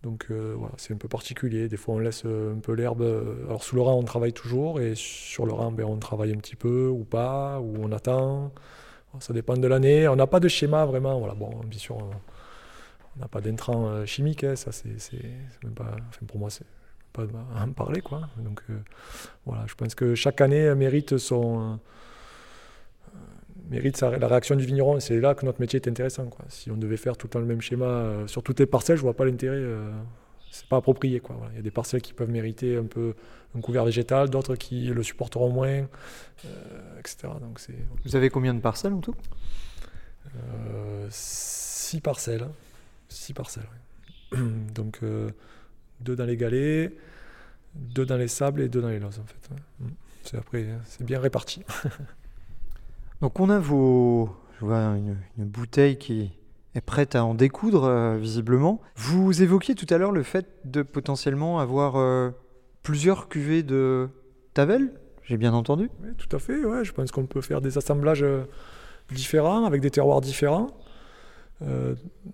Donc 0.04 0.28
euh, 0.30 0.54
voilà, 0.58 0.74
c'est 0.78 0.93
un 0.93 0.98
peu 0.98 1.08
particulier. 1.08 1.68
Des 1.68 1.78
fois, 1.78 1.95
on 1.95 2.00
laisse 2.00 2.24
euh, 2.26 2.56
un 2.56 2.60
peu 2.60 2.74
l'herbe. 2.74 3.02
euh, 3.02 3.45
Alors 3.48 3.64
sous 3.64 3.76
le 3.76 3.82
rang, 3.82 3.95
on 3.95 4.04
travaille 4.04 4.34
toujours, 4.34 4.80
et 4.80 4.93
sur 4.95 5.45
le 5.45 5.54
rang, 5.54 5.72
ben, 5.72 5.86
on 5.86 5.98
travaille 5.98 6.32
un 6.34 6.38
petit 6.38 6.56
peu 6.56 6.88
ou 6.88 7.04
pas, 7.04 7.60
ou 7.60 7.76
on 7.82 7.91
attend. 7.91 8.52
Ça 9.20 9.34
dépend 9.34 9.56
de 9.58 9.68
l'année. 9.68 10.08
On 10.08 10.16
n'a 10.16 10.28
pas 10.28 10.39
de 10.39 10.48
schéma 10.48 10.86
vraiment. 10.86 11.18
Voilà, 11.20 11.34
bon, 11.34 11.50
bien 11.66 11.80
sûr, 11.80 11.98
on 11.98 13.20
n'a 13.20 13.28
pas 13.28 13.41
d'intrants 13.41 14.06
chimiques. 14.06 14.43
hein, 14.43 14.56
ça, 14.56 14.72
c'est 14.72 14.91
même 15.64 15.74
pas. 15.74 15.95
Enfin, 16.10 16.26
pour 16.28 16.38
moi, 16.39 16.50
c'est 16.52 16.66
pas 17.14 17.24
à 17.56 17.64
en 17.64 17.72
parler, 17.72 18.02
quoi. 18.02 18.30
Donc 18.38 18.62
voilà, 19.45 19.66
je 19.68 19.74
pense 19.74 19.95
que 19.95 20.14
chaque 20.14 20.39
année 20.41 20.74
mérite 20.76 21.18
son 21.18 21.80
mérite 23.70 23.97
sa- 23.97 24.18
la 24.18 24.28
réaction 24.28 24.55
du 24.55 24.65
vigneron. 24.65 24.99
C'est 24.99 25.20
là 25.20 25.36
que 25.36 25.45
notre 25.45 25.59
métier 25.61 25.80
est 25.80 25.88
intéressant. 25.88 26.26
Quoi. 26.28 26.45
Si 26.49 26.72
on 26.72 26.78
devait 26.78 26.97
faire 26.97 27.18
tout 27.18 27.28
le 27.28 27.32
temps 27.32 27.39
le 27.39 27.45
même 27.45 27.61
schéma 27.61 27.86
euh, 27.86 28.28
sur 28.28 28.43
toutes 28.43 28.59
les 28.59 28.65
parcelles, 28.65 28.97
je 28.97 29.01
vois 29.01 29.15
pas 29.15 29.26
l'intérêt. 29.26 29.55
euh, 29.57 29.91
c'est 30.51 30.68
pas 30.68 30.78
approprié. 30.78 31.20
Quoi. 31.20 31.36
Voilà. 31.38 31.51
Il 31.53 31.57
y 31.57 31.59
a 31.59 31.61
des 31.63 31.72
parcelles 31.72 32.01
qui 32.01 32.13
peuvent 32.13 32.30
mériter 32.30 32.78
un 32.78 32.86
peu 32.86 33.13
un 33.55 33.61
couvert 33.61 33.86
végétal, 33.86 34.30
d'autres 34.30 34.55
qui 34.55 34.88
le 34.88 35.03
supporteront 35.03 35.49
moins, 35.49 35.68
euh, 36.45 36.99
etc. 36.99 37.28
Donc 37.41 37.59
c'est 37.59 37.76
Vous 38.05 38.15
avez 38.15 38.30
combien 38.30 38.53
de 38.53 38.59
parcelles 38.61 38.93
en 38.93 38.99
tout? 39.01 39.15
Euh, 40.36 41.07
six 41.09 42.01
parcelles. 42.01 42.43
hein. 42.43 42.51
Six 43.09 43.34
parcelles. 43.34 43.68
ouais. 44.34 44.39
Donc 44.76 44.99
deux 46.01 46.15
dans 46.15 46.26
les 46.26 46.38
galets, 46.38 46.93
deux 47.76 48.05
dans 48.05 48.18
les 48.18 48.28
sables 48.28 48.61
et 48.61 48.70
deux 48.70 48.82
dans 48.82 48.89
les 48.89 48.99
lozes 48.99 49.20
en 49.20 49.26
fait. 49.26 49.49
ouais. 49.53 49.61
Mm. 49.88 49.91
C'est 50.24 50.38
après, 50.38 50.63
hein, 50.70 50.80
c'est 50.86 51.03
bien 51.05 51.20
réparti. 51.20 51.63
Donc 53.22 53.39
on 53.39 53.49
a 53.49 53.59
vos... 53.59 54.30
Je 54.59 54.65
vois 54.65 54.80
une, 54.80 55.15
bouteille 55.38 55.97
qui 55.97 56.32
est 56.76 56.82
prête 56.82 57.15
à 57.15 57.24
en 57.24 57.36
découdre, 57.36 57.86
euh, 57.86 58.18
visiblement. 58.18 58.82
Vous 58.95 59.41
évoquiez 59.41 59.76
tout 59.76 59.91
à 59.91 59.97
l'heure 59.97 60.11
le 60.11 60.24
fait 60.24 60.47
de 60.65 60.82
potentiellement 60.82 61.59
avoir 61.59 61.95
euh, 61.95 62.32
plusieurs 62.84 63.28
cuvées 63.28 63.63
de 63.63 64.09
Tavel, 64.53 64.91
j'ai 65.24 65.38
bien 65.38 65.53
entendu 65.53 65.89
Oui, 66.03 66.09
tout 66.18 66.36
à 66.36 66.39
fait. 66.39 66.63
Ouais. 66.63 66.84
Je 66.84 66.91
pense 66.91 67.11
qu'on 67.11 67.26
peut 67.26 67.41
faire 67.41 67.61
des 67.61 67.78
assemblages 67.78 68.24
euh, 68.24 68.43
différents, 69.11 69.65
avec 69.65 69.82
des 69.82 69.91
terroirs 69.91 70.22
différents, 70.22 70.68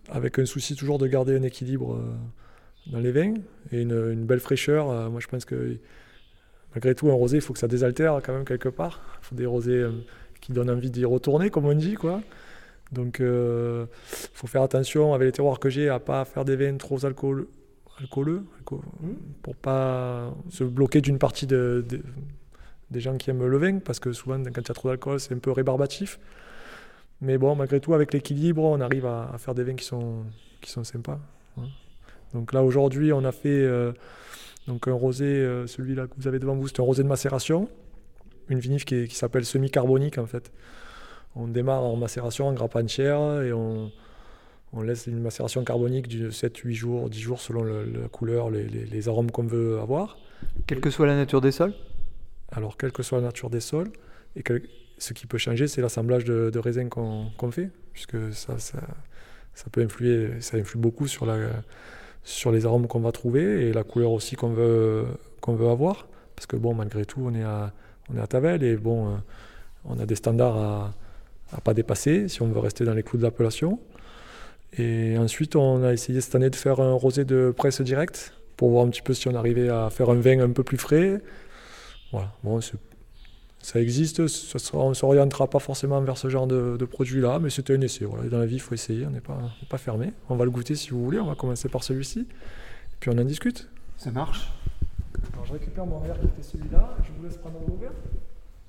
avec 0.09 0.39
un 0.39 0.45
souci 0.45 0.75
toujours 0.75 0.97
de 0.97 1.07
garder 1.07 1.38
un 1.38 1.43
équilibre 1.43 1.97
dans 2.88 2.99
les 2.99 3.11
vins 3.11 3.36
et 3.71 3.81
une, 3.81 4.11
une 4.11 4.25
belle 4.25 4.41
fraîcheur. 4.41 5.09
Moi, 5.09 5.21
je 5.21 5.27
pense 5.27 5.45
que 5.45 5.77
malgré 6.73 6.93
tout, 6.93 7.09
un 7.09 7.13
rosé, 7.13 7.38
il 7.38 7.41
faut 7.41 7.53
que 7.53 7.59
ça 7.59 7.69
désaltère 7.69 8.19
quand 8.23 8.34
même 8.34 8.43
quelque 8.43 8.69
part. 8.69 9.01
Il 9.21 9.25
faut 9.25 9.36
des 9.36 9.45
rosés 9.45 9.86
qui 10.44 10.52
donnent 10.52 10.70
envie 10.70 10.91
d'y 10.91 11.06
retourner, 11.06 11.50
comme 11.50 11.66
on 11.66 11.74
dit. 11.74 11.94
quoi. 11.96 12.22
Donc, 12.91 13.18
il 13.20 13.88
faut 14.34 14.48
faire 14.48 14.62
attention 14.62 15.14
avec 15.14 15.26
les 15.28 15.32
terroirs 15.32 15.60
que 15.60 15.70
j'ai 15.70 15.88
à 15.89 16.00
pas 16.00 16.26
faire 16.26 16.44
des 16.46 16.56
vins 16.56 16.76
trop 16.78 16.98
alcool- 17.06 17.48
alcooleux, 18.00 18.44
alco- 18.62 18.82
pour 19.41 19.56
pas 19.56 20.34
se 20.50 20.64
bloquer 20.64 21.00
d'une 21.02 21.18
partie 21.18 21.48
de- 21.48 21.84
de, 21.88 22.02
des 22.91 23.00
gens 23.00 23.16
qui 23.18 23.30
aiment 23.30 23.46
le 23.48 23.58
vin, 23.58 23.80
parce 23.80 24.00
que 24.00 24.12
souvent, 24.12 24.38
quand 24.44 24.62
il 24.62 24.68
y 24.68 24.72
a 24.72 24.74
trop 24.74 24.89
d'alcool, 24.89 25.20
c'est 25.20 25.34
un 25.34 25.39
peu 25.39 25.52
rébarbatif. 25.52 26.20
Mais 27.22 27.38
bon, 27.38 27.56
malgré 27.56 27.80
tout, 27.80 27.94
avec 27.94 28.14
l'équilibre, 28.14 28.64
on 28.64 28.82
arrive 28.82 29.06
à, 29.06 29.32
à 29.34 29.38
faire 29.38 29.56
des 29.56 29.64
vins 29.64 29.76
qui 29.76 29.86
sont, 29.86 30.24
qui 30.62 30.70
sont 30.70 30.84
sympas. 30.84 31.20
hein. 31.58 31.64
Donc 32.34 32.52
là, 32.52 32.64
aujourd'hui, 32.64 33.14
on 33.14 33.24
a 33.24 33.32
fait 33.32 33.50
euh, 33.64 33.94
donc 34.68 34.88
un 34.88 34.94
rosé, 34.94 35.26
euh, 35.26 35.66
celui-là 35.68 36.08
que 36.08 36.14
vous 36.18 36.28
avez 36.28 36.39
devant 36.39 36.56
vous, 36.56 36.68
c'est 36.68 36.80
un 36.80 36.84
rosé 36.84 37.02
de 37.04 37.08
macération, 37.08 37.70
une 38.50 38.60
vinif 38.60 38.86
qui, 38.86 39.08
s'appelle 39.16 39.46
semi-carbonique 39.46 40.18
en 40.18 40.26
fait. 40.26 40.52
On 41.36 41.48
démarre 41.48 41.84
en 41.84 41.96
macération, 41.96 42.48
en 42.48 42.54
grappe 42.54 42.76
entière, 42.76 43.41
et 43.41 43.54
on, 43.54 43.91
on 44.72 44.82
laisse 44.82 45.08
une 45.08 45.20
macération 45.20 45.64
carbonique 45.64 46.08
de 46.08 46.30
7-8 46.30 46.74
jours, 46.74 47.10
10 47.10 47.20
jours 47.20 47.41
selon 47.41 47.64
le- 47.64 47.86
la 47.86 48.08
couleur, 48.08 48.50
les- 48.52 48.68
les- 48.68 48.86
les 48.86 49.08
arômes 49.08 49.32
qu'on 49.32 49.44
veut 49.44 49.80
avoir. 49.80 50.18
Quelle 50.68 50.80
que 50.82 50.89
soit 50.89 51.08
la 51.08 51.16
nature 51.16 51.41
des 51.41 51.52
sols? 51.52 51.74
Alors, 52.52 52.78
quelle 52.78 52.91
que 52.91 53.02
soit 53.02 53.20
la 53.20 53.26
nature 53.26 53.50
des 53.50 53.62
sols, 53.62 53.89
et 54.36 54.44
ce 55.00 55.14
qui 55.14 55.26
peut 55.26 55.39
changer, 55.39 55.68
c'est 55.68 55.82
l'assemblage 55.82 56.24
de, 56.24 56.52
de 56.52 56.60
raisins 56.60 56.88
qu'on 56.89 57.28
qu'on 57.38 57.50
fait, 57.52 57.72
puisque 57.94 58.32
ça, 58.34 58.60
ça, 58.60 58.80
ça 59.56 59.66
peut 59.72 59.82
influer, 59.82 60.39
ça 60.39 60.58
influe 60.58 60.80
beaucoup 60.80 61.08
sur, 61.08 61.26
la, 61.26 61.38
sur 62.24 62.52
les 62.52 62.66
arômes 62.68 62.88
qu'on 62.88 63.00
va 63.00 63.12
trouver 63.12 63.68
et 63.68 63.74
la 63.74 63.84
couleur 63.84 64.12
aussi 64.12 64.36
qu'on 64.36 64.54
veut, 64.54 65.06
qu'on 65.41 65.56
veut 65.56 65.68
avoir. 65.68 66.08
Parce 66.36 66.46
que, 66.46 66.56
bon, 66.56 66.74
malgré 66.76 67.06
tout, 67.06 67.22
on 67.24 67.34
est 67.34 67.44
à, 67.44 67.74
on 68.12 68.18
est 68.18 68.22
à 68.22 68.28
Tavel 68.28 68.64
et 68.64 68.76
bon, 68.76 69.08
euh, 69.08 69.18
on 69.86 69.99
a 69.99 70.06
des 70.06 70.16
standards 70.16 70.58
à 70.58 70.93
ne 71.56 71.62
pas 71.62 71.74
dépasser 71.74 72.28
si 72.28 72.41
on 72.41 72.47
veut 72.47 72.60
rester 72.60 72.86
dans 72.86 72.93
les 72.93 73.04
clous 73.04 73.18
de 73.18 73.24
l'appellation. 73.24 73.80
Et 74.78 75.18
ensuite, 75.18 75.56
on 75.56 75.84
a 75.84 75.93
essayé 75.93 76.20
cette 76.20 76.34
année 76.36 76.49
de 76.49 76.56
faire 76.56 76.80
un 76.80 76.93
rosé 76.93 77.26
de 77.26 77.54
presse 77.56 77.82
directe 77.82 78.34
pour 78.58 78.72
voir 78.72 78.86
un 78.86 78.89
petit 78.89 79.01
peu 79.01 79.14
si 79.14 79.28
on 79.28 79.36
arrivait 79.36 79.70
à 79.70 79.89
faire 79.89 80.10
un 80.10 80.16
vin 80.16 80.39
un 80.39 80.49
peu 80.49 80.64
plus 80.64 80.78
frais. 80.78 81.22
Voilà, 82.12 82.32
bon, 82.43 82.60
ça 83.60 83.80
existe, 83.80 84.22
on 84.74 84.89
ne 84.89 84.93
s'orientera 84.93 85.47
pas 85.47 85.60
forcément 85.60 86.01
vers 86.01 86.18
ce 86.18 86.28
genre 86.28 86.47
de, 86.47 86.86
produit-là, 86.86 87.39
mais 87.39 87.49
c'était 87.49 87.76
un 87.76 87.82
essai. 87.82 88.06
Dans 88.30 88.38
la 88.38 88.45
vie, 88.45 88.56
il 88.56 88.62
faut 88.62 88.74
essayer, 88.74 89.06
on 89.06 89.12
n'est 89.12 89.22
pas, 89.22 89.39
pas 89.70 89.78
fermé. 89.78 90.12
On 90.30 90.36
va 90.36 90.45
le 90.45 90.51
goûter 90.51 90.76
si 90.76 90.89
vous 90.89 91.04
voulez, 91.04 91.20
on 91.20 91.28
va 91.28 91.36
commencer 91.36 91.70
par 91.70 91.84
celui-ci, 91.84 92.28
puis 92.99 93.12
on 93.14 93.18
en 93.18 93.24
discute. 93.24 93.70
Ça 93.97 94.12
marche? 94.12 94.51
Alors, 95.34 95.45
je 95.45 95.53
récupère 95.53 95.86
mon 95.86 95.99
verre 95.99 96.20
qui 96.20 96.28
était 96.28 96.43
celui-là, 96.43 96.95
je 97.03 97.11
vous 97.11 97.24
laisse 97.24 97.38
prendre 97.38 97.59
vos 97.59 97.76
verres. 97.76 97.91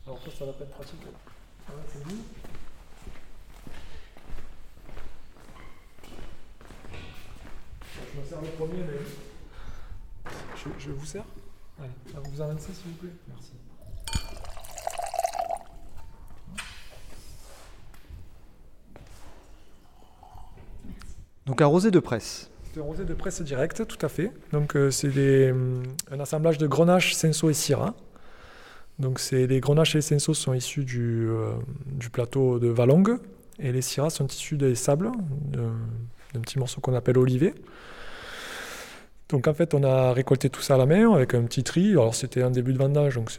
Alors 0.07 0.21
ça, 0.23 0.31
ça 0.31 0.45
va 0.45 0.53
pas 0.53 0.65
être 0.65 0.71
pratique. 0.71 1.01
Voilà, 1.67 1.83
c'est 1.89 2.05
vous. 2.05 2.23
Je 8.15 8.21
me 8.21 8.25
sers 8.25 8.41
le 8.41 8.49
premier, 8.49 8.83
mais 8.83 10.33
je, 10.57 10.69
je 10.79 10.91
vous 10.91 11.05
sers. 11.05 11.25
Allez, 11.79 11.89
là, 12.13 12.21
vous 12.23 12.31
vous 12.31 12.41
avancez 12.41 12.73
s'il 12.73 12.93
vous 12.93 12.97
plaît. 12.99 13.13
Merci. 13.29 13.53
Donc 21.47 21.61
un 21.61 21.67
rosé 21.67 21.91
de 21.91 21.99
presse. 21.99 22.51
C'est 22.75 22.81
un 22.81 22.85
rosé 22.85 23.05
de 23.05 23.15
presse 23.15 23.41
directe, 23.41 23.87
tout 23.87 24.05
à 24.05 24.09
fait. 24.09 24.33
Donc 24.51 24.75
euh, 24.75 24.91
c'est 24.91 25.53
hum, 25.53 25.85
un 26.11 26.19
assemblage 26.19 26.59
de 26.59 26.67
grenache, 26.67 27.15
cinsault 27.15 27.49
et 27.49 27.55
syrah. 27.55 27.95
Donc 28.99 29.21
c'est 29.21 29.47
les 29.47 29.61
grenaches 29.61 29.95
et 29.95 29.99
les 29.99 30.03
cinsault 30.03 30.35
sont 30.35 30.55
issus 30.55 30.83
du, 30.83 31.29
euh, 31.29 31.53
du 31.87 32.11
plateau 32.11 32.59
de 32.59 32.67
Valongue 32.67 33.19
et 33.61 33.71
les 33.71 33.81
syrahs 33.81 34.11
sont 34.11 34.27
issus 34.27 34.57
des 34.57 34.75
sables, 34.75 35.13
d'un 35.53 36.41
petit 36.41 36.59
morceau 36.59 36.81
qu'on 36.81 36.95
appelle 36.95 37.17
olivet. 37.17 37.55
Donc 39.31 39.49
en 39.49 39.55
fait 39.55 39.73
on 39.73 39.83
a 39.83 40.13
récolté 40.13 40.51
tout 40.51 40.61
ça 40.61 40.75
à 40.75 40.79
la 40.79 40.87
main 40.87 41.13
avec 41.13 41.35
un 41.35 41.43
petit 41.45 41.63
tri. 41.63 41.93
Alors 41.93 42.15
c'était 42.15 42.43
un 42.43 42.51
début 42.51 42.73
de 42.73 42.79
vendange, 42.79 43.15
donc 43.15 43.31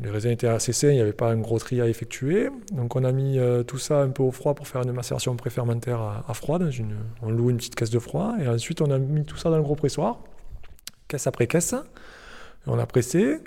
les 0.00 0.10
raisins 0.10 0.30
étaient 0.30 0.46
assez 0.46 0.72
sains, 0.72 0.90
il 0.90 0.96
n'y 0.96 1.00
avait 1.00 1.12
pas 1.12 1.30
un 1.30 1.38
gros 1.38 1.58
tri 1.58 1.80
à 1.80 1.88
effectuer. 1.88 2.50
Donc 2.72 2.96
on 2.96 3.04
a 3.04 3.12
mis 3.12 3.38
euh, 3.38 3.62
tout 3.62 3.78
ça 3.78 4.02
un 4.02 4.10
peu 4.10 4.22
au 4.22 4.30
froid 4.30 4.54
pour 4.54 4.68
faire 4.68 4.82
une 4.82 4.92
macération 4.92 5.34
préfermentaire 5.36 6.00
à, 6.00 6.34
froid. 6.34 6.58
On 7.22 7.30
loue 7.30 7.50
une 7.50 7.56
petite 7.56 7.74
caisse 7.74 7.90
de 7.90 7.98
froid 7.98 8.34
et 8.38 8.46
ensuite 8.46 8.82
on 8.82 8.90
a 8.90 8.98
mis 8.98 9.24
tout 9.24 9.36
ça 9.36 9.48
dans 9.50 9.56
le 9.56 9.62
gros 9.62 9.76
pressoir, 9.76 10.20
caisse 11.08 11.26
après 11.26 11.46
caisse. 11.46 11.72
Et 11.72 12.68
on 12.68 12.78
a 12.78 12.86
pressé. 12.86 13.38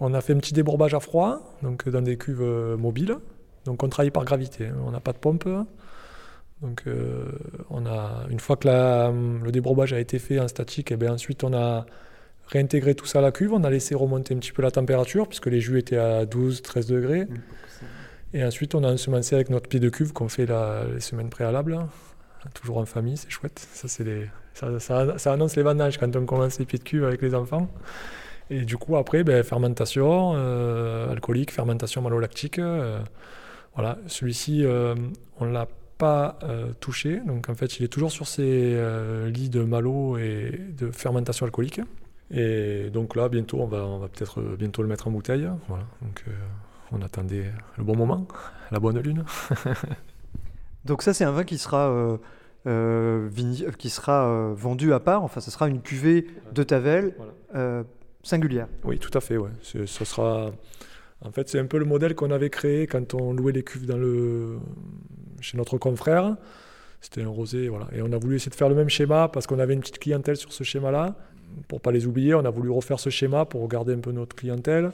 On 0.00 0.14
a 0.14 0.20
fait 0.20 0.32
un 0.32 0.38
petit 0.38 0.52
débourbage 0.52 0.94
à 0.94 1.00
froid, 1.00 1.56
donc 1.62 1.88
dans 1.88 2.02
des 2.02 2.16
cuves 2.16 2.40
euh, 2.40 2.76
mobiles. 2.76 3.16
Donc 3.64 3.82
on 3.82 3.88
travaille 3.88 4.12
par 4.12 4.24
gravité, 4.24 4.66
hein. 4.66 4.76
on 4.86 4.92
n'a 4.92 5.00
pas 5.00 5.12
de 5.12 5.18
pompe. 5.18 5.48
Donc 6.62 6.82
euh, 6.86 7.26
on 7.70 7.86
a, 7.86 8.26
une 8.30 8.40
fois 8.40 8.56
que 8.56 8.66
la- 8.66 9.12
le 9.12 9.50
débourbage 9.52 9.92
a 9.92 10.00
été 10.00 10.18
fait 10.18 10.40
en 10.40 10.48
statique, 10.48 10.90
et 10.92 10.96
bien 10.96 11.12
ensuite 11.12 11.44
on 11.44 11.52
a 11.54 11.86
réintégré 12.48 12.94
tout 12.94 13.06
ça 13.06 13.20
à 13.20 13.22
la 13.22 13.30
cuve, 13.30 13.52
on 13.52 13.62
a 13.62 13.70
laissé 13.70 13.94
remonter 13.94 14.34
un 14.34 14.38
petit 14.38 14.52
peu 14.52 14.62
la 14.62 14.70
température, 14.70 15.28
puisque 15.28 15.46
les 15.46 15.60
jus 15.60 15.78
étaient 15.78 15.98
à 15.98 16.24
12-13 16.24 16.88
degrés. 16.88 17.28
Et 18.34 18.44
ensuite 18.44 18.74
on 18.74 18.82
a 18.84 18.92
ensemencé 18.92 19.34
avec 19.36 19.50
notre 19.50 19.68
pied 19.68 19.80
de 19.80 19.88
cuve 19.88 20.12
qu'on 20.12 20.28
fait 20.28 20.46
la- 20.46 20.84
les 20.92 21.00
semaines 21.00 21.30
préalables, 21.30 21.74
hein. 21.74 21.88
toujours 22.54 22.78
en 22.78 22.86
famille, 22.86 23.16
c'est 23.16 23.30
chouette. 23.30 23.58
Ça, 23.72 23.88
c'est 23.88 24.04
les, 24.04 24.26
ça, 24.54 24.80
ça- 24.80 25.18
ça 25.18 25.32
annonce 25.32 25.54
les 25.56 25.62
vendanges 25.62 25.98
quand 25.98 26.14
on 26.16 26.24
commence 26.24 26.58
les 26.58 26.64
pieds 26.66 26.78
de 26.78 26.84
cuve 26.84 27.04
avec 27.04 27.20
les 27.22 27.34
enfants. 27.34 27.68
Et 28.50 28.62
du 28.62 28.78
coup, 28.78 28.96
après, 28.96 29.22
ben, 29.24 29.42
fermentation 29.44 30.32
euh, 30.34 31.10
alcoolique, 31.12 31.52
fermentation 31.52 32.00
malolactique. 32.02 32.58
euh, 32.58 32.98
Voilà, 33.74 33.98
celui-ci, 34.06 34.64
euh, 34.64 34.94
on 35.38 35.44
l'a 35.44 35.68
pas 35.98 36.38
euh, 36.42 36.72
touché. 36.80 37.20
Donc 37.26 37.48
en 37.48 37.54
fait, 37.54 37.78
il 37.78 37.84
est 37.84 37.88
toujours 37.88 38.10
sur 38.10 38.26
ses 38.26 38.42
euh, 38.74 39.28
lits 39.28 39.50
de 39.50 39.62
malo 39.62 40.16
et 40.16 40.58
de 40.76 40.90
fermentation 40.90 41.44
alcoolique. 41.44 41.80
Et 42.30 42.90
donc 42.90 43.16
là, 43.16 43.28
bientôt, 43.28 43.58
on 43.60 43.66
va, 43.66 43.84
on 43.84 43.98
va 43.98 44.08
peut-être 44.08 44.40
bientôt 44.56 44.82
le 44.82 44.88
mettre 44.88 45.08
en 45.08 45.10
bouteille. 45.10 45.48
Voilà, 45.68 45.84
donc 46.02 46.24
on 46.92 47.02
attendait 47.02 47.50
le 47.76 47.84
bon 47.84 47.96
moment, 47.96 48.26
la 48.70 48.80
bonne 48.80 48.98
lune. 48.98 49.24
donc 50.84 51.02
ça, 51.02 51.14
c'est 51.14 51.24
un 51.24 51.32
vin 51.32 51.44
qui 51.44 51.58
sera... 51.58 52.18
qui 52.64 53.90
sera 53.90 54.52
vendu 54.54 54.92
à 54.92 55.00
part, 55.00 55.22
enfin 55.22 55.40
ce 55.40 55.50
sera 55.50 55.68
une 55.68 55.80
cuvée 55.80 56.26
de 56.52 56.62
Tavel 56.62 57.14
singulière. 58.22 58.68
Oui, 58.84 58.98
tout 58.98 59.16
à 59.16 59.20
fait. 59.20 59.38
Ouais. 59.38 59.50
Ce 59.62 59.86
sera 59.86 60.50
en 61.24 61.32
fait, 61.32 61.48
c'est 61.48 61.58
un 61.58 61.66
peu 61.66 61.78
le 61.78 61.84
modèle 61.84 62.14
qu'on 62.14 62.30
avait 62.30 62.50
créé 62.50 62.86
quand 62.86 63.14
on 63.14 63.32
louait 63.32 63.52
les 63.52 63.64
cuves 63.64 63.86
dans 63.86 63.96
le... 63.96 64.58
chez 65.40 65.56
notre 65.56 65.78
confrère. 65.78 66.36
C'était 67.00 67.22
un 67.22 67.28
rosé, 67.28 67.68
voilà. 67.68 67.86
Et 67.92 68.02
on 68.02 68.12
a 68.12 68.18
voulu 68.18 68.36
essayer 68.36 68.50
de 68.50 68.56
faire 68.56 68.68
le 68.68 68.74
même 68.74 68.88
schéma 68.88 69.28
parce 69.28 69.46
qu'on 69.46 69.58
avait 69.58 69.74
une 69.74 69.80
petite 69.80 69.98
clientèle 69.98 70.36
sur 70.36 70.52
ce 70.52 70.64
schéma-là. 70.64 71.14
Pour 71.68 71.80
pas 71.80 71.92
les 71.92 72.06
oublier, 72.06 72.34
on 72.34 72.44
a 72.44 72.50
voulu 72.50 72.70
refaire 72.70 73.00
ce 73.00 73.10
schéma 73.10 73.44
pour 73.44 73.66
garder 73.68 73.94
un 73.94 74.00
peu 74.00 74.12
notre 74.12 74.34
clientèle 74.34 74.90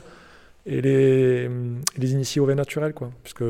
et 0.67 0.81
les, 0.81 1.49
les 1.97 2.13
initier 2.13 2.41
au 2.41 2.47
vin 2.47 2.55
naturel, 2.55 2.93
quoi. 2.93 3.11
Puisque 3.23 3.45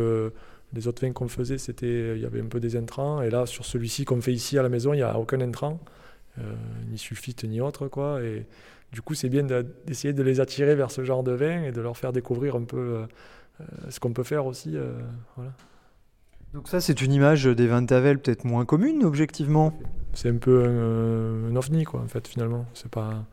les 0.72 0.88
autres 0.88 1.04
vins 1.04 1.12
qu'on 1.12 1.28
faisait, 1.28 1.58
c'était, 1.58 2.16
il 2.16 2.22
y 2.22 2.26
avait 2.26 2.40
un 2.40 2.46
peu 2.46 2.60
des 2.60 2.76
intrants. 2.76 3.22
Et 3.22 3.30
là, 3.30 3.46
sur 3.46 3.64
celui-ci 3.64 4.04
qu'on 4.04 4.20
fait 4.20 4.32
ici 4.32 4.58
à 4.58 4.62
la 4.62 4.68
maison, 4.68 4.92
il 4.92 4.98
n'y 4.98 5.02
a 5.02 5.18
aucun 5.18 5.40
intrant, 5.40 5.80
euh, 6.38 6.42
ni 6.90 6.98
sulfite 6.98 7.44
ni 7.44 7.60
autre, 7.60 7.88
quoi. 7.88 8.22
Et, 8.22 8.46
du 8.94 9.02
coup, 9.02 9.14
c'est 9.14 9.28
bien 9.28 9.42
d'essayer 9.42 10.14
de 10.14 10.22
les 10.22 10.38
attirer 10.40 10.76
vers 10.76 10.92
ce 10.92 11.02
genre 11.02 11.24
de 11.24 11.32
vin 11.32 11.64
et 11.64 11.72
de 11.72 11.80
leur 11.80 11.96
faire 11.96 12.12
découvrir 12.12 12.54
un 12.54 12.62
peu 12.62 12.76
euh, 12.76 13.06
euh, 13.60 13.64
ce 13.90 13.98
qu'on 13.98 14.12
peut 14.12 14.22
faire 14.22 14.46
aussi. 14.46 14.76
Euh, 14.76 14.92
Donc 16.54 16.68
ça, 16.68 16.80
c'est 16.80 17.02
une 17.02 17.12
image 17.12 17.44
des 17.46 17.66
vins 17.66 17.82
de 17.82 17.88
Tavel 17.88 18.20
peut-être 18.20 18.44
moins 18.44 18.64
commune, 18.64 19.04
objectivement 19.04 19.76
C'est 20.12 20.30
un 20.30 20.36
peu 20.36 20.64
un, 20.64 21.56
ovni, 21.56 21.82
quoi, 21.82 22.00
en 22.00 22.06
fait, 22.06 22.28
finalement. 22.28 22.64
C'est 22.74 22.90
pas... 22.90 23.24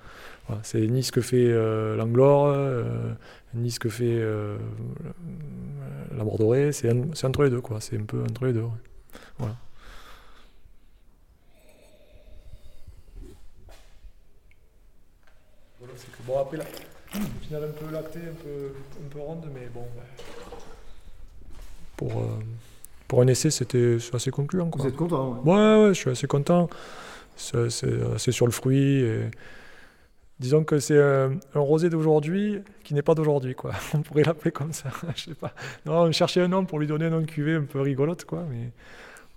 c'est 0.64 0.82
ni 0.88 1.04
ce 1.04 1.12
que 1.12 1.22
fait 1.22 1.48
l'Anglore, 1.96 2.58
ni 3.54 3.70
ce 3.70 3.80
que 3.80 3.90
fait 3.90 4.20
la 6.18 6.24
Bordorée. 6.24 6.72
C'est 6.72 6.90
entre 7.24 7.44
les 7.44 7.52
deux, 7.52 7.62
quoi. 7.62 7.80
C'est 7.80 7.98
un 7.98 8.06
peu 8.06 8.24
entre 8.24 8.46
les 8.46 8.54
deux, 8.54 8.66
Voilà. 9.38 9.56
Bon, 16.26 16.40
après, 16.40 16.58
là, 16.58 16.64
au 17.16 17.46
final, 17.46 17.64
un 17.66 17.86
peu 17.86 17.92
lacté, 17.92 18.20
un 18.20 18.44
peu, 18.44 18.74
un 19.04 19.10
peu 19.10 19.20
ronde, 19.20 19.46
mais 19.54 19.68
bon. 19.74 19.86
Pour, 21.98 22.22
euh, 22.22 22.40
pour 23.12 23.22
un 23.22 23.28
essai, 23.28 23.52
c'était 23.52 23.98
assez 24.14 24.32
concluant. 24.32 24.70
Quoi. 24.70 24.84
Vous 24.84 24.88
êtes 24.88 24.96
content 24.96 25.42
ouais. 25.44 25.52
ouais, 25.52 25.88
je 25.90 26.00
suis 26.00 26.10
assez 26.10 26.28
content. 26.28 26.70
C'est 27.36 28.32
sur 28.32 28.46
le 28.46 28.54
fruit. 28.54 29.02
Et... 29.02 29.30
Disons 30.40 30.64
que 30.64 30.80
c'est 30.80 30.98
un, 30.98 31.38
rosé 31.54 31.90
d'aujourd'hui 31.90 32.62
qui 32.86 32.94
n'est 32.94 33.02
pas 33.02 33.14
d'aujourd'hui, 33.14 33.54
quoi. 33.54 33.74
On 33.94 34.00
pourrait 34.00 34.24
l'appeler 34.24 34.52
comme 34.52 34.72
ça, 34.72 34.92
je 35.18 35.24
sais 35.24 35.34
pas. 35.34 35.54
Non, 35.86 36.04
on 36.04 36.12
cherchait 36.14 36.40
un 36.40 36.48
nom 36.48 36.64
pour 36.64 36.80
lui 36.80 36.88
donner 36.88 37.08
un 37.08 37.10
nom 37.10 37.20
de 37.20 37.26
cuvée 37.26 37.56
un 37.56 37.64
peu 37.64 37.82
rigolote, 37.82 38.24
quoi. 38.24 38.46
Mais 38.50 38.72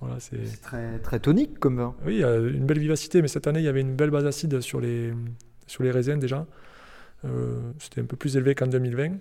voilà, 0.01 0.21
c'est 0.21 0.63
très, 0.63 1.01
très 1.01 1.19
tonique 1.19 1.59
comme 1.59 1.79
vin. 1.79 1.97
Oui, 2.07 2.15
il 2.15 2.21
y 2.21 2.25
a 2.25 2.37
une 2.37 2.67
belle 2.67 2.79
vivacité, 2.79 3.23
mais 3.23 3.29
cette 3.29 3.49
année, 3.49 3.59
il 3.59 3.65
y 3.65 3.69
avait 3.69 3.81
une 3.81 3.97
belle 3.97 4.11
base 4.11 4.25
acide 4.25 4.61
sur 4.61 4.81
les, 4.81 5.13
sur 5.67 5.83
les 5.83 5.91
raisins 5.91 6.21
déjà. 6.21 6.47
Euh, 7.25 7.59
c'était 7.81 8.03
un 8.03 8.07
peu 8.07 8.17
plus 8.17 8.37
élevé 8.37 8.55
qu'en 8.55 8.69
2020. 8.69 9.15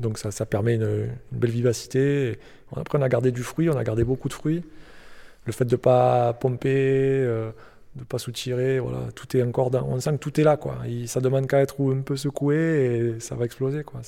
Donc 0.00 0.18
ça, 0.18 0.30
ça 0.30 0.46
permet 0.46 0.74
une, 0.74 1.08
belle 1.32 1.50
vivacité. 1.50 2.38
après, 2.76 2.98
on 2.98 3.02
a 3.02 3.08
gardé 3.08 3.32
du 3.32 3.42
fruit, 3.42 3.68
on 3.70 3.76
a 3.76 3.84
gardé 3.84 4.04
beaucoup 4.04 4.28
de 4.28 4.34
fruits. 4.34 4.64
Le 5.46 5.52
fait 5.52 5.64
de 5.64 5.72
ne 5.72 5.76
pas 5.76 6.32
pomper, 6.34 6.70
euh, 6.70 7.50
de 7.96 8.00
ne 8.00 8.04
pas 8.04 8.18
soutirer, 8.18 8.78
voilà, 8.78 9.08
tout 9.14 9.36
est 9.36 9.42
encore 9.42 9.70
dans, 9.70 9.84
on 9.86 9.98
sent 10.00 10.12
que 10.12 10.16
tout 10.16 10.40
est 10.40 10.44
là. 10.44 10.56
Quoi. 10.56 10.78
ça 11.06 11.20
demande 11.20 11.46
qu'à 11.46 11.60
être 11.60 11.80
un 11.92 12.00
peu 12.00 12.16
secoué 12.16 12.56
et 12.56 13.20
ça 13.20 13.34
va 13.34 13.44
exploser. 13.44 13.82
Quoi. 13.82 14.00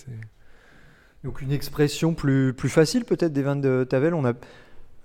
Donc 1.24 1.40
une 1.40 1.52
expression 1.52 2.14
plus, 2.14 2.54
facile 2.68 3.04
peut-être 3.04 3.32
des 3.32 3.42
vins 3.42 3.56
de 3.56 3.84
Tavel. 3.88 4.14
On 4.14 4.24
a, 4.24 4.32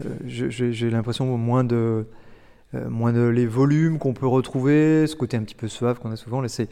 euh, 0.06 0.16
j'ai 0.26 0.90
l'impression 0.90 1.26
moins 1.38 1.64
de, 1.64 2.06
moins 2.74 3.12
de 3.12 3.22
les 3.22 3.48
volumes 3.48 3.98
qu'on 3.98 4.14
peut 4.14 4.28
retrouver, 4.28 5.08
ce 5.08 5.16
côté 5.16 5.36
un 5.36 5.44
petit 5.44 5.56
peu 5.56 5.68
suave 5.68 6.00
qu'on 6.00 6.12
a 6.12 6.16
souvent. 6.16 6.48
C'est 6.48 6.70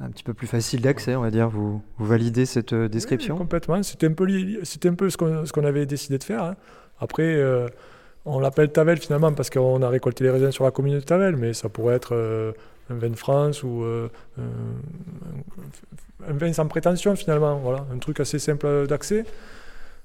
un 0.00 0.10
petit 0.10 0.22
peu 0.22 0.34
plus 0.34 0.46
facile 0.46 0.82
d'accès, 0.82 1.16
on 1.16 1.22
va 1.22 1.30
dire. 1.30 1.48
Vous, 1.48 1.82
vous 1.98 2.06
validez 2.06 2.46
cette 2.46 2.72
euh, 2.72 2.88
description? 2.88 3.36
Complètement. 3.36 3.82
C'était 3.82 4.06
un 4.06 4.12
peu, 4.12 4.26
un 4.26 4.94
peu 4.94 5.10
ce 5.10 5.16
qu'on 5.16 5.64
avait 5.64 5.86
décidé 5.86 6.18
de 6.18 6.24
faire. 6.24 6.44
Hein. 6.44 6.56
Après, 7.00 7.34
euh, 7.34 7.68
on 8.24 8.38
l'appelle 8.38 8.70
Tavel 8.70 8.98
finalement 8.98 9.32
parce 9.32 9.50
qu'on 9.50 9.82
a 9.82 9.88
récolté 9.88 10.24
les 10.24 10.30
raisins 10.30 10.50
sur 10.50 10.64
la 10.64 10.70
commune 10.70 10.94
de 10.94 11.00
Tavel, 11.00 11.36
mais 11.36 11.52
ça 11.54 11.68
pourrait 11.68 11.94
être 11.94 12.14
euh, 12.14 12.52
un 12.90 12.94
vin 12.94 13.10
de 13.10 13.16
France 13.16 13.62
ou 13.62 13.84
un 14.36 16.32
vin 16.32 16.52
sans 16.52 16.66
prétention 16.68 17.16
finalement. 17.16 17.56
Voilà, 17.56 17.86
un 17.92 17.98
truc 17.98 18.20
assez 18.20 18.38
simple 18.38 18.86
d'accès. 18.86 19.24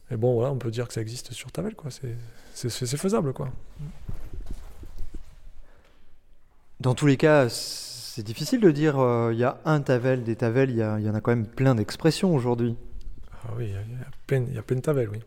Mais 0.09 0.17
bon, 0.17 0.33
voilà, 0.33 0.51
on 0.51 0.57
peut 0.57 0.71
dire 0.71 0.87
que 0.87 0.93
ça 0.93 1.01
existe 1.01 1.31
sur 1.31 1.51
Tavel, 1.51 1.75
quoi. 1.75 1.89
C'est 2.53 2.97
faisable, 2.97 3.33
quoi. 3.33 3.49
Dans 6.81 6.95
tous 6.95 7.05
les 7.07 7.17
cas, 7.17 7.47
c'est 8.13 8.23
difficile 8.23 8.59
de 8.59 8.71
dire 8.71 8.99
euh, 8.99 9.31
il 9.31 9.39
y 9.39 9.45
a 9.45 9.61
un 9.63 9.79
Tavel, 9.79 10.23
des 10.23 10.35
Tavel, 10.35 10.69
il 10.69 10.75
y, 10.75 10.79
y, 10.79 11.09
en 11.09 11.15
a 11.15 11.21
quand 11.21 11.31
même 11.31 11.47
plein 11.47 11.75
d'expressions 11.75 12.35
aujourd'hui. 12.35 12.75
Ah 13.31 13.51
oui, 13.57 13.67
il 13.67 13.71
y, 13.71 14.57
a 14.57 14.61
plein, 14.61 14.75
de 14.75 14.81
Tavel, 14.81 15.07
oui. 15.07 15.19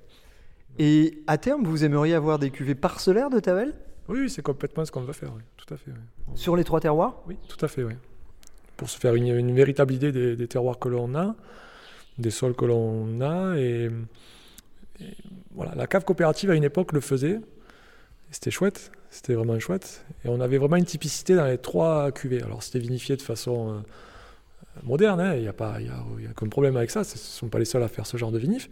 Et 0.78 1.22
à 1.26 1.38
terme, 1.38 1.64
vous 1.64 1.84
aimeriez 1.84 2.12
avoir 2.12 2.38
des 2.38 2.50
cuvées 2.50 2.74
parcellaires 2.74 3.30
de 3.30 3.40
Tavel? 3.40 3.72
Oui, 4.08 4.28
c'est 4.28 4.42
complètement 4.42 4.84
ce 4.84 4.92
qu'on 4.92 5.00
veut 5.00 5.14
faire, 5.14 5.32
oui. 5.34 5.42
tout 5.56 5.72
à 5.72 5.78
fait. 5.78 5.92
Sur 6.34 6.56
les 6.56 6.64
trois 6.64 6.78
terroirs? 6.78 7.22
Oui, 7.26 7.38
tout 7.48 7.64
à 7.64 7.68
fait, 7.68 7.82
oui. 7.82 7.94
Pour 8.76 8.90
se 8.90 8.98
faire 8.98 9.14
une, 9.14 9.54
véritable 9.54 9.94
idée 9.94 10.12
des, 10.12 10.46
terroirs 10.46 10.78
que 10.78 10.90
l'on 10.90 11.14
a, 11.14 11.34
des 12.18 12.30
sols 12.30 12.54
que 12.54 12.66
l'on 12.66 13.22
a. 13.22 13.56
Et, 13.56 13.88
voilà, 15.54 15.74
la 15.74 15.86
cave 15.86 16.04
coopérative 16.04 16.50
à 16.50 16.54
une 16.54 16.64
époque 16.64 16.92
le 16.92 17.00
faisait. 17.00 17.40
C'était 18.30 18.50
chouette. 18.50 18.90
C'était 19.10 19.34
vraiment 19.34 19.58
chouette. 19.60 20.04
Et 20.24 20.28
on 20.28 20.40
avait 20.40 20.58
vraiment 20.58 20.76
une 20.76 20.84
typicité 20.84 21.36
dans 21.36 21.46
les 21.46 21.58
trois 21.58 22.10
cuvées. 22.10 22.42
Alors 22.42 22.64
c'était 22.64 22.80
vinifié 22.80 23.16
de 23.16 23.22
façon 23.22 23.70
euh, 23.70 23.80
moderne, 24.82 25.20
hein. 25.20 25.34
il 25.36 25.42
n'y 25.42 25.48
a, 25.48 25.52
pas, 25.52 25.80
y 25.80 25.88
a, 25.88 26.04
y 26.20 26.26
a 26.26 26.30
aucun 26.30 26.48
problème 26.48 26.76
avec 26.76 26.90
ça. 26.90 27.04
Ce 27.04 27.14
ne 27.14 27.18
sont 27.18 27.48
pas 27.48 27.60
les 27.60 27.64
seuls 27.64 27.82
à 27.84 27.88
faire 27.88 28.06
ce 28.06 28.16
genre 28.16 28.32
de 28.32 28.38
vinif. 28.38 28.68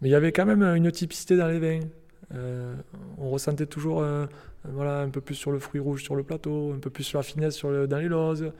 Mais 0.00 0.08
il 0.08 0.12
y 0.12 0.14
avait 0.14 0.30
quand 0.30 0.46
même 0.46 0.62
une 0.62 0.90
typicité 0.92 1.36
dans 1.36 1.48
les 1.48 1.58
vins. 1.58 1.86
Euh, 2.34 2.74
on 3.18 3.30
ressentait 3.30 3.66
toujours 3.66 4.00
euh, 4.00 4.26
voilà, 4.64 5.00
un 5.00 5.10
peu 5.10 5.20
plus 5.20 5.34
sur 5.34 5.50
le 5.50 5.58
fruit 5.58 5.80
rouge 5.80 6.04
sur 6.04 6.14
le 6.14 6.22
plateau, 6.22 6.72
un 6.72 6.78
peu 6.78 6.90
plus 6.90 7.04
sur 7.04 7.18
la 7.18 7.24
finesse 7.24 7.56
sur 7.56 7.70
le, 7.70 7.88
dans 7.88 7.98
les 7.98 8.08
lozes. 8.08 8.52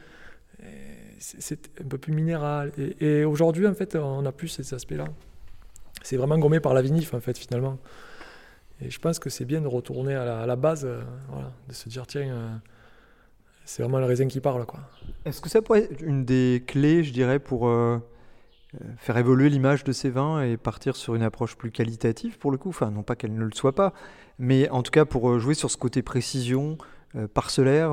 C'est 1.18 1.80
un 1.80 1.88
peu 1.88 1.99
plus 1.99 2.12
minéral. 2.12 2.72
Et, 2.76 3.20
et 3.20 3.24
aujourd'hui, 3.24 3.68
en 3.68 3.74
fait, 3.74 3.95
on 3.95 4.22
n'a 4.22 4.32
plus 4.32 4.49
ces 4.49 4.74
aspects-là. 4.74 5.05
C'est 6.03 6.16
vraiment 6.16 6.38
gommé 6.38 6.59
par 6.59 6.74
la 6.74 6.82
vinif, 6.82 7.14
en 7.14 7.20
fait, 7.20 7.38
finalement. 7.38 7.78
Et 8.84 8.90
je 8.90 8.98
pense 8.98 9.18
que 9.18 9.30
c'est 9.30 9.44
bien 9.44 9.60
de 9.60 9.68
retourner 9.68 10.14
à 10.14 10.46
la, 10.46 10.56
base, 10.56 10.84
euh, 10.84 11.02
de 11.68 11.72
se 11.72 11.88
dire, 11.88 12.06
tiens, 12.06 12.28
euh, 12.28 12.48
c'est 13.64 13.82
vraiment 13.82 14.00
le 14.00 14.06
raisin 14.06 14.26
qui 14.26 14.40
parle. 14.40 14.66
quoi. 14.66 14.80
Est-ce 15.24 15.40
que 15.40 15.48
ça 15.48 15.62
pourrait 15.62 15.84
être 15.84 16.02
une 16.02 16.24
des 16.24 16.64
clés, 16.66 17.04
je 17.04 17.12
dirais, 17.12 17.38
pour 17.38 17.68
euh, 17.68 17.98
faire 18.96 19.16
évoluer 19.18 19.50
l'image 19.50 19.84
de 19.84 19.92
ces 19.92 20.10
vins 20.10 20.42
et 20.42 20.56
partir 20.56 20.96
sur 20.96 21.14
une 21.14 21.22
approche 21.22 21.56
plus 21.56 21.70
qualitative, 21.70 22.38
pour 22.38 22.50
le 22.50 22.58
coup? 22.58 22.70
Enfin, 22.70 22.90
non 22.90 23.04
pas 23.04 23.14
qu'elle 23.14 23.34
ne 23.34 23.44
le 23.44 23.52
soit 23.52 23.74
pas, 23.74 23.92
mais 24.38 24.68
en 24.70 24.82
tout 24.82 24.90
cas 24.90 25.04
pour 25.04 25.38
jouer 25.38 25.54
sur 25.54 25.70
ce 25.70 25.76
côté 25.76 26.02
précision, 26.02 26.76
parcellaire 27.34 27.92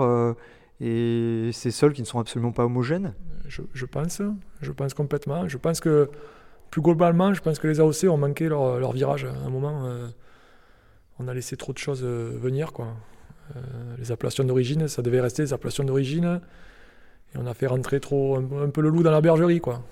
et 0.79 1.49
ces 1.53 1.71
sols 1.71 1.93
qui 1.93 2.01
ne 2.01 2.07
sont 2.07 2.19
absolument 2.19 2.53
pas 2.53 2.65
homogènes? 2.65 3.13
Je, 3.47 3.85
pense, 3.85 4.21
je 4.61 4.71
pense 4.71 4.93
complètement. 4.93 5.47
Je 5.47 5.57
pense 5.57 5.81
que, 5.81 6.09
plus 6.71 6.81
globalement, 6.81 7.33
je 7.33 7.41
pense 7.41 7.59
que 7.59 7.67
les 7.67 7.79
AOC 7.79 8.05
ont 8.05 8.17
manqué 8.17 8.47
leur, 8.47 8.79
leur 8.79 8.93
virage 8.93 9.25
à 9.25 9.33
un 9.45 9.49
moment 9.49 9.87
on 11.19 11.27
a 11.27 11.33
laissé 11.33 11.57
trop 11.57 11.73
de 11.73 11.77
choses 11.77 12.01
euh, 12.03 12.31
venir. 12.39 12.71
Quoi. 12.73 12.87
Euh, 13.55 13.59
les 13.97 14.11
appellations 14.11 14.43
d'origine, 14.43 14.87
ça 14.87 15.01
devait 15.01 15.21
rester 15.21 15.43
des 15.43 15.53
appellations 15.53 15.83
d'origine. 15.83 16.41
Et 17.33 17.37
on 17.37 17.45
a 17.45 17.53
fait 17.53 17.67
rentrer 17.67 17.99
trop 17.99 18.37
un, 18.37 18.69
peu 18.69 18.81
le 18.81 18.89
loup 18.89 19.03
dans 19.03 19.11
la 19.11 19.21
bergerie. 19.21 19.59
Quoi. 19.59 19.83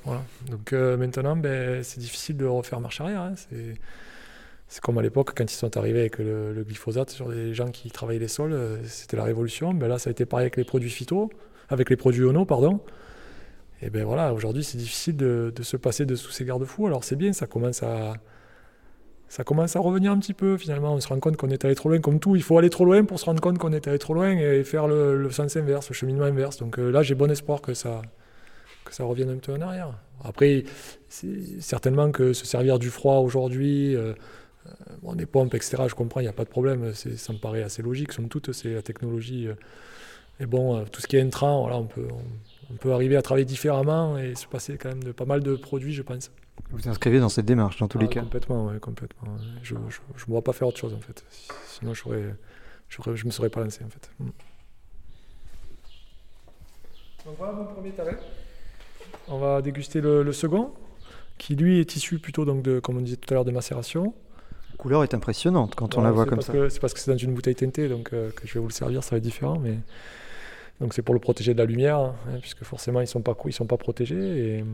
Donc 0.49 0.73
euh, 0.73 0.97
maintenant, 0.97 1.35
ben, 1.35 1.83
c'est 1.83 1.99
difficile 1.99 2.37
de 2.37 2.45
refaire 2.45 2.79
marche 2.79 3.01
arrière. 3.01 3.21
Hein. 3.21 3.33
C'est, 3.35 4.81
comme 4.81 4.97
à 4.97 5.01
l'époque, 5.01 5.33
quand 5.35 5.51
ils 5.51 5.55
sont 5.55 5.77
arrivés 5.77 5.99
avec 5.99 6.17
le, 6.17 6.63
glyphosate 6.65 7.09
sur 7.09 7.29
les 7.29 7.53
gens 7.53 7.69
qui 7.69 7.91
travaillaient 7.91 8.19
les 8.19 8.27
sols, 8.27 8.79
c'était 8.85 9.15
la 9.15 9.23
révolution. 9.23 9.73
Ben 9.73 9.87
là, 9.87 9.97
ça 9.99 10.09
a 10.09 10.11
été 10.11 10.25
pareil 10.25 10.45
avec 10.45 10.57
les 10.57 10.65
produits 10.65 10.89
phyto, 10.89 11.29
avec 11.69 11.89
les 11.89 11.95
produits 11.95 12.25
ono, 12.25 12.43
pardon. 12.43 12.81
Et 13.81 13.89
ben 13.89 14.03
voilà, 14.03 14.33
aujourd'hui, 14.33 14.63
c'est 14.63 14.77
difficile 14.77 15.15
de, 15.15 15.53
de, 15.55 15.63
se 15.63 15.77
passer 15.77 16.05
de 16.05 16.15
sous 16.15 16.31
ces 16.31 16.43
garde-fous. 16.43 16.87
Alors 16.87 17.03
c'est 17.03 17.15
bien, 17.15 17.31
ça 17.31 17.45
commence 17.45 17.81
à, 17.83 18.15
ça 19.29 19.43
commence 19.43 19.75
à 19.75 19.79
revenir 19.79 20.11
un 20.11 20.19
petit 20.19 20.33
peu 20.33 20.57
finalement. 20.57 20.93
On 20.93 20.99
se 20.99 21.07
rend 21.07 21.19
compte 21.19 21.37
qu'on 21.37 21.49
est 21.49 21.65
allé 21.65 21.75
trop 21.75 21.89
loin, 21.89 21.99
comme 21.99 22.19
tout. 22.19 22.35
Il 22.35 22.43
faut 22.43 22.57
aller 22.57 22.69
trop 22.69 22.85
loin 22.85 23.03
pour 23.03 23.19
se 23.19 23.25
rendre 23.25 23.41
compte 23.41 23.57
qu'on 23.57 23.73
est 23.73 23.87
allé 23.87 23.99
trop 23.99 24.13
loin 24.13 24.31
et 24.31 24.63
faire 24.63 24.87
le, 24.87 25.29
sens 25.31 25.55
inverse, 25.57 25.89
le 25.89 25.95
cheminement 25.95 26.25
inverse. 26.25 26.57
Donc 26.57 26.79
euh, 26.79 26.89
là, 26.89 27.03
j'ai 27.03 27.15
bon 27.15 27.29
espoir 27.29 27.61
que 27.61 27.73
ça, 27.73 28.01
que 28.85 28.93
ça 28.93 29.03
revienne 29.03 29.29
un 29.29 29.37
peu 29.37 29.53
en 29.53 29.61
arrière. 29.61 29.91
Après, 30.23 30.63
certainement 31.59 32.11
que 32.11 32.33
se 32.33 32.45
servir 32.45 32.79
du 32.79 32.89
froid 32.89 33.17
aujourd'hui, 33.17 33.95
euh, 33.95 34.13
bon, 35.01 35.13
des 35.13 35.25
pompes, 35.25 35.53
etc., 35.53 35.83
je 35.87 35.95
comprends, 35.95 36.21
il 36.21 36.23
n'y 36.23 36.29
a 36.29 36.33
pas 36.33 36.45
de 36.45 36.49
problème, 36.49 36.93
ça 36.93 37.33
me 37.33 37.37
paraît 37.37 37.63
assez 37.63 37.81
logique. 37.81 38.13
Somme 38.13 38.29
toute, 38.29 38.53
c'est 38.53 38.73
la 38.73 38.81
technologie. 38.81 39.47
et 40.39 40.45
bon, 40.45 40.85
tout 40.85 41.01
ce 41.01 41.07
qui 41.07 41.17
est 41.17 41.21
intrant, 41.21 41.61
voilà, 41.61 41.77
on 41.77 41.85
peut, 41.85 42.07
on, 42.71 42.75
peut 42.75 42.93
arriver 42.93 43.17
à 43.17 43.21
travailler 43.21 43.45
différemment 43.45 44.17
et 44.17 44.35
se 44.35 44.47
passer 44.47 44.77
quand 44.77 44.89
même 44.89 45.03
de 45.03 45.11
pas 45.11 45.25
mal 45.25 45.43
de 45.43 45.55
produits, 45.55 45.93
je 45.93 46.01
pense. 46.01 46.31
Vous 46.69 46.89
inscrivez 46.89 47.19
dans 47.19 47.29
cette 47.29 47.45
démarche, 47.45 47.77
dans 47.77 47.87
tous 47.87 47.97
les 47.97 48.07
ah, 48.07 48.13
cas 48.13 48.21
Complètement, 48.21 48.67
oui, 48.67 48.79
complètement. 48.79 49.37
Je 49.63 49.75
ne 49.75 49.79
vois 50.27 50.43
pas 50.43 50.53
faire 50.53 50.67
autre 50.67 50.77
chose, 50.77 50.93
en 50.93 50.99
fait. 50.99 51.23
Sinon, 51.65 51.93
je 51.93 52.09
ne 52.09 53.25
me 53.25 53.31
serais 53.31 53.49
pas 53.49 53.61
lancé, 53.61 53.83
en 53.83 53.89
fait. 53.89 54.11
Mm. 54.19 54.29
Donc 57.25 57.35
voilà 57.37 57.53
mon 57.53 57.65
premier 57.65 57.91
tavet. 57.91 58.17
On 59.27 59.37
va 59.37 59.61
déguster 59.61 59.99
le, 59.99 60.31
second, 60.31 60.71
qui 61.37 61.55
lui 61.55 61.79
est 61.79 61.95
issu 61.95 62.19
plutôt, 62.19 62.45
donc 62.45 62.63
de, 62.63 62.79
comme 62.79 62.97
on 62.97 63.01
disait 63.01 63.17
tout 63.17 63.33
à 63.33 63.35
l'heure, 63.35 63.45
de 63.45 63.51
macération. 63.51 64.13
La 64.71 64.77
couleur 64.77 65.03
est 65.03 65.13
impressionnante 65.13 65.75
quand 65.75 65.97
on 65.97 66.01
la 66.01 66.11
voit 66.11 66.25
comme 66.25 66.41
ça. 66.41 66.53
C'est 66.69 66.79
parce 66.79 66.93
que 66.93 66.99
c'est 66.99 67.11
dans 67.11 67.17
une 67.17 67.33
bouteille 67.33 67.55
teintée, 67.55 67.89
donc 67.89 68.13
euh, 68.13 68.31
que 68.31 68.47
je 68.47 68.53
vais 68.53 68.59
vous 68.59 68.67
le 68.67 68.73
servir, 68.73 69.03
ça 69.03 69.11
va 69.11 69.17
être 69.17 69.23
différent. 69.23 69.59
Mais... 69.59 69.77
Donc 70.79 70.93
c'est 70.93 71.01
pour 71.01 71.13
le 71.13 71.19
protéger 71.19 71.53
de 71.53 71.57
la 71.57 71.65
lumière, 71.65 71.97
hein, 71.97 72.39
puisque 72.39 72.63
forcément 72.63 72.99
ils 72.99 73.03
ne 73.03 73.07
sont, 73.07 73.21
pas, 73.21 73.35
ils 73.45 73.53
sont 73.53 73.65
pas 73.65 73.77
protégés. 73.77 74.59
Et... 74.59 74.65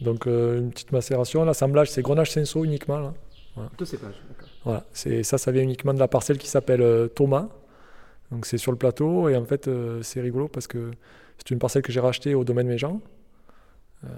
Donc 0.00 0.26
euh, 0.26 0.58
une 0.58 0.70
petite 0.70 0.92
macération. 0.92 1.44
L'assemblage, 1.44 1.90
c'est 1.90 2.02
Grenache 2.02 2.30
Senso 2.30 2.64
uniquement. 2.64 2.98
Là. 2.98 3.14
Voilà. 3.54 3.70
Deux 3.78 3.84
cépages, 3.84 4.14
Voilà, 4.64 4.84
ça, 4.92 5.38
ça 5.38 5.52
vient 5.52 5.62
uniquement 5.62 5.92
de 5.92 5.98
la 5.98 6.08
parcelle 6.08 6.38
qui 6.38 6.48
s'appelle 6.48 6.82
euh, 6.82 7.08
Thomas. 7.08 7.48
Donc 8.30 8.46
c'est 8.46 8.58
sur 8.58 8.72
le 8.72 8.78
plateau 8.78 9.28
et 9.28 9.36
en 9.36 9.44
fait 9.44 9.68
c'est 10.00 10.22
rigolo 10.22 10.48
parce 10.48 10.66
que 10.66 10.90
c'est 11.36 11.50
une 11.50 11.58
parcelle 11.58 11.82
que 11.82 11.92
j'ai 11.92 12.00
rachetée 12.00 12.34
au 12.34 12.44
domaine 12.44 12.66
Méjean. 12.66 13.02
Euh, 14.04 14.08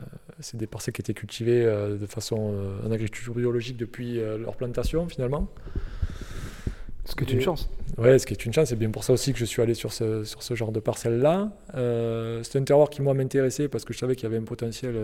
c'est 0.40 0.56
des 0.56 0.66
parcelles 0.66 0.94
qui 0.94 1.02
étaient 1.02 1.14
cultivées 1.14 1.64
euh, 1.64 1.98
de 1.98 2.06
façon 2.06 2.52
euh, 2.54 2.86
en 2.86 2.90
agriculture 2.90 3.34
biologique 3.34 3.76
depuis 3.76 4.16
leur 4.16 4.56
plantation 4.56 5.08
finalement. 5.08 5.48
Ce 7.04 7.14
qui 7.14 7.24
est 7.24 7.32
une 7.32 7.40
chance. 7.40 7.68
Oui, 7.98 8.18
ce 8.18 8.26
qui 8.26 8.32
est 8.32 8.46
une 8.46 8.52
chance. 8.52 8.68
C'est 8.68 8.76
bien 8.76 8.90
pour 8.90 9.04
ça 9.04 9.12
aussi 9.12 9.32
que 9.32 9.38
je 9.38 9.44
suis 9.44 9.60
allé 9.60 9.74
sur 9.74 9.92
ce, 9.92 10.24
sur 10.24 10.42
ce 10.42 10.54
genre 10.54 10.72
de 10.72 10.80
parcelle-là. 10.80 11.52
c'est 12.42 12.58
un 12.58 12.64
terroir 12.64 12.88
qui, 12.88 13.02
moi, 13.02 13.12
m'intéressait 13.12 13.68
parce 13.68 13.84
que 13.84 13.92
je 13.92 13.98
savais 13.98 14.16
qu'il 14.16 14.24
y 14.24 14.26
avait 14.26 14.38
un 14.38 14.44
potentiel 14.44 14.94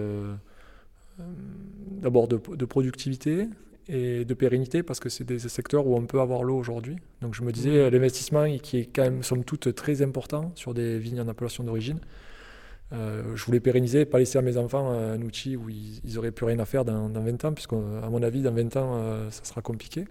d'abord 2.03 2.29
de, 2.29 2.41
de, 2.55 2.65
productivité 2.65 3.49
et 3.89 4.25
de 4.25 4.35
pérennité 4.35 4.83
parce 4.83 5.01
que 5.01 5.09
c'est 5.09 5.25
des 5.25 5.39
secteurs 5.39 5.87
où 5.87 5.97
on 5.97 6.07
peut 6.07 6.21
avoir 6.21 6.43
l'eau 6.43 6.57
aujourd'hui. 6.57 6.97
Donc 7.21 7.35
je 7.35 7.43
me 7.43 7.53
disais, 7.53 7.91
l'investissement 7.91 8.47
qui 8.59 8.79
est 8.79 8.85
quand 8.87 9.03
même, 9.03 9.23
somme 9.23 9.45
toute, 9.45 9.75
très 9.75 10.03
important 10.03 10.53
sur 10.55 10.75
des 10.75 10.99
vignes 10.99 11.21
en 11.21 11.29
appellation 11.29 11.65
d'origine. 11.65 11.99
Euh, 12.93 13.37
je 13.37 13.45
voulais 13.45 13.61
pérenniser, 13.61 14.05
pas 14.05 14.19
laisser 14.19 14.39
à 14.39 14.43
mes 14.43 14.57
enfants 14.57 14.91
un 14.91 15.21
outil 15.23 15.57
où 15.57 15.69
ils, 15.69 16.01
n'auraient 16.05 16.19
auraient 16.19 16.31
plus 16.33 16.47
rien 16.47 16.59
à 16.59 16.65
faire 16.65 16.85
dans, 16.85 17.09
20 17.09 17.45
ans, 17.45 17.53
puisqu'à 17.53 17.77
mon 17.77 18.23
avis, 18.23 18.43
dans 18.43 18.53
20 18.53 18.77
ans, 18.77 18.97
euh, 18.97 19.31
ça 19.31 19.45
sera 19.45 19.63
compliqué. 19.63 20.07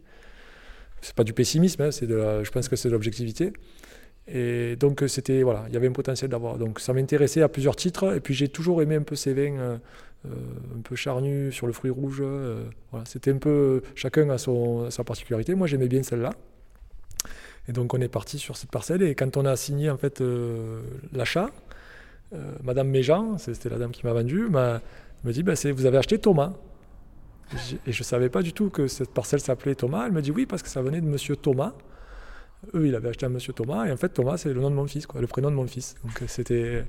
C'est 1.02 1.16
pas 1.16 1.24
du 1.24 1.34
pessimisme, 1.34 1.82
hein, 1.82 1.92
c'est 1.92 2.08
de 2.08 2.44
je 2.44 2.52
pense 2.52 2.68
que 2.68 2.76
c'est 2.76 2.90
de 2.90 2.94
l'objectivité. 2.94 3.54
Et 4.28 4.76
donc 4.76 5.04
c'était 5.08 5.42
voilà, 5.42 5.66
il 5.68 5.74
y 5.74 5.78
avait 5.78 5.88
un 5.88 5.94
potentiel 5.94 6.30
d'avoir. 6.30 6.58
Donc 6.58 6.80
ça 6.80 6.94
m'intéressait 6.94 7.42
à 7.42 7.50
plusieurs 7.50 7.76
titres. 7.76 8.16
Et 8.16 8.20
puis 8.20 8.34
j'ai 8.34 8.48
toujours 8.50 8.82
aimé 8.82 8.96
un 8.96 9.02
peu 9.02 9.16
ces 9.16 9.34
vins 9.34 9.58
euh, 9.58 9.78
un 10.26 10.82
peu 10.84 10.96
charnus 10.96 11.54
sur 11.54 11.68
le 11.68 11.74
fruit 11.74 11.92
rouge. 11.92 12.22
voilà, 12.92 13.06
c'était 13.06 13.32
un 13.32 13.38
peu 13.38 13.82
chacun 13.96 14.30
a 14.30 14.38
son, 14.38 14.90
sa 14.92 15.04
particularité. 15.04 15.56
Moi 15.56 15.68
j'aimais 15.68 15.88
bien 15.88 16.04
celle-là. 16.04 16.32
Et 17.68 17.72
donc 17.72 17.94
on 17.94 18.02
est 18.02 18.10
parti 18.10 18.38
sur 18.38 18.58
cette 18.58 18.72
parcelle. 18.72 19.02
Et 19.02 19.16
quand 19.16 19.38
on 19.38 19.46
a 19.46 19.56
signé 19.56 19.90
en 19.90 19.98
fait 19.98 20.22
l'achat, 21.14 21.50
euh, 22.34 22.54
Madame 22.64 22.90
Méjean, 22.90 23.38
c'était 23.38 23.70
la 23.70 23.78
dame 23.78 23.92
qui 23.92 24.06
m'a 24.06 24.14
vendu, 24.14 24.50
me 24.50 25.32
dit 25.32 25.44
bah, 25.44 25.54
Vous 25.74 25.86
avez 25.86 25.98
acheté 25.98 26.20
Thomas 26.20 26.54
Et 27.86 27.92
je 27.92 28.00
ne 28.00 28.04
savais 28.04 28.30
pas 28.30 28.42
du 28.42 28.54
tout 28.54 28.70
que 28.70 28.88
cette 28.88 29.12
parcelle 29.12 29.40
s'appelait 29.40 29.76
Thomas. 29.76 30.06
Elle 30.06 30.12
me 30.12 30.22
dit 30.22 30.32
Oui, 30.32 30.46
parce 30.46 30.62
que 30.62 30.70
ça 30.70 30.82
venait 30.82 31.02
de 31.02 31.08
monsieur 31.08 31.36
Thomas. 31.36 31.74
Eux, 32.74 32.88
il 32.88 32.96
avait 32.96 33.10
acheté 33.10 33.26
un 33.26 33.30
monsieur 33.30 33.54
Thomas. 33.54 33.86
Et 33.86 33.92
en 33.92 33.98
fait, 33.98 34.10
Thomas, 34.10 34.38
c'est 34.38 34.54
le 34.54 34.62
nom 34.62 34.70
de 34.70 34.76
mon 34.76 34.88
fils, 34.88 35.08
quoi, 35.08 35.22
le 35.22 35.28
prénom 35.28 35.50
de 35.50 35.56
mon 35.56 35.68
fils. 35.68 35.96
Donc 36.04 36.24
c'était 36.28 36.84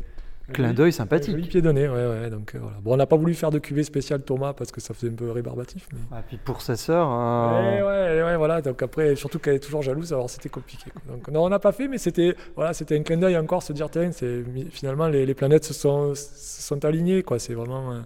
Clin 0.52 0.72
d'œil 0.72 0.92
sympathique. 0.92 1.34
Oui, 1.34 1.46
pied 1.46 1.62
donné, 1.62 1.88
ouais, 1.88 2.06
ouais. 2.06 2.30
Donc, 2.30 2.54
euh, 2.54 2.58
voilà. 2.60 2.76
Bon, 2.80 2.94
on 2.94 2.96
n'a 2.96 3.06
pas 3.06 3.16
voulu 3.16 3.34
faire 3.34 3.50
de 3.50 3.58
cuvée 3.58 3.84
spéciale 3.84 4.22
Thomas 4.22 4.52
parce 4.52 4.72
que 4.72 4.80
ça 4.80 4.94
faisait 4.94 5.12
un 5.12 5.14
peu 5.14 5.30
rébarbatif. 5.30 5.86
Mais... 5.92 6.00
Ah, 6.12 6.22
puis 6.26 6.36
pour 6.36 6.62
sa 6.62 6.76
sœur. 6.76 7.08
Euh, 7.10 7.80
ouais, 7.80 8.22
ouais, 8.22 8.36
voilà. 8.36 8.62
Donc 8.62 8.82
après, 8.82 9.16
surtout 9.16 9.38
qu'elle 9.38 9.54
est 9.54 9.60
toujours 9.60 9.82
jalouse, 9.82 10.12
alors 10.12 10.28
c'était 10.28 10.48
compliqué. 10.48 10.90
Donc 11.08 11.28
non, 11.28 11.44
on 11.44 11.48
n'a 11.48 11.58
pas 11.58 11.72
fait, 11.72 11.88
mais 11.88 11.98
c'était 11.98 12.34
voilà, 12.56 12.72
c'était 12.72 12.98
un 12.98 13.02
clin 13.02 13.16
d'œil 13.16 13.36
encore, 13.36 13.62
se 13.62 13.72
dire, 13.72 13.90
tiens, 13.90 14.10
c'est, 14.12 14.44
finalement, 14.70 15.08
les, 15.08 15.26
les, 15.26 15.34
planètes 15.34 15.64
se 15.64 15.74
sont, 15.74 16.14
se 16.14 16.62
sont 16.62 16.84
alignées, 16.84 17.22
quoi. 17.22 17.38
C'est 17.38 17.54
vraiment. 17.54 17.92
Euh, 17.92 18.00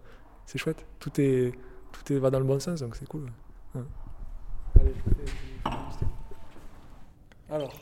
c'est 0.46 0.58
chouette. 0.58 0.84
Tout, 1.00 1.20
est, 1.20 1.52
tout 1.92 2.12
est, 2.12 2.18
va 2.18 2.30
dans 2.30 2.38
le 2.38 2.44
bon 2.44 2.60
sens, 2.60 2.80
donc 2.80 2.96
c'est 2.96 3.08
cool. 3.08 3.26
Allez, 4.80 4.92
je 5.04 7.54
Alors. 7.54 7.72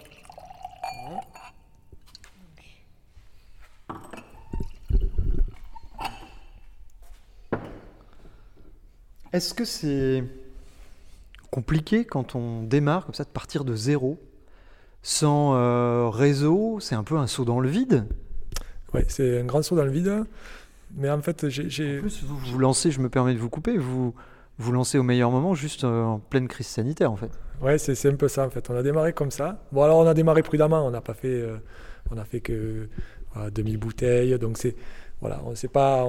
Est-ce 9.32 9.54
que 9.54 9.64
c'est 9.64 10.24
compliqué 11.50 12.04
quand 12.04 12.34
on 12.34 12.62
démarre 12.62 13.06
comme 13.06 13.14
ça 13.14 13.24
de 13.24 13.30
partir 13.30 13.64
de 13.64 13.74
zéro, 13.74 14.18
sans 15.02 15.54
euh, 15.54 16.08
réseau? 16.10 16.78
C'est 16.80 16.94
un 16.94 17.04
peu 17.04 17.16
un 17.16 17.26
saut 17.26 17.44
dans 17.44 17.60
le 17.60 17.68
vide? 17.68 18.04
Oui, 18.94 19.02
c'est 19.08 19.40
un 19.40 19.44
grand 19.44 19.62
saut 19.62 19.76
dans 19.76 19.84
le 19.84 19.90
vide. 19.90 20.24
Mais 20.96 21.10
en 21.10 21.22
fait, 21.22 21.48
j'ai. 21.48 21.98
En 21.98 22.02
plus, 22.02 22.22
vous 22.24 22.36
vous 22.36 22.58
lancez, 22.58 22.90
je 22.90 23.00
me 23.00 23.08
permets 23.08 23.32
de 23.32 23.38
vous 23.38 23.48
couper, 23.48 23.78
vous 23.78 24.14
vous 24.58 24.72
lancez 24.72 24.98
au 24.98 25.02
meilleur 25.02 25.30
moment, 25.30 25.54
juste 25.54 25.84
euh, 25.84 26.02
en 26.02 26.18
pleine 26.18 26.46
crise 26.46 26.66
sanitaire, 26.66 27.10
en 27.10 27.16
fait. 27.16 27.30
Ouais, 27.62 27.78
c'est 27.78 28.08
un 28.08 28.16
peu 28.16 28.28
ça, 28.28 28.46
en 28.46 28.50
fait. 28.50 28.68
On 28.68 28.76
a 28.76 28.82
démarré 28.82 29.14
comme 29.14 29.30
ça. 29.30 29.64
Bon, 29.72 29.82
alors 29.82 29.98
on 29.98 30.06
a 30.06 30.14
démarré 30.14 30.42
prudemment. 30.42 30.86
On 30.86 30.90
n'a 30.90 31.00
pas 31.00 31.14
fait, 31.14 31.28
euh, 31.28 31.56
on 32.10 32.18
a 32.18 32.24
fait 32.24 32.40
que 32.40 32.88
2000 33.50 33.78
bouteilles. 33.78 34.38
Donc 34.38 34.58
c'est 34.58 34.76
voilà, 35.20 35.40
on 35.46 35.54
sait 35.54 35.68
pas. 35.68 36.06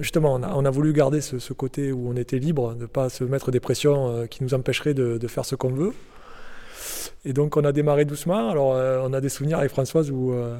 Justement, 0.00 0.34
on 0.34 0.64
a, 0.64 0.70
voulu 0.70 0.92
garder 0.92 1.20
ce, 1.20 1.52
côté 1.52 1.92
où 1.92 2.08
on 2.08 2.16
était 2.16 2.38
libre, 2.38 2.74
de 2.74 2.82
ne 2.82 2.86
pas 2.86 3.08
se 3.08 3.24
mettre 3.24 3.50
des 3.50 3.60
pressions 3.60 4.10
euh, 4.10 4.26
qui 4.26 4.42
nous 4.42 4.54
empêcheraient 4.54 4.94
de, 4.94 5.26
faire 5.28 5.44
ce 5.44 5.54
qu'on 5.54 5.70
veut. 5.70 5.92
Et 7.24 7.32
donc, 7.32 7.56
on 7.56 7.64
a 7.64 7.72
démarré 7.72 8.04
doucement. 8.04 8.50
Alors, 8.50 8.74
euh, 8.74 9.00
on 9.04 9.12
a 9.12 9.20
des 9.20 9.28
souvenirs 9.28 9.58
avec 9.58 9.70
Françoise 9.70 10.10
où. 10.10 10.32
Euh, 10.32 10.58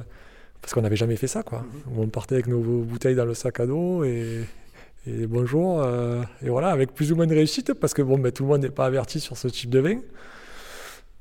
parce 0.61 0.73
qu'on 0.73 0.81
n'avait 0.81 0.95
jamais 0.95 1.17
fait 1.17 1.27
ça, 1.27 1.43
quoi. 1.43 1.59
Mm-hmm. 1.59 2.01
on 2.01 2.07
partait 2.07 2.35
avec 2.35 2.47
nos 2.47 2.59
bouteilles 2.59 3.15
dans 3.15 3.25
le 3.25 3.33
sac 3.33 3.59
à 3.59 3.65
dos 3.65 4.05
et, 4.05 4.45
bonjour. 5.27 5.85
et 6.41 6.49
voilà, 6.49 6.69
avec 6.69 6.93
plus 6.93 7.11
ou 7.11 7.17
moins 7.17 7.27
de 7.27 7.35
réussite, 7.35 7.73
parce 7.73 7.93
que 7.93 8.01
bon, 8.01 8.17
ben, 8.17 8.31
tout 8.31 8.43
le 8.43 8.49
monde 8.49 8.61
n'est 8.61 8.69
pas 8.69 8.85
averti 8.85 9.19
sur 9.19 9.35
ce 9.35 9.49
type 9.49 9.69
de 9.69 9.79
vin. 9.79 9.99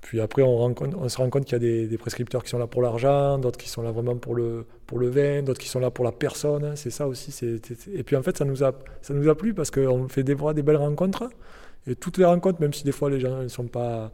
Puis 0.02 0.20
après, 0.20 0.42
on, 0.42 1.08
se 1.08 1.16
rend 1.16 1.30
compte 1.30 1.44
qu'il 1.44 1.52
y 1.52 1.84
a 1.84 1.86
des, 1.86 1.96
prescripteurs 1.96 2.42
qui 2.42 2.50
sont 2.50 2.58
là 2.58 2.66
pour 2.66 2.82
l'argent, 2.82 3.38
d'autres 3.38 3.58
qui 3.58 3.68
sont 3.68 3.82
là 3.82 3.92
vraiment 3.92 4.16
pour 4.16 4.34
le, 4.34 4.66
pour 4.84 4.98
le 4.98 5.08
vin, 5.08 5.42
d'autres 5.42 5.60
qui 5.60 5.68
sont 5.68 5.78
là 5.78 5.90
pour 5.90 6.04
la 6.04 6.10
personne. 6.10 6.74
C'est 6.74 6.90
ça 6.90 7.06
aussi. 7.06 7.32
et 7.94 8.02
puis 8.02 8.16
en 8.16 8.22
fait, 8.22 8.36
ça 8.36 8.44
nous 8.44 8.64
a, 8.64 8.72
ça 9.00 9.14
nous 9.14 9.28
a 9.28 9.34
plu 9.36 9.54
parce 9.54 9.70
qu'on 9.70 10.08
fait 10.08 10.24
des, 10.24 10.34
des 10.34 10.62
belles 10.62 10.76
rencontres. 10.76 11.30
Et 11.86 11.94
toutes 11.94 12.18
les 12.18 12.24
rencontres, 12.24 12.60
même 12.60 12.72
si 12.72 12.82
des 12.84 12.92
fois 12.92 13.10
les 13.10 13.20
gens 13.20 13.42
ne 13.42 13.48
sont 13.48 13.68
pas. 13.68 14.10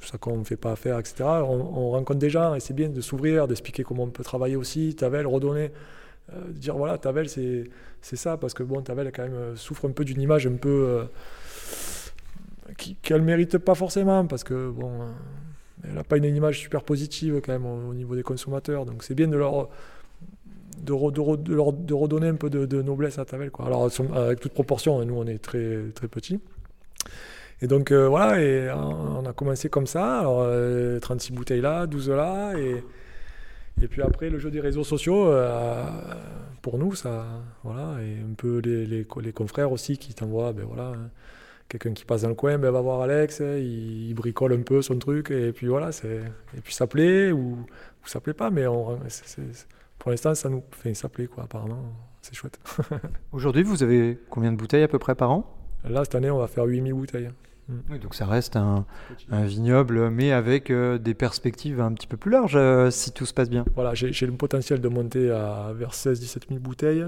ça 0.00 0.16
qu'on 0.16 0.38
ne 0.38 0.44
fait 0.44 0.56
pas 0.56 0.72
affaire, 0.72 0.98
etc., 0.98 1.24
on, 1.24 1.90
rencontre 1.90 2.20
des 2.20 2.30
gens 2.30 2.54
et 2.54 2.60
c'est 2.60 2.74
bien 2.74 2.88
de 2.88 3.00
s'ouvrir, 3.00 3.48
d'expliquer 3.48 3.82
comment 3.82 4.04
on 4.04 4.10
peut 4.10 4.24
travailler 4.24 4.56
aussi. 4.56 4.94
Tavel, 4.94 5.26
redonner. 5.26 5.72
Euh, 6.32 6.36
dire 6.52 6.76
voilà, 6.76 6.98
Tavel, 6.98 7.28
c'est 7.28 8.16
ça. 8.16 8.36
Parce 8.36 8.54
que 8.54 8.62
bon, 8.62 8.80
Tavel, 8.80 9.10
quand 9.12 9.24
même, 9.24 9.34
euh, 9.34 9.56
souffre 9.56 9.88
un 9.88 9.92
peu 9.92 10.04
d'une 10.04 10.20
image 10.20 10.46
un 10.46 10.54
peu. 10.54 10.68
Euh, 10.68 11.04
qu'elle 13.02 13.20
ne 13.20 13.26
mérite 13.26 13.58
pas 13.58 13.74
forcément, 13.74 14.26
parce 14.26 14.44
que 14.44 14.70
bon, 14.70 15.02
euh, 15.02 15.06
elle 15.84 15.94
n'a 15.94 16.04
pas 16.04 16.16
une 16.16 16.24
image 16.24 16.60
super 16.60 16.82
positive 16.82 17.40
quand 17.44 17.52
même 17.52 17.66
au, 17.66 17.94
niveau 17.94 18.14
des 18.14 18.22
consommateurs. 18.22 18.86
Donc 18.86 19.02
c'est 19.02 19.14
bien 19.14 19.28
de 19.28 19.36
leur, 19.36 19.68
de, 20.82 20.92
redonner 20.92 22.28
un 22.28 22.36
peu 22.36 22.50
de, 22.50 22.82
noblesse 22.82 23.18
à 23.18 23.24
Tavel. 23.24 23.50
Quoi. 23.50 23.66
Alors 23.66 23.90
avec 24.14 24.40
toute 24.40 24.52
proportion, 24.52 25.00
hein, 25.00 25.04
nous 25.04 25.14
on 25.14 25.26
est 25.26 25.38
très, 25.38 25.90
très 25.94 26.08
petits. 26.08 26.40
Et 27.62 27.66
donc 27.66 27.92
euh, 27.92 28.08
voilà, 28.08 28.40
et 28.40 28.70
on 28.70 29.24
a 29.26 29.32
commencé 29.32 29.68
comme 29.68 29.86
ça. 29.86 30.20
Alors 30.20 30.46
36 31.00 31.32
euh, 31.32 31.36
bouteilles 31.36 31.60
là, 31.60 31.86
12 31.86 32.10
là, 32.10 32.54
et, 32.58 32.82
et 33.82 33.88
puis 33.88 34.02
après 34.02 34.30
le 34.30 34.38
jeu 34.38 34.50
des 34.50 34.60
réseaux 34.60 34.84
sociaux, 34.84 35.30
pour 36.62 36.78
nous, 36.78 36.94
ça, 36.94 37.26
voilà, 37.62 38.02
et 38.02 38.18
un 38.18 38.34
peu 38.34 38.58
les, 38.58 38.86
les, 38.86 39.06
les 39.22 39.32
confrères 39.32 39.70
aussi 39.70 39.98
qui 39.98 40.14
t'envoient, 40.14 40.54
ben 40.54 40.64
voilà. 40.66 40.94
Hein, 40.94 41.10
quelqu'un 41.68 41.92
qui 41.92 42.04
passe 42.04 42.22
dans 42.22 42.28
le 42.28 42.34
coin, 42.34 42.58
ben, 42.58 42.70
va 42.70 42.80
voir 42.80 43.00
Alex, 43.00 43.40
il, 43.40 44.12
bricole 44.14 44.52
un 44.52 44.62
peu 44.62 44.82
son 44.82 44.98
truc, 44.98 45.30
et 45.30 45.52
puis 45.52 45.66
voilà, 45.66 45.90
et 46.04 46.60
puis 46.62 46.74
ça 46.74 46.86
plaît 46.86 47.32
ou, 47.32 47.58
ou 47.58 48.06
ça 48.06 48.20
plaît 48.20 48.34
pas, 48.34 48.50
mais 48.50 48.66
on, 48.66 48.98
pour 49.98 50.10
l'instant, 50.10 50.34
ça 50.34 50.48
nous 50.48 50.62
fait 50.70 50.94
ça 50.94 51.08
plaît, 51.08 51.26
quoi, 51.26 51.44
apparemment, 51.44 51.82
c'est 52.22 52.34
chouette. 52.34 52.58
Aujourd'hui, 53.32 53.62
vous 53.62 53.82
avez 53.82 54.18
combien 54.30 54.52
de 54.52 54.56
bouteilles 54.56 54.82
à 54.82 54.88
peu 54.88 54.98
près 54.98 55.14
par 55.14 55.30
an? 55.30 55.58
Là, 55.88 56.04
cette 56.04 56.14
année, 56.14 56.30
on 56.30 56.38
va 56.38 56.46
faire 56.46 56.64
8000 56.64 56.94
bouteilles. 56.94 57.30
Mm. 57.68 57.74
Oui, 57.90 57.98
donc 57.98 58.14
ça 58.14 58.26
reste 58.26 58.56
un, 58.56 58.86
un 59.30 59.44
vignoble, 59.44 60.10
mais 60.10 60.32
avec 60.32 60.70
euh, 60.70 60.98
des 60.98 61.14
perspectives 61.14 61.80
un 61.80 61.92
petit 61.92 62.06
peu 62.06 62.16
plus 62.16 62.30
larges, 62.30 62.56
euh, 62.56 62.90
si 62.90 63.12
tout 63.12 63.26
se 63.26 63.34
passe 63.34 63.50
bien. 63.50 63.64
Voilà, 63.74 63.94
j'ai 63.94 64.26
le 64.26 64.32
potentiel 64.32 64.80
de 64.80 64.88
monter 64.88 65.30
à 65.30 65.72
vers 65.74 65.92
16-17 65.92 66.48
000 66.48 66.60
bouteilles. 66.60 67.06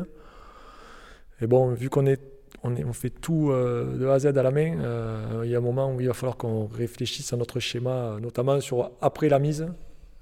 Et 1.40 1.46
bon, 1.46 1.72
vu 1.74 1.90
qu'on 1.90 2.06
est 2.06 2.20
on, 2.66 2.76
est- 2.76 2.84
on 2.84 2.92
fait 2.92 3.10
tout 3.10 3.50
euh, 3.50 3.96
de 3.96 4.06
A 4.06 4.14
à 4.14 4.18
Z 4.18 4.26
à 4.26 4.42
la 4.42 4.50
main. 4.50 4.78
Euh, 4.80 5.42
il 5.44 5.50
y 5.50 5.54
a 5.54 5.58
un 5.58 5.62
moment 5.62 5.94
où 5.94 6.00
il 6.00 6.06
va 6.08 6.14
falloir 6.14 6.36
qu'on 6.36 6.66
réfléchisse 6.66 7.32
à 7.32 7.36
notre 7.36 7.60
schéma, 7.60 8.16
notamment 8.20 8.60
sur 8.60 8.90
après 9.00 9.28
la 9.28 9.38
mise, 9.38 9.66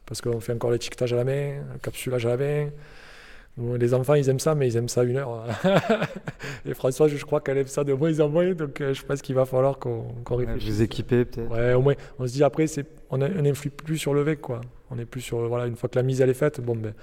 parce 0.06 0.20
qu'on 0.20 0.40
fait 0.40 0.52
encore 0.52 0.70
l'étiquetage 0.70 1.12
à 1.12 1.16
la 1.16 1.24
main, 1.24 1.54
le 1.72 1.78
capsulage 1.82 2.26
à 2.26 2.30
la 2.30 2.36
main. 2.36 2.68
Bon, 3.56 3.74
les 3.74 3.94
enfants, 3.94 4.14
ils 4.14 4.28
aiment 4.28 4.40
ça, 4.40 4.56
mais 4.56 4.66
ils 4.66 4.76
aiment 4.76 4.88
ça 4.88 5.04
une 5.04 5.16
heure. 5.16 5.44
Et 6.66 6.74
François, 6.74 7.06
je 7.06 7.24
crois 7.24 7.40
qu'elle 7.40 7.58
aime 7.58 7.68
ça 7.68 7.84
de 7.84 7.92
moins 7.92 8.18
en 8.20 8.28
moins, 8.28 8.52
donc 8.52 8.80
euh, 8.80 8.92
je 8.94 9.04
pense 9.04 9.22
qu'il 9.22 9.34
va 9.36 9.44
falloir 9.44 9.78
qu'on 9.78 10.06
Ouais, 10.30 10.44
réfléchisse. 10.44 10.70
Vous 10.74 10.82
équipez 10.82 11.24
peut-être. 11.24 11.50
Ouais, 11.52 11.72
au 11.74 11.80
moins, 11.80 11.94
on 12.18 12.26
se 12.26 12.32
dit 12.32 12.42
après, 12.42 12.66
on 13.10 13.18
n'influe 13.18 13.70
plus 13.70 13.96
sur 13.98 14.12
le 14.12 14.22
VEC, 14.22 14.40
quoi. 14.40 14.60
On 14.90 14.98
est 14.98 15.04
plus 15.04 15.20
sur, 15.20 15.38
voilà, 15.48 15.66
une 15.66 15.76
fois 15.76 15.88
que 15.88 15.96
la 15.96 16.02
mise 16.02 16.20
elle 16.20 16.30
est 16.30 16.34
faite, 16.34 16.60
bon, 16.60 16.74
ben, 16.74 16.94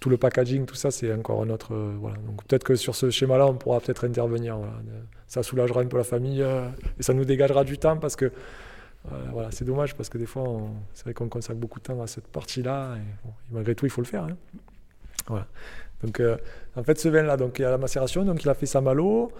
tout 0.00 0.10
le 0.10 0.16
packaging, 0.16 0.66
tout 0.66 0.74
ça, 0.74 0.90
c'est 0.90 1.12
encore 1.12 1.42
un 1.42 1.48
autre, 1.50 1.74
euh. 1.74 1.92
Donc 2.26 2.44
peut-être 2.44 2.64
que 2.64 2.74
sur 2.76 2.94
ce 2.94 3.10
schéma-là, 3.10 3.46
on 3.46 3.54
pourra 3.54 3.80
peut-être 3.80 4.04
intervenir. 4.06 4.58
Ça 5.26 5.42
soulagera 5.42 5.80
un 5.80 5.86
peu 5.86 5.96
la 5.96 6.04
famille 6.04 6.42
euh, 6.42 6.68
et 6.98 7.02
ça 7.02 7.14
nous 7.14 7.24
dégagera 7.24 7.64
du 7.64 7.78
temps 7.78 7.96
parce 7.96 8.14
que, 8.14 8.26
euh, 8.26 9.24
voilà, 9.32 9.50
c'est 9.50 9.64
dommage 9.64 9.94
parce 9.96 10.08
que 10.08 10.18
des 10.18 10.26
fois, 10.26 10.44
c'est 10.92 11.04
vrai 11.04 11.14
qu'on 11.14 11.28
consacre 11.28 11.58
beaucoup 11.58 11.78
de 11.78 11.84
temps 11.84 12.00
à 12.02 12.06
cette 12.06 12.26
partie-là 12.28 12.96
et, 12.96 13.28
malgré 13.50 13.74
tout, 13.74 13.86
il 13.86 13.90
faut 13.90 14.02
le 14.02 14.06
faire. 14.06 14.24
hein. 14.24 14.36
Voilà. 15.26 15.46
Donc, 16.02 16.22
en 16.76 16.82
fait, 16.82 16.98
ce 16.98 17.08
vin-là, 17.08 17.36
donc 17.36 17.58
il 17.58 17.62
y 17.62 17.64
a 17.64 17.70
la 17.70 17.78
macération, 17.78 18.24
donc 18.24 18.42
il 18.42 18.48
a 18.48 18.54
fait 18.54 18.66
sa 18.66 18.80
malo. 18.80 19.32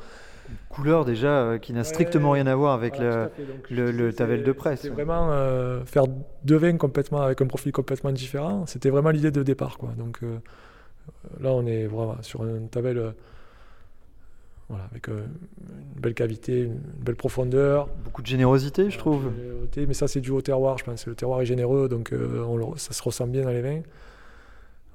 Couleur 0.68 1.04
déjà 1.04 1.28
euh, 1.28 1.58
qui 1.58 1.72
n'a 1.72 1.84
strictement 1.84 2.30
Ouais. 2.30 2.40
rien 2.42 2.46
à 2.46 2.54
voir 2.54 2.72
avec 2.74 2.96
Voilà, 2.96 3.30
le. 3.70 3.86
le- 3.86 3.90
le 3.92 4.12
Tavel 4.12 4.42
de 4.42 4.52
presse. 4.52 4.80
C'était 4.82 4.94
vraiment 4.94 5.28
euh, 5.32 5.84
faire 5.84 6.04
deux 6.44 6.56
vins 6.56 6.76
complètement 6.76 7.22
avec 7.22 7.40
un 7.40 7.46
profil 7.46 7.72
complètement 7.72 8.12
différent. 8.12 8.66
C'était 8.66 8.90
vraiment 8.90 9.10
l'idée 9.10 9.30
de 9.30 9.42
départ, 9.42 9.78
quoi. 9.78 9.90
Donc 9.96 10.18
euh, 10.22 10.38
là, 11.40 11.52
on 11.52 11.66
est 11.66 11.86
vraiment 11.86 12.16
sur 12.22 12.42
un 12.42 12.66
Tavel, 12.70 12.98
euh, 12.98 13.10
voilà, 14.68 14.84
avec 14.90 15.08
une 15.08 15.22
belle 16.00 16.14
cavité, 16.14 16.62
une 16.64 16.80
belle 17.00 17.16
profondeur. 17.16 17.88
Beaucoup 18.04 18.22
de 18.22 18.26
générosité, 18.26 18.90
je 18.90 18.98
trouve. 18.98 19.30
Mais 19.76 19.94
ça, 19.94 20.08
c'est 20.08 20.20
dû 20.20 20.30
au 20.32 20.42
terroir, 20.42 20.76
je 20.78 20.84
pense. 20.84 21.06
Le 21.06 21.14
terroir 21.14 21.40
est 21.40 21.46
généreux, 21.46 21.88
donc 21.88 22.12
on 22.12 22.76
ça 22.76 22.92
se 22.92 23.02
ressent 23.02 23.26
bien 23.28 23.44
dans 23.44 23.50
les 23.50 23.62
vins. 23.62 23.80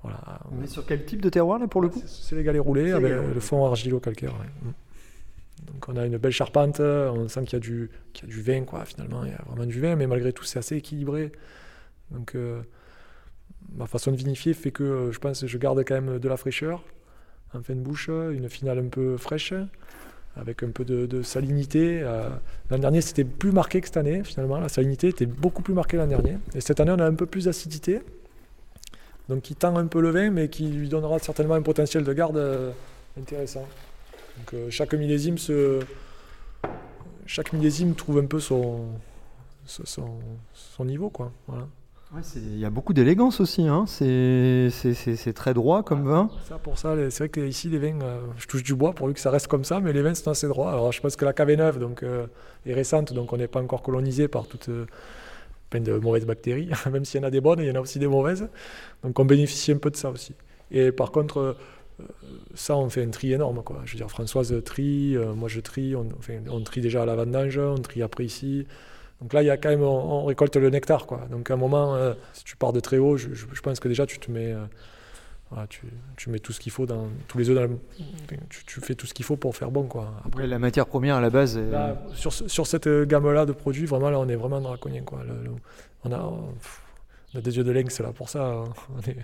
Voilà. 0.04 0.20
On 0.52 0.64
est 0.64 0.68
sur 0.68 0.84
quel 0.86 1.06
type 1.06 1.22
de 1.22 1.30
terroir 1.30 1.60
là 1.60 1.68
pour 1.68 1.80
le 1.80 1.88
coup? 1.90 2.02
C'est 2.08 2.36
les 2.36 2.44
galets 2.44 2.62
roulés 2.62 2.92
avec 2.92 3.14
le 3.14 3.40
fond 3.40 3.66
argilo-calcaire. 3.66 4.32
ouais. 4.34 4.72
Donc 5.68 5.88
on 5.90 5.96
a 5.96 6.06
une 6.06 6.18
belle 6.18 6.32
charpente, 6.32 6.80
on 6.80 7.28
sent 7.28 7.44
qu'il 7.46 7.54
y, 7.54 7.56
a 7.58 7.60
du- 7.60 7.90
qu'il 8.14 8.28
y 8.28 8.32
a 8.32 8.36
du 8.36 8.42
vin, 8.42 8.64
quoi, 8.64 8.86
finalement. 8.86 9.24
Il 9.24 9.32
y 9.32 9.34
a 9.34 9.42
vraiment 9.48 9.66
du 9.66 9.80
vin, 9.80 9.96
mais 9.96 10.08
malgré 10.08 10.34
tout, 10.34 10.44
c'est 10.44 10.60
assez 10.60 10.76
équilibré. 10.78 11.32
Donc 12.10 12.36
euh, 12.36 12.62
ma 13.76 13.86
façon 13.88 14.12
de 14.12 14.18
vinifier 14.18 14.54
fait 14.54 14.72
que 14.72 15.10
je 15.12 15.20
pense 15.20 15.42
que 15.42 15.48
je 15.48 15.58
garde 15.58 15.80
quand 15.86 15.94
même 16.02 16.20
de 16.20 16.28
la 16.30 16.38
fraîcheur 16.38 16.84
en 17.54 17.62
fin 17.62 17.74
de 17.76 17.80
bouche, 17.80 18.08
une 18.10 18.48
finale 18.50 18.80
un 18.80 18.88
peu 18.88 19.18
fraîche, 19.18 19.54
avec 20.38 20.64
un 20.64 20.70
peu 20.72 20.86
de, 20.86 21.06
de 21.06 21.22
salinité. 21.22 22.02
Euh, 22.02 22.30
L'an 22.70 22.80
dernier, 22.80 23.02
c'était 23.02 23.26
plus 23.26 23.52
marqué 23.52 23.82
que 23.82 23.88
cette 23.88 23.98
année, 23.98 24.24
finalement. 24.24 24.58
La 24.60 24.70
salinité 24.70 25.10
était 25.10 25.26
beaucoup 25.26 25.62
plus 25.62 25.74
marquée 25.74 25.98
l'an 25.98 26.08
dernier. 26.08 26.38
Et 26.56 26.62
cette 26.62 26.80
année, 26.80 26.92
on 26.92 27.00
a 27.00 27.06
un 27.06 27.14
peu 27.14 27.26
plus 27.26 27.46
d'acidité. 27.46 28.02
Donc 29.30 29.42
qui 29.44 29.56
tend 29.56 29.76
un 29.78 29.88
peu 29.88 30.02
le 30.02 30.10
vin, 30.10 30.30
mais 30.32 30.48
qui 30.50 30.68
lui 30.70 30.88
donnera 30.90 31.20
certainement 31.20 31.56
un 31.56 31.62
potentiel 31.62 32.04
de 32.06 32.14
garde 32.14 32.38
euh, 32.38 32.72
intéressant. 33.20 33.68
Donc 34.42 34.54
euh, 34.56 34.68
chaque 34.70 34.94
millésime 34.94 35.38
se... 35.38 35.80
chaque 37.26 37.54
millésime 37.54 37.94
trouve 37.96 38.18
un 38.20 38.26
peu 38.26 38.40
son, 38.40 38.86
son, 39.66 39.86
son- 40.54 40.86
niveau, 40.86 41.10
quoi. 41.12 41.32
Voilà. 41.48 41.68
Ouais, 42.14 42.22
c'est- 42.24 42.40
Il 42.40 42.58
y 42.58 42.66
a 42.66 42.72
beaucoup 42.72 42.94
d'élégance 42.94 43.40
aussi. 43.40 43.68
Hein. 43.68 43.86
C'est 43.88 44.70
c'est- 44.72 44.96
c'est- 44.96 45.16
c'est 45.16 45.34
très 45.34 45.54
droit 45.54 45.84
comme 45.84 46.06
vin. 46.08 46.30
Ça, 46.50 46.58
pour 46.58 46.78
ça, 46.80 46.96
c'est 47.12 47.18
vrai 47.20 47.30
que 47.30 47.42
ici, 47.42 47.70
les 47.70 47.78
vins, 47.78 48.02
euh, 48.02 48.20
je 48.38 48.48
touche 48.48 48.64
du 48.64 48.74
bois 48.74 48.94
pourvu 48.94 49.14
que 49.14 49.20
ça 49.20 49.30
reste 49.30 49.48
comme 49.48 49.64
ça, 49.64 49.80
mais 49.80 49.94
les 49.94 50.02
vins 50.02 50.16
sont 50.16 50.32
assez 50.32 50.48
droits. 50.48 50.72
Alors, 50.72 50.92
je 50.92 51.00
pense 51.02 51.16
que 51.16 51.24
la 51.24 51.34
cave 51.34 51.52
est 51.52 51.56
neuve, 51.56 51.78
donc 51.80 52.02
euh, 52.04 52.26
est 52.66 52.74
récente, 52.74 53.14
donc 53.14 53.32
on 53.32 53.38
n'est 53.38 53.48
pas 53.48 53.62
encore 53.62 53.84
colonisé 53.84 54.28
par 54.28 54.48
toutes 54.48 54.70
euh, 54.70 54.88
plein 55.70 55.82
de 55.82 55.94
mauvaises 55.94 56.26
bactéries. 56.26 56.70
Même 56.92 57.06
s'il 57.06 57.22
y 57.22 57.24
en 57.24 57.28
a 57.28 57.32
des 57.32 57.42
bonnes, 57.42 57.60
il 57.60 57.68
y 57.68 57.72
en 57.72 57.76
a 57.76 57.80
aussi 57.82 58.00
des 58.00 58.08
mauvaises. 58.08 58.50
Donc, 59.04 59.18
on 59.20 59.26
bénéficie 59.26 59.72
un 59.72 59.78
peu 59.78 59.92
de 59.92 59.96
ça 59.98 60.10
aussi. 60.10 60.34
Et 60.72 60.92
par 60.92 61.12
contre, 61.12 61.56
ça, 62.56 62.76
on 62.78 62.90
fait 62.90 63.04
un 63.04 63.10
tri 63.10 63.34
énorme, 63.34 63.64
quoi. 63.64 63.82
Je 63.86 63.92
veux 63.94 63.98
dire, 63.98 64.10
Françoise 64.10 64.54
trie, 64.66 65.16
euh, 65.18 65.34
moi 65.34 65.48
je 65.50 65.60
trie, 65.60 65.96
on, 65.96 66.08
enfin, 66.20 66.40
on 66.50 66.62
trie 66.62 66.82
déjà 66.82 67.04
à 67.04 67.06
la 67.06 67.16
vendange, 67.16 67.58
on 67.58 67.76
trie 67.76 68.02
après 68.02 68.26
ici. 68.26 68.66
Donc 69.22 69.34
là, 69.34 69.44
il 69.44 69.46
y 69.46 69.50
a 69.52 69.58
quand 69.58 69.70
même, 69.70 69.84
on, 69.84 70.22
on 70.24 70.26
récolte 70.26 70.56
le 70.56 70.70
nectar, 70.70 71.06
quoi. 71.06 71.28
Donc 71.30 71.52
à 71.52 71.54
un 71.54 71.58
moment, 71.58 71.96
euh, 71.96 72.14
si 72.34 72.44
tu 72.44 72.56
pars 72.58 72.74
de 72.74 72.80
très 72.80 72.98
haut, 72.98 73.18
je, 73.18 73.34
je- 73.34 73.46
je 73.54 73.62
pense 73.62 73.80
que 73.80 73.88
déjà 73.88 74.06
tu 74.06 74.18
te 74.20 74.32
mets, 74.32 74.52
euh, 74.52 74.64
voilà, 75.52 75.68
tu, 75.68 75.82
tu 76.18 76.30
mets 76.30 76.40
tout 76.40 76.54
ce 76.54 76.60
qu'il 76.60 76.72
faut 76.72 76.86
dans 76.86 77.08
tous 77.28 77.38
les 77.38 77.50
œufs, 77.50 77.56
dans 77.56 77.62
le- 77.64 77.78
tu, 78.50 78.66
tu 78.66 78.80
fais 78.82 78.96
tout 78.96 79.06
ce 79.06 79.14
qu'il 79.14 79.26
faut 79.26 79.36
pour 79.38 79.56
faire 79.56 79.70
bon, 79.70 79.84
quoi. 79.84 80.14
Après, 80.26 80.48
la 80.48 80.58
matière 80.60 80.88
première 80.88 81.18
à 81.18 81.22
la 81.22 81.30
base. 81.30 81.58
est- 81.58 81.70
là, 81.70 82.02
sur, 82.14 82.34
ce- 82.34 82.48
sur 82.48 82.66
cette 82.66 82.88
euh, 82.88 83.06
gamme-là 83.06 83.46
de 83.46 83.52
produits, 83.52 83.86
vraiment 83.86 84.10
là, 84.10 84.20
on 84.20 84.28
est 84.28 84.36
vraiment 84.36 84.60
draconien, 84.62 85.02
quoi. 85.04 85.24
Le- 85.24 85.44
le- 85.44 85.52
on 86.04 86.12
a, 86.12 86.18
pff, 86.60 86.82
on 87.36 87.38
a 87.38 87.42
des 87.42 87.58
yeux 87.58 87.64
de 87.64 87.72
lynx 87.72 88.00
là 88.00 88.12
pour 88.14 88.28
ça. 88.30 88.44
hein. 88.44 88.64
On 88.96 89.00
est- 89.10 89.18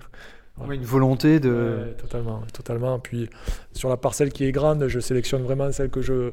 Une 0.70 0.84
volonté 0.84 1.39
de. 1.39 1.93
Totalement, 1.97 2.41
totalement. 2.53 2.99
Puis 2.99 3.30
sur 3.74 3.89
la 3.89 3.97
parcelle 3.97 4.32
qui 4.32 4.43
est 4.45 4.51
grande, 4.51 4.88
je 4.88 4.99
sélectionne 4.99 5.43
vraiment 5.43 5.72
celles 5.72 5.89
que 5.89 6.01
je, 6.01 6.14
euh, 6.14 6.32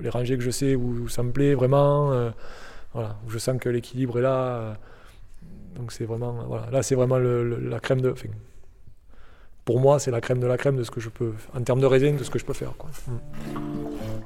les 0.00 0.08
rangées 0.10 0.36
que 0.36 0.42
je 0.42 0.50
sais 0.50 0.74
où, 0.74 1.08
ça 1.08 1.22
me 1.22 1.30
plaît 1.30 1.54
vraiment. 1.54 2.12
euh, 2.12 2.30
voilà, 2.92 3.16
où 3.26 3.30
je 3.30 3.38
sens 3.38 3.58
que 3.60 3.68
l'équilibre 3.68 4.18
est 4.18 4.22
là. 4.22 4.36
euh, 4.56 4.74
donc 5.76 5.92
c'est 5.92 6.04
vraiment, 6.04 6.32
voilà, 6.46 6.68
là 6.70 6.82
c'est 6.82 6.94
vraiment 6.94 7.18
le- 7.18 7.48
le- 7.48 7.68
la 7.68 7.80
crème 7.80 8.00
de. 8.02 8.10
enfin, 8.10 8.28
pour 9.64 9.80
moi, 9.80 9.98
c'est 10.00 10.10
la 10.10 10.20
crème 10.20 10.40
de 10.40 10.46
la 10.46 10.58
crème 10.58 10.76
de 10.76 10.82
ce 10.82 10.90
que 10.90 11.00
je 11.00 11.08
peux, 11.08 11.32
en 11.56 11.62
termes 11.62 11.80
de 11.80 11.86
raisin, 11.86 12.12
de 12.12 12.24
ce 12.24 12.30
que 12.30 12.38
je 12.38 12.44
peux 12.44 12.52
faire. 12.52 12.74
Quoi. 12.76 12.90
Mm. 13.06 14.22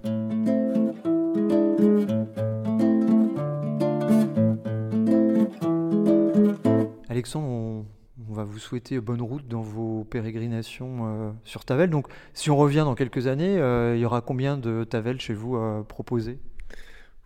Alexandre, 7.08 7.46
on, 7.48 7.84
on 8.28 8.32
va 8.32 8.44
vous 8.44 8.58
souhaiter 8.58 9.00
bonne 9.00 9.22
route 9.22 9.46
dans 9.48 9.62
vos 9.62 10.04
pérégrinations 10.04 11.28
euh, 11.28 11.32
sur 11.44 11.64
Tavel. 11.64 11.90
Donc, 11.90 12.08
si 12.34 12.50
on 12.50 12.56
revient 12.56 12.84
dans 12.84 12.94
quelques 12.94 13.26
années, 13.26 13.58
euh, 13.58 13.96
il 13.96 14.00
y 14.00 14.04
aura 14.04 14.20
combien 14.20 14.56
de 14.56 14.84
Tavel 14.84 15.20
chez 15.20 15.34
vous 15.34 15.56
à 15.56 15.84
proposer 15.86 16.38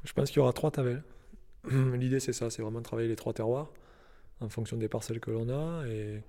Je 0.04 0.12
pense 0.12 0.30
qu'il 0.30 0.38
y 0.38 0.42
aura 0.42 0.52
trois 0.52 0.70
tavelles. 0.70 1.02
L'idée, 1.70 2.20
c'est 2.20 2.32
ça, 2.32 2.50
c'est 2.50 2.62
vraiment 2.62 2.80
de 2.80 2.84
travailler 2.84 3.08
les 3.08 3.16
trois 3.16 3.32
terroirs 3.32 3.70
en 4.40 4.48
fonction 4.48 4.76
des 4.76 4.88
parcelles 4.88 5.20
que 5.20 5.30
l'on 5.30 5.48
a. 5.48 5.86
Et 5.86 6.22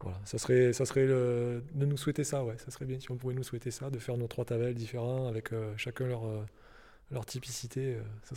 voilà, 0.00 0.18
ça 0.24 0.38
serait, 0.38 0.72
ça 0.72 0.84
serait 0.84 1.06
de 1.06 1.62
nous 1.74 1.96
souhaiter 1.96 2.24
ça, 2.24 2.44
ouais. 2.44 2.56
Ça 2.58 2.70
serait 2.70 2.86
bien 2.86 2.98
si 3.00 3.10
on 3.10 3.16
pouvait 3.16 3.34
nous 3.34 3.42
souhaiter 3.42 3.70
ça, 3.70 3.90
de 3.90 3.98
faire 3.98 4.16
nos 4.16 4.28
trois 4.28 4.44
tavelles 4.44 4.74
différents 4.74 5.26
avec 5.28 5.52
euh, 5.52 5.74
chacun 5.76 6.06
leur, 6.06 6.24
euh, 6.24 7.22
typicité. 7.26 7.96
euh, 7.96 8.02
ça, 8.22 8.36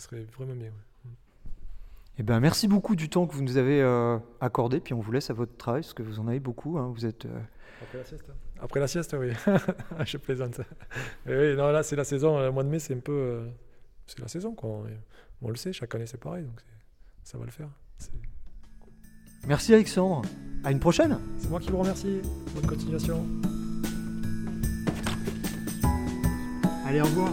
serait, 0.00 0.26
vraiment 0.36 0.54
bien. 0.54 0.72
Eh 2.20 2.22
ben, 2.22 2.38
merci 2.38 2.68
beaucoup 2.68 2.96
du 2.96 3.08
temps 3.08 3.26
que 3.26 3.32
vous 3.34 3.42
nous 3.42 3.56
avez 3.56 3.80
euh, 3.80 4.18
accordé. 4.42 4.78
Puis 4.78 4.92
on 4.92 5.00
vous 5.00 5.10
laisse 5.10 5.30
à 5.30 5.32
votre 5.32 5.56
travail 5.56 5.80
parce 5.80 5.94
que 5.94 6.02
vous 6.02 6.20
en 6.20 6.28
avez 6.28 6.38
beaucoup. 6.38 6.76
hein. 6.76 6.92
Vous 6.94 7.06
êtes. 7.06 7.24
euh, 7.24 7.40
Après 7.80 7.96
la 7.96 8.04
sieste 8.04 8.24
Après 8.60 8.80
la 8.80 8.86
sieste, 8.86 9.16
oui. 9.18 9.30
Je 10.04 10.18
plaisante. 10.18 10.60
Oui, 11.26 11.56
non, 11.56 11.72
là, 11.72 11.82
c'est 11.82 11.96
la 11.96 12.04
saison. 12.04 12.38
Le 12.38 12.50
mois 12.50 12.62
de 12.62 12.68
mai, 12.68 12.78
c'est 12.78 12.94
un 12.94 12.98
peu. 13.00 13.12
euh, 13.12 13.48
c'est 14.06 14.20
la 14.20 14.28
saison, 14.28 14.54
quoi. 14.54 14.82
On, 15.40 15.48
le 15.48 15.56
sait, 15.56 15.72
chaque 15.72 15.94
année, 15.94 16.04
c'est 16.06 16.20
pareil. 16.20 16.44
Donc, 16.44 16.60
ça 17.24 17.38
va 17.38 17.46
le 17.46 17.50
faire. 17.50 17.70
Merci 19.48 19.72
Alexandre. 19.72 20.20
À 20.62 20.72
une 20.72 20.80
prochaine. 20.80 21.18
c'est 21.38 21.48
moi 21.48 21.58
qui 21.58 21.70
vous 21.70 21.78
remercie. 21.78 22.20
Bonne 22.54 22.66
continuation. 22.66 23.24
Allez, 26.84 27.00
au 27.00 27.04
revoir. 27.04 27.32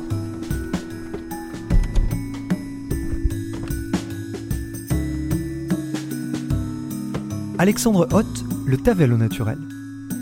Alexandre 7.60 8.08
Hoth, 8.12 8.46
le 8.68 8.78
Tavel 8.78 9.12
au 9.12 9.18
naturel. 9.18 9.58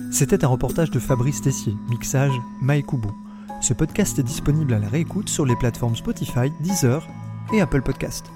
C'était 0.09 0.45
un 0.45 0.47
reportage 0.47 0.89
de 0.89 0.99
Fabrice 0.99 1.41
Tessier, 1.41 1.75
mixage 1.89 2.31
Maekubu. 2.61 3.09
Ce 3.59 3.73
podcast 3.73 4.17
est 4.19 4.23
disponible 4.23 4.73
à 4.73 4.79
la 4.79 4.87
réécoute 4.87 5.27
sur 5.27 5.45
les 5.45 5.57
plateformes 5.57 5.97
Spotify, 5.97 6.49
Deezer 6.61 7.05
et 7.53 7.59
Apple 7.59 7.81
Podcast. 7.81 8.31